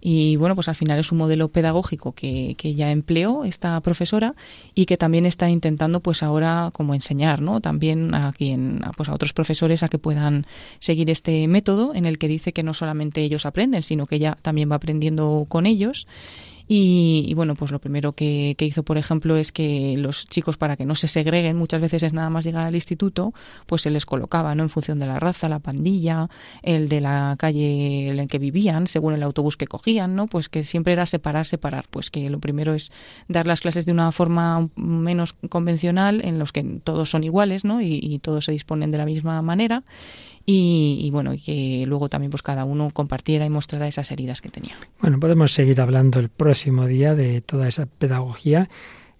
Y 0.00 0.36
bueno, 0.36 0.54
pues 0.54 0.68
al 0.68 0.74
final 0.74 0.98
es 0.98 1.10
un 1.10 1.18
modelo 1.18 1.48
pedagógico 1.48 2.12
que, 2.12 2.54
que 2.58 2.74
ya 2.74 2.90
empleó 2.90 3.44
esta 3.44 3.80
profesora 3.80 4.34
y 4.74 4.86
que 4.86 4.96
también 4.96 5.26
está 5.26 5.48
intentando 5.50 6.00
pues 6.00 6.22
ahora 6.22 6.70
como 6.72 6.94
enseñar, 6.94 7.40
¿no? 7.40 7.60
También 7.60 8.14
a 8.14 8.32
quien, 8.32 8.82
pues 8.96 9.08
a 9.08 9.14
otros 9.14 9.32
profesores 9.32 9.82
a 9.82 9.88
que 9.88 9.98
puedan 9.98 10.46
seguir 10.78 11.10
este 11.10 11.48
método 11.48 11.94
en 11.94 12.04
el 12.04 12.18
que 12.18 12.28
dice 12.28 12.52
que 12.52 12.62
no 12.62 12.74
solamente 12.74 13.22
ellos 13.22 13.46
aprenden, 13.46 13.82
sino 13.82 14.06
que 14.06 14.16
ella 14.16 14.36
también 14.42 14.70
va 14.70 14.76
aprendiendo 14.76 15.46
con 15.48 15.66
ellos 15.66 16.06
y, 16.68 17.32
bueno, 17.34 17.54
pues 17.54 17.70
lo 17.70 17.78
primero 17.78 18.12
que, 18.12 18.56
hizo, 18.58 18.82
por 18.82 18.98
ejemplo, 18.98 19.36
es 19.36 19.52
que 19.52 19.94
los 19.96 20.26
chicos, 20.26 20.56
para 20.56 20.76
que 20.76 20.84
no 20.84 20.96
se 20.96 21.06
segreguen, 21.06 21.56
muchas 21.56 21.80
veces 21.80 22.02
es 22.02 22.12
nada 22.12 22.28
más 22.28 22.44
llegar 22.44 22.64
al 22.64 22.74
instituto, 22.74 23.32
pues 23.66 23.82
se 23.82 23.90
les 23.90 24.04
colocaba, 24.04 24.54
¿no? 24.54 24.64
En 24.64 24.68
función 24.68 24.98
de 24.98 25.06
la 25.06 25.20
raza, 25.20 25.48
la 25.48 25.60
pandilla, 25.60 26.28
el 26.62 26.88
de 26.88 27.00
la 27.00 27.36
calle 27.38 28.10
en 28.10 28.16
la 28.16 28.26
que 28.26 28.38
vivían, 28.38 28.88
según 28.88 29.14
el 29.14 29.22
autobús 29.22 29.56
que 29.56 29.66
cogían, 29.68 30.16
¿no? 30.16 30.26
Pues 30.26 30.48
que 30.48 30.64
siempre 30.64 30.92
era 30.92 31.06
separar, 31.06 31.46
separar. 31.46 31.86
Pues 31.88 32.10
que 32.10 32.28
lo 32.30 32.40
primero 32.40 32.74
es 32.74 32.90
dar 33.28 33.46
las 33.46 33.60
clases 33.60 33.86
de 33.86 33.92
una 33.92 34.10
forma 34.10 34.68
menos 34.74 35.34
convencional, 35.48 36.20
en 36.24 36.38
los 36.40 36.52
que 36.52 36.64
todos 36.82 37.10
son 37.10 37.22
iguales, 37.22 37.64
¿no? 37.64 37.80
Y, 37.80 38.00
y 38.02 38.18
todos 38.18 38.44
se 38.44 38.52
disponen 38.52 38.90
de 38.90 38.98
la 38.98 39.04
misma 39.04 39.40
manera 39.40 39.84
y, 40.48 41.10
bueno, 41.10 41.34
y 41.34 41.40
que 41.40 41.84
luego 41.86 42.08
también 42.08 42.30
pues 42.30 42.42
cada 42.42 42.64
uno 42.64 42.90
compartiera 42.92 43.44
y 43.44 43.50
mostrara 43.50 43.88
esas 43.88 44.12
heridas 44.12 44.40
que 44.40 44.48
tenía. 44.48 44.76
Bueno, 45.00 45.18
podemos 45.18 45.52
seguir 45.52 45.80
hablando 45.80 46.20
el 46.20 46.28
próximo 46.28 46.86
día 46.86 47.16
de 47.16 47.40
toda 47.40 47.66
esa 47.66 47.86
pedagogía. 47.86 48.68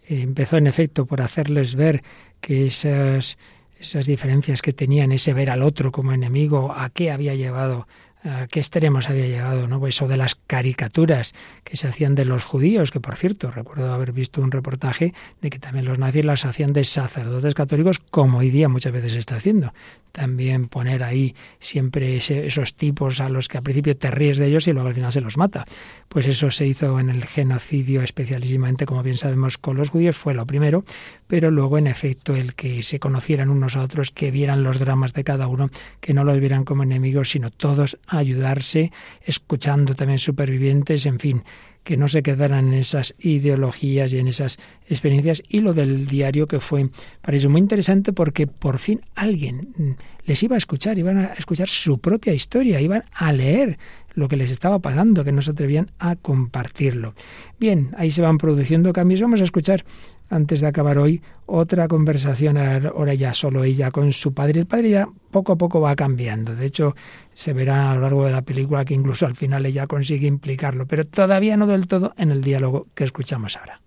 Eh, 0.09 0.21
empezó 0.23 0.57
en 0.57 0.69
efecto 0.69 1.05
por 1.05 1.23
hacerles 1.23 1.75
ver 1.75 2.05
que 2.41 2.67
esas, 2.67 3.39
esas 3.81 4.07
diferencias 4.07 4.63
que 4.63 4.73
tenían, 4.73 5.11
ese 5.11 5.35
ver 5.35 5.51
al 5.51 5.65
otro 5.65 5.91
como 5.91 6.13
enemigo, 6.13 6.73
a 6.73 6.91
qué 6.91 7.11
había 7.11 7.35
llevado 7.35 7.89
a 8.27 8.47
qué 8.47 8.61
extremos 8.61 9.09
había 9.09 9.27
llegado, 9.27 9.69
¿no? 9.69 9.79
Pues 9.79 9.97
eso 9.97 10.09
de 10.09 10.17
las 10.17 10.35
caricaturas 10.35 11.35
que 11.65 11.77
se 11.77 11.89
hacían 11.89 12.15
de 12.15 12.25
los 12.25 12.45
judíos, 12.45 12.91
que 12.91 13.01
por 13.01 13.17
cierto, 13.17 13.51
recuerdo 13.51 13.93
haber 13.93 14.13
visto 14.13 14.41
un 14.43 14.51
reportaje 14.51 15.15
de 15.41 15.51
que 15.51 15.59
también 15.59 15.85
los 15.85 15.99
nazis 15.99 16.25
las 16.25 16.45
hacían 16.45 16.73
de 16.73 16.85
sacerdotes 16.85 17.55
católicos, 17.55 17.99
como 17.99 18.39
hoy 18.39 18.51
día 18.51 18.69
muchas 18.69 18.93
veces 18.93 19.13
se 19.13 19.19
está 19.19 19.37
haciendo. 19.37 19.73
También 20.13 20.69
poner 20.69 21.03
ahí 21.03 21.35
siempre 21.59 22.17
esos 22.17 22.75
tipos 22.75 23.21
a 23.21 23.29
los 23.29 23.49
que 23.49 23.59
al 23.59 23.63
principio 23.63 23.97
te 23.97 24.11
ríes 24.11 24.39
de 24.39 24.47
ellos 24.47 24.67
y 24.67 24.73
luego 24.73 24.89
al 24.89 24.95
final 24.95 25.13
se 25.13 25.21
los 25.21 25.37
mata. 25.37 25.67
Pues 26.09 26.27
eso 26.27 26.51
se 26.51 26.67
hizo 26.67 26.99
en 26.99 27.11
el 27.11 27.27
genocidio 27.27 28.01
especialísimamente, 28.01 28.87
como 28.87 29.03
bien 29.03 29.19
sabemos, 29.19 29.59
con 29.59 29.77
los 29.77 29.91
judíos, 29.91 30.17
fue 30.17 30.33
lo 30.33 30.47
primero, 30.47 30.85
pero 31.27 31.51
luego 31.51 31.77
en 31.77 31.87
efecto 31.87 32.35
el 32.35 32.55
que 32.55 32.83
se 32.83 32.99
conocieran 32.99 33.51
unos 33.51 33.77
a 33.77 33.83
otros, 33.83 34.11
que 34.11 34.31
vieran 34.31 34.63
los 34.63 34.79
dramas 34.79 35.13
de 35.13 35.25
cada 35.25 35.49
uno, 35.49 35.71
que 36.01 36.15
no 36.15 36.25
los 36.25 36.41
vieran 36.41 36.65
como 36.65 36.83
enemigos, 36.83 37.31
sino 37.31 37.51
todos 37.51 37.99
ayudarse, 38.19 38.93
escuchando 39.23 39.95
también 39.95 40.19
supervivientes, 40.19 41.07
en 41.07 41.19
fin, 41.19 41.43
que 41.87 41.97
no 41.97 42.09
se 42.09 42.25
quedaran 42.25 42.73
en 42.73 42.81
esas 42.81 43.15
ideologías 43.21 44.13
y 44.13 44.19
en 44.19 44.27
esas 44.27 44.59
experiencias. 44.89 45.41
Y 45.49 45.61
lo 45.61 45.73
del 45.73 46.07
diario 46.07 46.49
que 46.49 46.59
fue 46.59 46.91
para 47.23 47.37
ellos 47.37 47.51
muy 47.51 47.61
interesante 47.61 48.13
porque 48.13 48.49
por 48.49 48.79
fin 48.79 49.01
alguien 49.15 49.97
les 50.25 50.43
iba 50.43 50.57
a 50.57 50.59
escuchar, 50.59 50.99
iban 50.99 51.19
a 51.19 51.27
escuchar 51.35 51.69
su 51.69 51.99
propia 52.01 52.35
historia, 52.35 52.81
iban 52.81 53.05
a 53.13 53.33
leer 53.33 53.79
lo 54.15 54.27
que 54.27 54.37
les 54.37 54.51
estaba 54.51 54.81
pasando, 54.81 55.23
que 55.23 55.31
no 55.31 55.43
se 55.43 55.53
atrevían 55.53 55.93
a 56.01 56.17
compartirlo. 56.17 57.15
Bien, 57.61 57.95
ahí 57.97 58.11
se 58.11 58.23
van 58.23 58.39
produciendo 58.39 58.93
cambios. 58.93 59.21
Vamos 59.21 59.41
a 59.41 59.45
escuchar 59.45 59.85
antes 60.29 60.61
de 60.61 60.67
acabar 60.67 60.99
hoy, 60.99 61.23
otra 61.47 61.89
conversación, 61.89 62.57
ahora 62.59 63.15
ya 63.15 63.33
solo 63.33 63.65
ella 63.65 63.91
con 63.91 64.13
su 64.13 64.35
padre. 64.35 64.61
El 64.61 64.67
padre 64.67 64.91
ya 64.91 65.09
poco 65.31 65.53
a 65.53 65.57
poco 65.57 65.81
va 65.81 65.95
cambiando. 65.95 66.55
De 66.55 66.67
hecho, 66.67 66.95
se 67.33 67.53
verá 67.53 67.91
a 67.91 67.95
lo 67.95 68.03
largo 68.03 68.25
de 68.25 68.33
la 68.33 68.43
película 68.43 68.85
que 68.85 68.95
incluso 68.95 69.27
al 69.27 69.37
final 69.37 69.67
ella 69.67 69.87
consigue 69.87 70.27
implicarlo, 70.27 70.87
pero 70.87 71.07
todavía 71.07 71.57
no 71.57 71.67
del 71.67 71.87
todo 71.87 72.15
en 72.17 72.33
el 72.33 72.43
diálogo 72.43 72.87
que 72.95 73.05
escuchamos 73.05 73.57
ahora. 73.57 73.81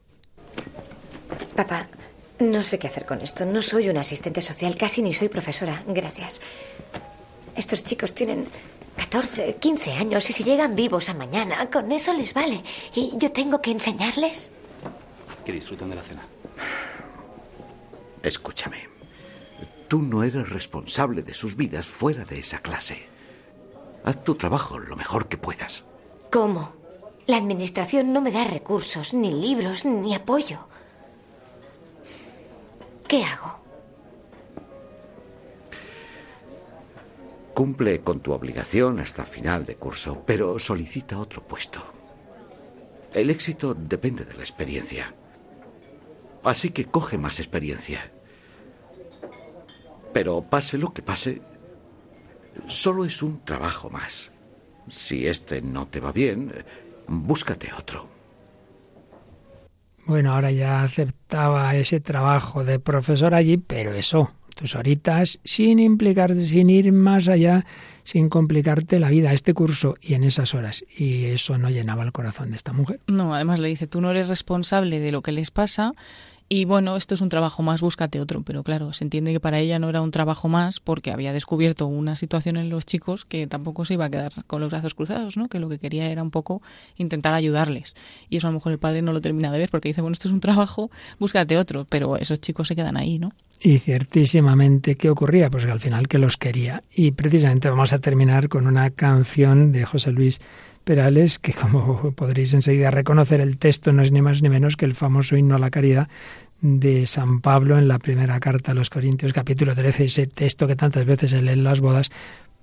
Papá, 1.56 1.88
no 2.40 2.64
sé 2.64 2.80
qué 2.80 2.88
hacer 2.88 3.06
con 3.06 3.22
esto. 3.22 3.46
No 3.46 3.62
soy 3.62 3.90
una 3.90 4.02
asistente 4.02 4.42
social, 4.42 4.78
casi 4.78 5.02
ni 5.02 5.14
soy 5.14 5.30
profesora. 5.30 5.84
Gracias. 5.88 6.42
Estos 7.56 7.84
chicos 7.84 8.14
tienen 8.14 8.46
14, 8.96 9.58
15 9.60 9.94
años 9.94 10.30
y 10.30 10.34
si 10.34 10.44
llegan 10.44 10.76
vivos 10.76 11.10
a 11.10 11.14
mañana, 11.14 11.70
con 11.70 11.92
eso 11.92 12.14
les 12.14 12.34
vale. 12.34 12.64
¿Y 12.96 13.12
yo 13.18 13.32
tengo 13.32 13.62
que 13.62 13.72
enseñarles? 13.72 14.52
Que 15.50 15.56
disfruten 15.56 15.90
de 15.90 15.96
la 15.96 16.04
cena. 16.04 16.22
Escúchame. 18.22 18.88
Tú 19.88 20.04
no 20.04 20.22
eres 20.22 20.48
responsable 20.48 21.24
de 21.24 21.34
sus 21.34 21.56
vidas 21.56 21.88
fuera 21.88 22.24
de 22.24 22.38
esa 22.38 22.60
clase. 22.60 23.08
Haz 24.04 24.24
tu 24.24 24.36
trabajo 24.36 24.78
lo 24.78 24.96
mejor 24.96 25.28
que 25.28 25.38
puedas. 25.38 25.86
¿Cómo? 26.32 26.74
La 27.26 27.38
administración 27.38 28.14
no 28.14 28.22
me 28.22 28.32
da 28.32 28.44
recursos, 28.44 29.16
ni 29.16 29.34
libros, 29.34 29.86
ni 29.86 30.14
apoyo. 30.14 30.68
¿Qué 33.08 33.24
hago? 33.24 33.60
Cumple 37.56 38.02
con 38.02 38.20
tu 38.20 38.34
obligación 38.34 39.00
hasta 39.00 39.24
final 39.26 39.66
de 39.66 39.78
curso, 39.78 40.22
pero 40.28 40.60
solicita 40.60 41.18
otro 41.18 41.42
puesto. 41.42 41.82
El 43.16 43.32
éxito 43.32 43.74
depende 43.74 44.26
de 44.26 44.36
la 44.36 44.42
experiencia. 44.42 45.16
Así 46.44 46.70
que 46.70 46.86
coge 46.86 47.18
más 47.18 47.40
experiencia. 47.40 48.12
Pero 50.14 50.42
pase 50.42 50.78
lo 50.78 50.94
que 50.94 51.02
pase, 51.02 51.42
solo 52.68 53.06
es 53.06 53.22
un 53.22 53.44
trabajo 53.44 53.90
más. 53.90 54.32
Si 54.88 55.28
este 55.28 55.62
no 55.62 55.88
te 55.88 56.00
va 56.00 56.12
bien, 56.12 56.52
Búscate 57.10 57.70
otro. 57.76 58.08
Bueno, 60.06 60.34
ahora 60.34 60.52
ya 60.52 60.84
aceptaba 60.84 61.76
ese 61.76 62.00
trabajo 62.00 62.64
de 62.64 62.80
profesor 62.80 63.34
allí, 63.34 63.58
pero 63.58 63.94
eso, 63.94 64.32
tus 64.56 64.76
horitas, 64.76 65.40
sin 65.44 65.80
implicarte, 65.80 66.44
sin 66.44 66.70
ir 66.70 66.92
más 66.92 67.28
allá, 67.28 67.66
sin 68.04 68.30
complicarte 68.30 69.00
la 69.00 69.10
vida, 69.10 69.34
este 69.34 69.56
curso 69.56 69.96
y 70.02 70.14
en 70.14 70.24
esas 70.24 70.54
horas. 70.54 70.86
Y 70.96 71.26
eso 71.26 71.58
no 71.58 71.70
llenaba 71.70 72.04
el 72.04 72.12
corazón 72.12 72.52
de 72.52 72.58
esta 72.58 72.74
mujer. 72.74 73.00
No, 73.08 73.34
además 73.34 73.60
le 73.60 73.70
dice, 73.70 73.88
tú 73.88 74.02
no 74.02 74.12
eres 74.12 74.28
responsable 74.28 75.00
de 75.00 75.12
lo 75.12 75.24
que 75.24 75.32
les 75.32 75.50
pasa, 75.50 75.94
y 76.52 76.66
bueno, 76.66 76.96
esto 76.96 77.14
es 77.14 77.22
un 77.22 77.30
trabajo 77.30 77.62
más, 77.62 77.80
búscate 77.80 78.20
otro. 78.20 78.42
Pero 78.42 78.64
claro, 78.64 78.92
se 78.92 79.04
entiende 79.04 79.32
que 79.32 79.40
para 79.40 79.60
ella 79.60 79.78
no 79.78 79.88
era 79.88 80.02
un 80.02 80.10
trabajo 80.10 80.50
más 80.50 80.80
porque 80.80 81.12
había 81.12 81.32
descubierto 81.32 81.86
una 81.86 82.16
situación 82.16 82.58
en 82.58 82.70
los 82.70 82.88
chicos 82.88 83.24
que 83.24 83.46
tampoco 83.46 83.86
se 83.86 83.94
iba 83.94 84.06
a 84.06 84.10
quedar 84.10 84.34
con 84.48 84.60
los 84.60 84.72
brazos 84.72 84.96
cruzados, 84.96 85.38
¿no? 85.38 85.48
Que 85.48 85.60
lo 85.60 85.70
que 85.70 85.78
quería 85.78 86.10
era 86.10 86.24
un 86.24 86.32
poco 86.32 86.64
intentar 86.98 87.36
ayudarles. 87.36 87.96
Y 88.30 88.38
eso 88.38 88.48
a 88.48 88.50
lo 88.50 88.56
mejor 88.56 88.72
el 88.72 88.80
padre 88.80 89.04
no 89.04 89.14
lo 89.14 89.22
termina 89.22 89.52
de 89.52 89.60
ver 89.60 89.70
porque 89.70 89.90
dice, 89.90 90.02
bueno, 90.02 90.14
esto 90.14 90.28
es 90.28 90.34
un 90.34 90.40
trabajo, 90.40 90.90
búscate 91.20 91.56
otro. 91.56 91.86
Pero 91.88 92.18
esos 92.18 92.42
chicos 92.42 92.68
se 92.68 92.76
quedan 92.76 92.98
ahí, 92.98 93.20
¿no? 93.20 93.30
Y 93.62 93.78
ciertísimamente, 93.78 94.96
¿qué 94.96 95.12
ocurría? 95.12 95.52
Pues 95.52 95.66
que 95.66 95.72
al 95.72 95.80
final 95.80 96.08
que 96.08 96.18
los 96.18 96.38
quería. 96.38 96.82
Y 96.96 97.12
precisamente 97.12 97.70
vamos 97.70 97.94
a 97.94 98.00
terminar 98.00 98.50
con 98.50 98.66
una 98.66 98.90
canción 98.90 99.72
de 99.72 99.86
José 99.86 100.12
Luis 100.12 100.42
Perales, 100.84 101.40
que 101.40 101.54
como 101.54 102.12
podréis 102.16 102.54
enseguida 102.54 102.92
reconocer, 102.92 103.42
el 103.42 103.58
texto 103.58 103.94
no 103.94 104.02
es 104.02 104.12
ni 104.12 104.22
más 104.22 104.42
ni 104.42 104.50
menos 104.50 104.76
que 104.76 104.86
el 104.86 104.96
famoso 104.96 105.36
himno 105.36 105.56
a 105.56 105.60
la 105.60 105.70
caridad 105.70 106.08
de 106.62 107.06
San 107.06 107.42
Pablo 107.42 107.78
en 107.78 107.88
la 107.88 108.00
primera 108.00 108.40
carta 108.40 108.72
a 108.72 108.76
los 108.76 108.90
Corintios, 108.90 109.34
capítulo 109.34 109.76
13, 109.76 110.06
ese 110.06 110.28
texto 110.28 110.68
que 110.68 110.76
tantas 110.76 111.06
veces 111.06 111.32
se 111.32 111.42
lee 111.42 111.52
en 111.52 111.64
las 111.64 111.80
bodas, 111.80 112.12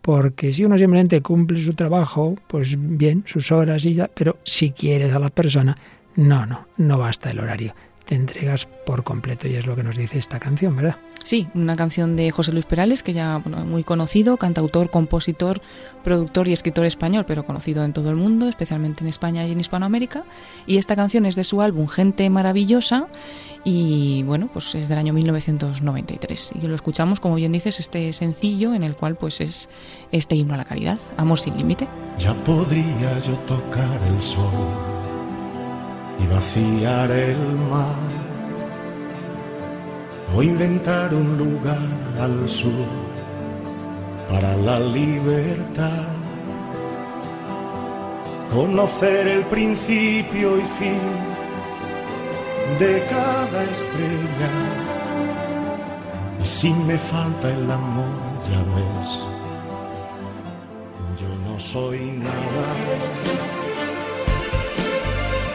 porque 0.03 0.53
si 0.53 0.65
uno 0.65 0.77
simplemente 0.77 1.23
cumple 1.23 1.61
su 1.61 1.75
trabajo, 1.75 2.37
pues 2.47 2.77
bien, 2.79 3.25
sus 3.27 3.51
horas 3.53 3.85
y 3.85 3.95
ya, 3.95 4.09
pero 4.13 4.39
si 4.45 4.71
quieres 4.71 5.15
a 5.15 5.19
la 5.19 5.31
persona, 5.31 5.77
no, 6.17 6.47
no, 6.47 6.67
no 6.77 6.99
basta 6.99 7.31
el 7.31 7.41
horario 7.41 7.75
te 8.07 8.15
entregas 8.15 8.67
por 8.87 9.03
completo 9.03 9.49
y 9.49 9.57
es 9.57 9.67
lo 9.67 9.77
que 9.77 9.83
nos 9.83 9.97
dice 9.97 10.17
esta 10.17 10.39
canción, 10.39 10.77
¿verdad? 10.77 10.97
Sí, 11.25 11.49
una 11.55 11.75
canción 11.75 12.15
de 12.15 12.31
José 12.31 12.53
Luis 12.53 12.65
Perales, 12.65 13.03
que 13.03 13.13
ya 13.13 13.39
bueno, 13.39 13.67
muy 13.67 13.83
conocido, 13.83 14.37
cantautor, 14.37 14.91
compositor, 14.91 15.61
productor 16.05 16.47
y 16.47 16.53
escritor 16.53 16.87
español, 16.87 17.25
pero 17.27 17.45
conocido 17.45 17.85
en 17.85 17.93
todo 17.93 18.11
el 18.11 18.17
mundo, 18.17 18.49
especialmente 18.49 19.03
en 19.03 19.09
España 19.09 19.45
y 19.45 19.51
en 19.51 19.59
Hispanoamérica. 19.59 20.23
Y 20.69 20.77
esta 20.77 20.95
canción 20.95 21.27
es 21.27 21.35
de 21.35 21.43
su 21.43 21.61
álbum 21.61 21.89
Gente 21.89 22.31
Maravillosa 22.31 23.09
y 23.65 24.23
bueno, 24.23 24.49
pues 24.53 24.73
es 24.77 24.89
del 24.89 24.99
año 24.99 25.13
1993. 25.13 26.53
Y 26.63 26.67
lo 26.69 26.77
escuchamos, 26.77 27.19
como 27.19 27.35
bien 27.35 27.51
dices, 27.51 27.81
este 27.81 28.13
sencillo 28.13 28.73
en 28.73 28.85
el 28.85 28.95
cual 28.95 29.17
pues 29.17 29.41
es 29.41 29.69
este 30.13 30.37
himno 30.37 30.55
a 30.55 30.59
la 30.59 30.65
caridad, 30.65 30.99
Amor 31.17 31.41
sin 31.41 31.57
límite. 31.57 31.89
Ya 32.21 32.35
podría 32.35 33.19
yo 33.27 33.35
tocar 33.49 34.01
el 34.07 34.23
sol 34.23 34.96
y 36.19 36.27
vaciar 36.27 37.11
el 37.11 37.39
mar 37.71 38.17
o 40.35 40.43
inventar 40.43 41.15
un 41.15 41.39
lugar 41.39 41.89
al 42.21 42.49
sur 42.49 42.87
para 44.29 44.57
la 44.57 44.81
libertad. 44.81 46.13
Conocer 48.51 49.29
el 49.29 49.45
principio 49.45 50.59
y 50.59 50.63
fin 50.79 51.37
de 52.79 53.07
cada 53.09 53.65
estrella. 53.65 54.53
Y 56.43 56.47
si 56.47 56.71
me 56.71 56.99
falta 56.99 57.51
el 57.51 57.71
amor, 57.71 58.19
ya 58.51 58.63
ves, 58.75 59.21
yo 61.21 61.29
no 61.47 61.61
soy 61.61 62.01
nada. 62.13 63.26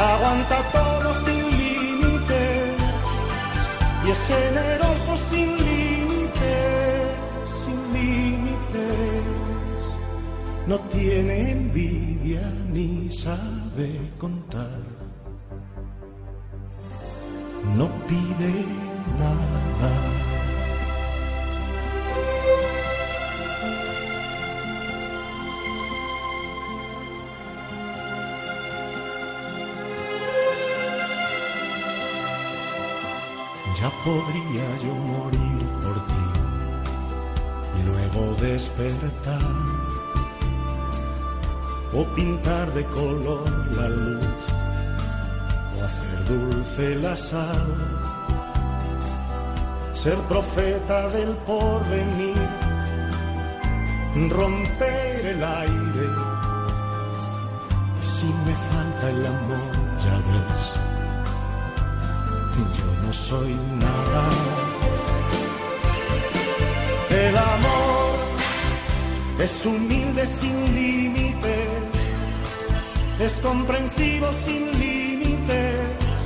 aguanta 0.00 0.62
todo 0.72 1.14
sin 1.24 1.42
límites 1.58 2.74
y 4.06 4.10
es 4.10 4.20
generoso 4.24 5.16
sin 5.30 5.48
límites, 5.56 7.08
sin 7.62 7.80
límites. 7.92 9.24
No 10.66 10.78
tiene 10.94 11.50
envidia 11.50 12.42
ni 12.72 13.12
sabe 13.12 13.90
contar. 14.18 14.80
No 17.76 17.88
pide 18.08 18.89
Ya 33.80 33.90
podría 34.04 34.68
yo 34.84 34.94
morir 34.94 35.66
por 35.82 36.06
ti 36.06 36.26
y 37.78 37.82
luego 37.82 38.34
despertar 38.34 39.40
o 41.94 42.04
pintar 42.14 42.70
de 42.74 42.84
color 42.84 43.48
la 43.74 43.88
luz 43.88 44.40
o 45.74 45.82
hacer 45.82 46.24
dulce 46.28 46.94
la 46.96 47.16
sal, 47.16 47.74
ser 49.94 50.18
profeta 50.28 51.08
del 51.08 51.30
porvenir, 51.48 52.48
romper 54.28 55.26
el 55.26 55.42
aire. 55.42 56.08
Y 57.98 58.04
si 58.04 58.26
me 58.26 58.54
falta 58.54 59.08
el 59.08 59.26
amor 59.26 59.79
no 63.10 63.14
soy 63.14 63.54
nada. 63.86 64.24
El 67.26 67.36
amor 67.36 68.10
es 69.40 69.66
humilde 69.66 70.26
sin 70.26 70.56
límites, 70.80 71.92
es 73.18 73.32
comprensivo 73.40 74.28
sin 74.44 74.62
límites 74.78 76.18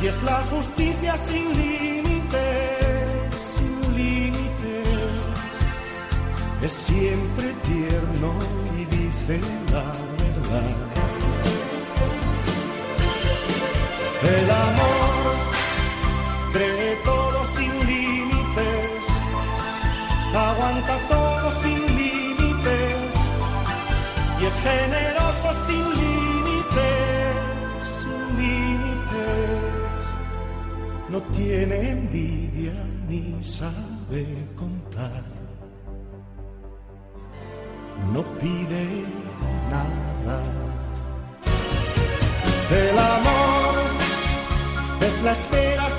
y 0.00 0.06
es 0.06 0.22
la 0.22 0.38
justicia 0.52 1.18
sin 1.18 1.46
límites, 1.62 3.34
sin 3.54 3.96
límites. 4.00 4.88
Es 6.62 6.72
siempre 6.72 7.46
tierno 7.68 8.30
y 8.80 8.84
dice 8.96 9.63
aguanta 20.84 21.08
todo 21.08 21.50
sin 21.62 21.96
límites 21.96 23.14
y 24.40 24.44
es 24.44 24.60
generoso 24.60 25.52
sin 25.66 25.90
límites, 26.02 27.34
sin 28.00 28.36
límites. 28.38 29.60
No 31.08 31.22
tiene 31.22 31.90
envidia 31.90 32.74
ni 33.08 33.44
sabe 33.44 34.26
contar, 34.56 35.24
no 38.12 38.22
pide 38.40 39.04
nada. 39.70 40.42
El 42.70 42.98
amor 42.98 43.74
es 45.00 45.22
la 45.22 45.32
espera 45.32 45.90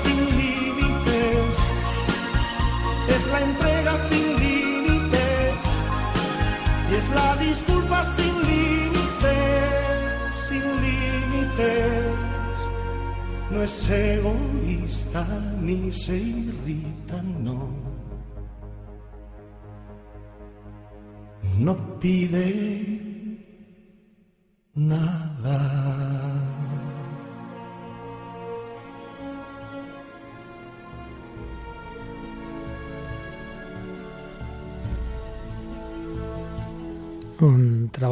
la 7.16 7.36
disculpa 7.36 7.98
sin 8.16 8.34
límites, 8.50 10.36
sin 10.46 10.64
límites. 10.84 12.52
No 13.50 13.58
es 13.62 13.90
egoísta 13.90 15.22
ni 15.62 15.92
se 15.92 16.16
irrita, 16.16 17.16
no. 17.46 17.58
No 21.58 21.74
pide 22.00 22.95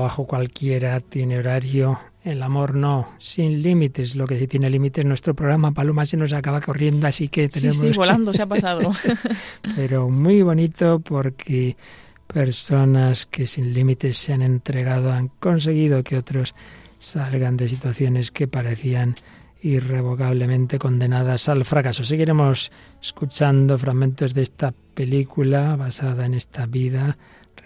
trabajo 0.05 0.27
cualquiera 0.27 1.01
tiene 1.01 1.39
horario, 1.39 1.99
el 2.25 2.43
amor 2.43 2.75
no, 2.75 3.09
sin 3.17 3.63
límites. 3.63 4.17
Lo 4.17 4.27
que 4.27 4.39
sí 4.39 4.47
tiene 4.47 4.69
límites 4.69 5.03
nuestro 5.07 5.33
programa 5.33 5.73
Paloma 5.73 6.05
se 6.05 6.19
nos 6.19 6.35
acaba 6.35 6.61
corriendo, 6.61 7.07
así 7.07 7.29
que 7.29 7.49
tenemos. 7.49 7.79
Sí, 7.79 7.89
sí 7.91 7.97
volando 7.97 8.35
se 8.35 8.43
ha 8.43 8.47
pasado. 8.47 8.93
Pero 9.77 10.11
muy 10.11 10.43
bonito 10.43 11.01
porque 11.01 11.79
personas 12.27 13.25
que 13.25 13.47
sin 13.47 13.73
límites 13.73 14.19
se 14.19 14.35
han 14.35 14.43
entregado 14.43 15.11
han 15.11 15.29
conseguido 15.41 16.05
que 16.05 16.19
otros 16.19 16.55
salgan 16.99 17.57
de 17.57 17.67
situaciones 17.67 18.31
que 18.31 18.47
parecían 18.47 19.17
irrevocablemente 19.63 20.79
condenadas 20.79 21.49
al 21.49 21.65
fracaso. 21.65 22.05
Seguiremos 22.05 22.71
escuchando 23.01 23.79
fragmentos 23.79 24.35
de 24.35 24.43
esta 24.43 24.75
película 24.93 25.77
basada 25.77 26.27
en 26.27 26.35
esta 26.35 26.67
vida 26.67 27.17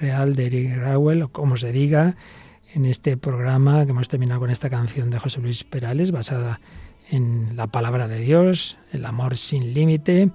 real 0.00 0.34
de 0.36 0.46
Eric 0.46 0.76
Rowell, 0.76 1.22
o 1.22 1.28
como 1.28 1.56
se 1.56 1.72
diga, 1.72 2.16
en 2.74 2.84
este 2.84 3.16
programa 3.16 3.84
que 3.84 3.90
hemos 3.90 4.08
terminado 4.08 4.40
con 4.40 4.50
esta 4.50 4.68
canción 4.68 5.10
de 5.10 5.18
José 5.18 5.40
Luis 5.40 5.64
Perales, 5.64 6.10
basada 6.10 6.60
en 7.10 7.56
la 7.56 7.66
palabra 7.66 8.08
de 8.08 8.20
Dios, 8.20 8.78
el 8.92 9.06
amor 9.06 9.36
sin 9.36 9.72
límite. 9.72 10.30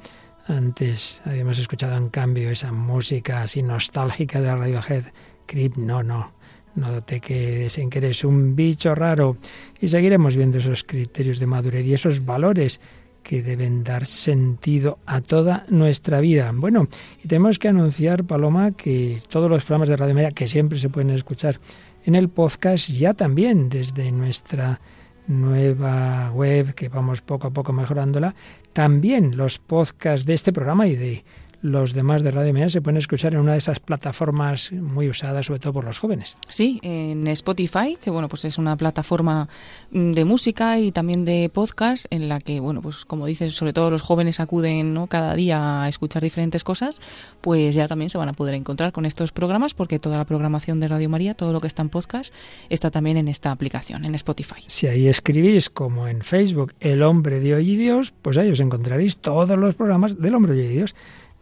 Antes 0.47 1.21
habíamos 1.25 1.59
escuchado 1.59 1.95
en 1.95 2.09
cambio 2.09 2.49
esa 2.49 2.71
música 2.71 3.41
así 3.41 3.61
nostálgica 3.61 4.41
de 4.41 4.53
Radiohead, 4.53 5.05
Creep, 5.45 5.77
no, 5.77 6.03
no, 6.03 6.33
no 6.75 7.01
te 7.01 7.21
quedes 7.21 7.77
en 7.77 7.89
que 7.89 7.99
eres 7.99 8.23
un 8.23 8.55
bicho 8.55 8.95
raro. 8.95 9.37
Y 9.79 9.87
seguiremos 9.87 10.35
viendo 10.35 10.57
esos 10.57 10.83
criterios 10.83 11.39
de 11.39 11.45
madurez 11.45 11.85
y 11.85 11.93
esos 11.93 12.25
valores 12.25 12.81
que 13.23 13.41
deben 13.41 13.83
dar 13.83 14.05
sentido 14.05 14.99
a 15.05 15.21
toda 15.21 15.65
nuestra 15.69 16.19
vida. 16.19 16.51
Bueno, 16.53 16.87
y 17.23 17.27
tenemos 17.27 17.57
que 17.57 17.69
anunciar, 17.69 18.25
Paloma, 18.25 18.71
que 18.71 19.21
todos 19.29 19.49
los 19.49 19.63
programas 19.63 19.89
de 19.89 19.97
Radio 19.97 20.13
María, 20.13 20.31
que 20.31 20.47
siempre 20.47 20.77
se 20.77 20.89
pueden 20.89 21.09
escuchar 21.09 21.59
en 22.05 22.15
el 22.15 22.29
podcast, 22.29 22.89
ya 22.89 23.13
también 23.13 23.69
desde 23.69 24.11
nuestra 24.11 24.81
nueva 25.27 26.31
web, 26.31 26.73
que 26.73 26.89
vamos 26.89 27.21
poco 27.21 27.47
a 27.47 27.51
poco 27.51 27.71
mejorándola, 27.71 28.35
también 28.73 29.37
los 29.37 29.57
podcasts 29.57 30.25
de 30.25 30.33
este 30.33 30.51
programa 30.51 30.87
y 30.87 30.95
de 30.95 31.23
los 31.63 31.93
demás 31.93 32.21
de 32.23 32.29
Radio 32.29 32.51
María 32.51 32.69
se 32.69 32.81
pueden 32.81 32.97
escuchar 32.97 33.33
en 33.33 33.39
una 33.39 33.53
de 33.53 33.57
esas 33.57 33.79
plataformas 33.79 34.73
muy 34.73 35.07
usadas 35.07 35.45
sobre 35.45 35.61
todo 35.61 35.71
por 35.71 35.85
los 35.85 35.97
jóvenes. 35.97 36.35
Sí, 36.49 36.79
en 36.83 37.25
Spotify, 37.27 37.97
que 37.99 38.11
bueno, 38.11 38.27
pues 38.27 38.43
es 38.43 38.57
una 38.57 38.75
plataforma 38.75 39.47
mm, 39.91 40.11
de 40.11 40.25
música 40.25 40.77
y 40.77 40.91
también 40.91 41.23
de 41.23 41.49
podcast 41.51 42.05
en 42.09 42.27
la 42.27 42.41
que, 42.41 42.59
bueno, 42.59 42.81
pues 42.81 43.05
como 43.05 43.25
dices, 43.25 43.55
sobre 43.55 43.71
todo 43.71 43.89
los 43.89 44.01
jóvenes 44.01 44.41
acuden 44.41 44.93
¿no? 44.93 45.07
cada 45.07 45.35
día 45.35 45.83
a 45.83 45.89
escuchar 45.89 46.21
diferentes 46.21 46.65
cosas, 46.65 46.99
pues 47.39 47.73
ya 47.73 47.87
también 47.87 48.09
se 48.09 48.17
van 48.17 48.27
a 48.27 48.33
poder 48.33 48.55
encontrar 48.55 48.91
con 48.91 49.05
estos 49.05 49.31
programas 49.31 49.73
porque 49.73 49.99
toda 49.99 50.17
la 50.17 50.25
programación 50.25 50.81
de 50.81 50.89
Radio 50.89 51.07
María, 51.07 51.33
todo 51.33 51.53
lo 51.53 51.61
que 51.61 51.67
está 51.67 51.81
en 51.81 51.89
podcast, 51.89 52.33
está 52.69 52.91
también 52.91 53.15
en 53.15 53.29
esta 53.29 53.51
aplicación, 53.51 54.03
en 54.03 54.15
Spotify. 54.15 54.63
Si 54.67 54.87
ahí 54.87 55.07
escribís 55.07 55.69
como 55.69 56.09
en 56.09 56.23
Facebook 56.23 56.73
El 56.81 57.03
hombre 57.03 57.39
de 57.39 57.55
hoy 57.55 57.71
y 57.71 57.75
Dios, 57.77 58.13
pues 58.21 58.37
ahí 58.37 58.51
os 58.51 58.59
encontraréis 58.59 59.15
todos 59.15 59.57
los 59.57 59.75
programas 59.75 60.19
del 60.19 60.35
hombre 60.35 60.51
de 60.55 60.61
hoy 60.61 60.67
y 60.67 60.75
Dios 60.75 60.95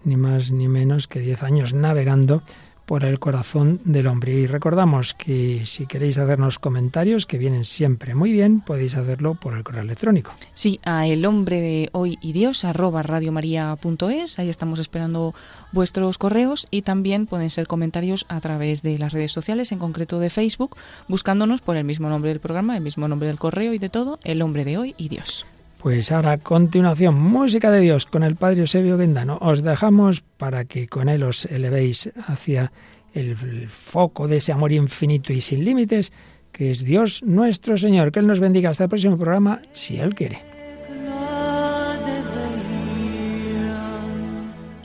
ni 0.03 0.17
más 0.17 0.51
ni 0.51 0.67
menos 0.67 1.07
que 1.07 1.19
10 1.19 1.43
años 1.43 1.73
navegando 1.73 2.43
por 2.91 3.05
el 3.05 3.19
corazón 3.19 3.79
del 3.85 4.07
hombre. 4.07 4.33
Y 4.33 4.47
recordamos 4.47 5.13
que 5.13 5.65
si 5.65 5.85
queréis 5.85 6.17
hacernos 6.17 6.59
comentarios, 6.59 7.25
que 7.25 7.37
vienen 7.37 7.63
siempre 7.63 8.15
muy 8.15 8.33
bien, 8.33 8.59
podéis 8.59 8.97
hacerlo 8.97 9.35
por 9.35 9.55
el 9.55 9.63
correo 9.63 9.83
electrónico. 9.83 10.33
Sí, 10.53 10.81
a 10.83 11.07
el 11.07 11.25
hombre 11.25 11.61
de 11.61 11.89
hoy 11.93 12.17
y 12.21 12.33
Dios, 12.33 12.65
arroba 12.65 13.01
radiomaria.es, 13.01 14.39
ahí 14.39 14.49
estamos 14.49 14.77
esperando 14.79 15.33
vuestros 15.71 16.17
correos 16.17 16.67
y 16.69 16.81
también 16.81 17.27
pueden 17.27 17.49
ser 17.49 17.65
comentarios 17.65 18.25
a 18.27 18.41
través 18.41 18.81
de 18.81 18.97
las 18.97 19.13
redes 19.13 19.31
sociales, 19.31 19.71
en 19.71 19.79
concreto 19.79 20.19
de 20.19 20.29
Facebook, 20.29 20.75
buscándonos 21.07 21.61
por 21.61 21.77
el 21.77 21.85
mismo 21.85 22.09
nombre 22.09 22.31
del 22.31 22.41
programa, 22.41 22.75
el 22.75 22.83
mismo 22.83 23.07
nombre 23.07 23.29
del 23.29 23.39
correo 23.39 23.73
y 23.73 23.77
de 23.77 23.87
todo, 23.87 24.19
el 24.25 24.41
hombre 24.41 24.65
de 24.65 24.77
hoy 24.77 24.95
y 24.97 25.07
Dios. 25.07 25.45
Pues 25.82 26.11
ahora 26.11 26.34
a 26.34 26.38
continuación, 26.38 27.19
música 27.19 27.71
de 27.71 27.79
Dios 27.79 28.05
con 28.05 28.21
el 28.21 28.36
Padre 28.36 28.61
Eusebio 28.61 28.99
Gendano. 28.99 29.39
Os 29.41 29.63
dejamos 29.63 30.21
para 30.21 30.65
que 30.65 30.88
con 30.88 31.09
él 31.09 31.23
os 31.23 31.45
elevéis 31.45 32.11
hacia 32.27 32.71
el 33.15 33.36
foco 33.67 34.27
de 34.27 34.38
ese 34.38 34.51
amor 34.51 34.71
infinito 34.71 35.34
y 35.34 35.41
sin 35.41 35.65
límites, 35.65 36.13
que 36.51 36.69
es 36.69 36.86
Dios 36.86 37.23
nuestro 37.23 37.77
Señor. 37.77 38.11
Que 38.11 38.19
Él 38.19 38.27
nos 38.27 38.39
bendiga 38.39 38.69
hasta 38.69 38.84
el 38.84 38.89
próximo 38.89 39.17
programa, 39.17 39.63
si 39.71 39.97
Él 39.97 40.13
quiere. 40.13 40.43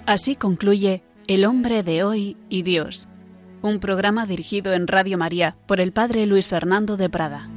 Así 0.07 0.35
concluye 0.35 1.03
El 1.27 1.45
hombre 1.45 1.83
de 1.83 2.05
hoy 2.05 2.39
y 2.49 2.63
Dios, 2.63 3.07
un 3.61 3.81
programa 3.81 4.25
dirigido 4.25 4.73
en 4.73 4.87
Radio 4.87 5.19
María 5.19 5.57
por 5.67 5.79
el 5.81 5.93
Padre 5.93 6.25
Luis 6.25 6.49
Fernando 6.49 6.97
de 6.97 7.11
Prada. 7.11 7.51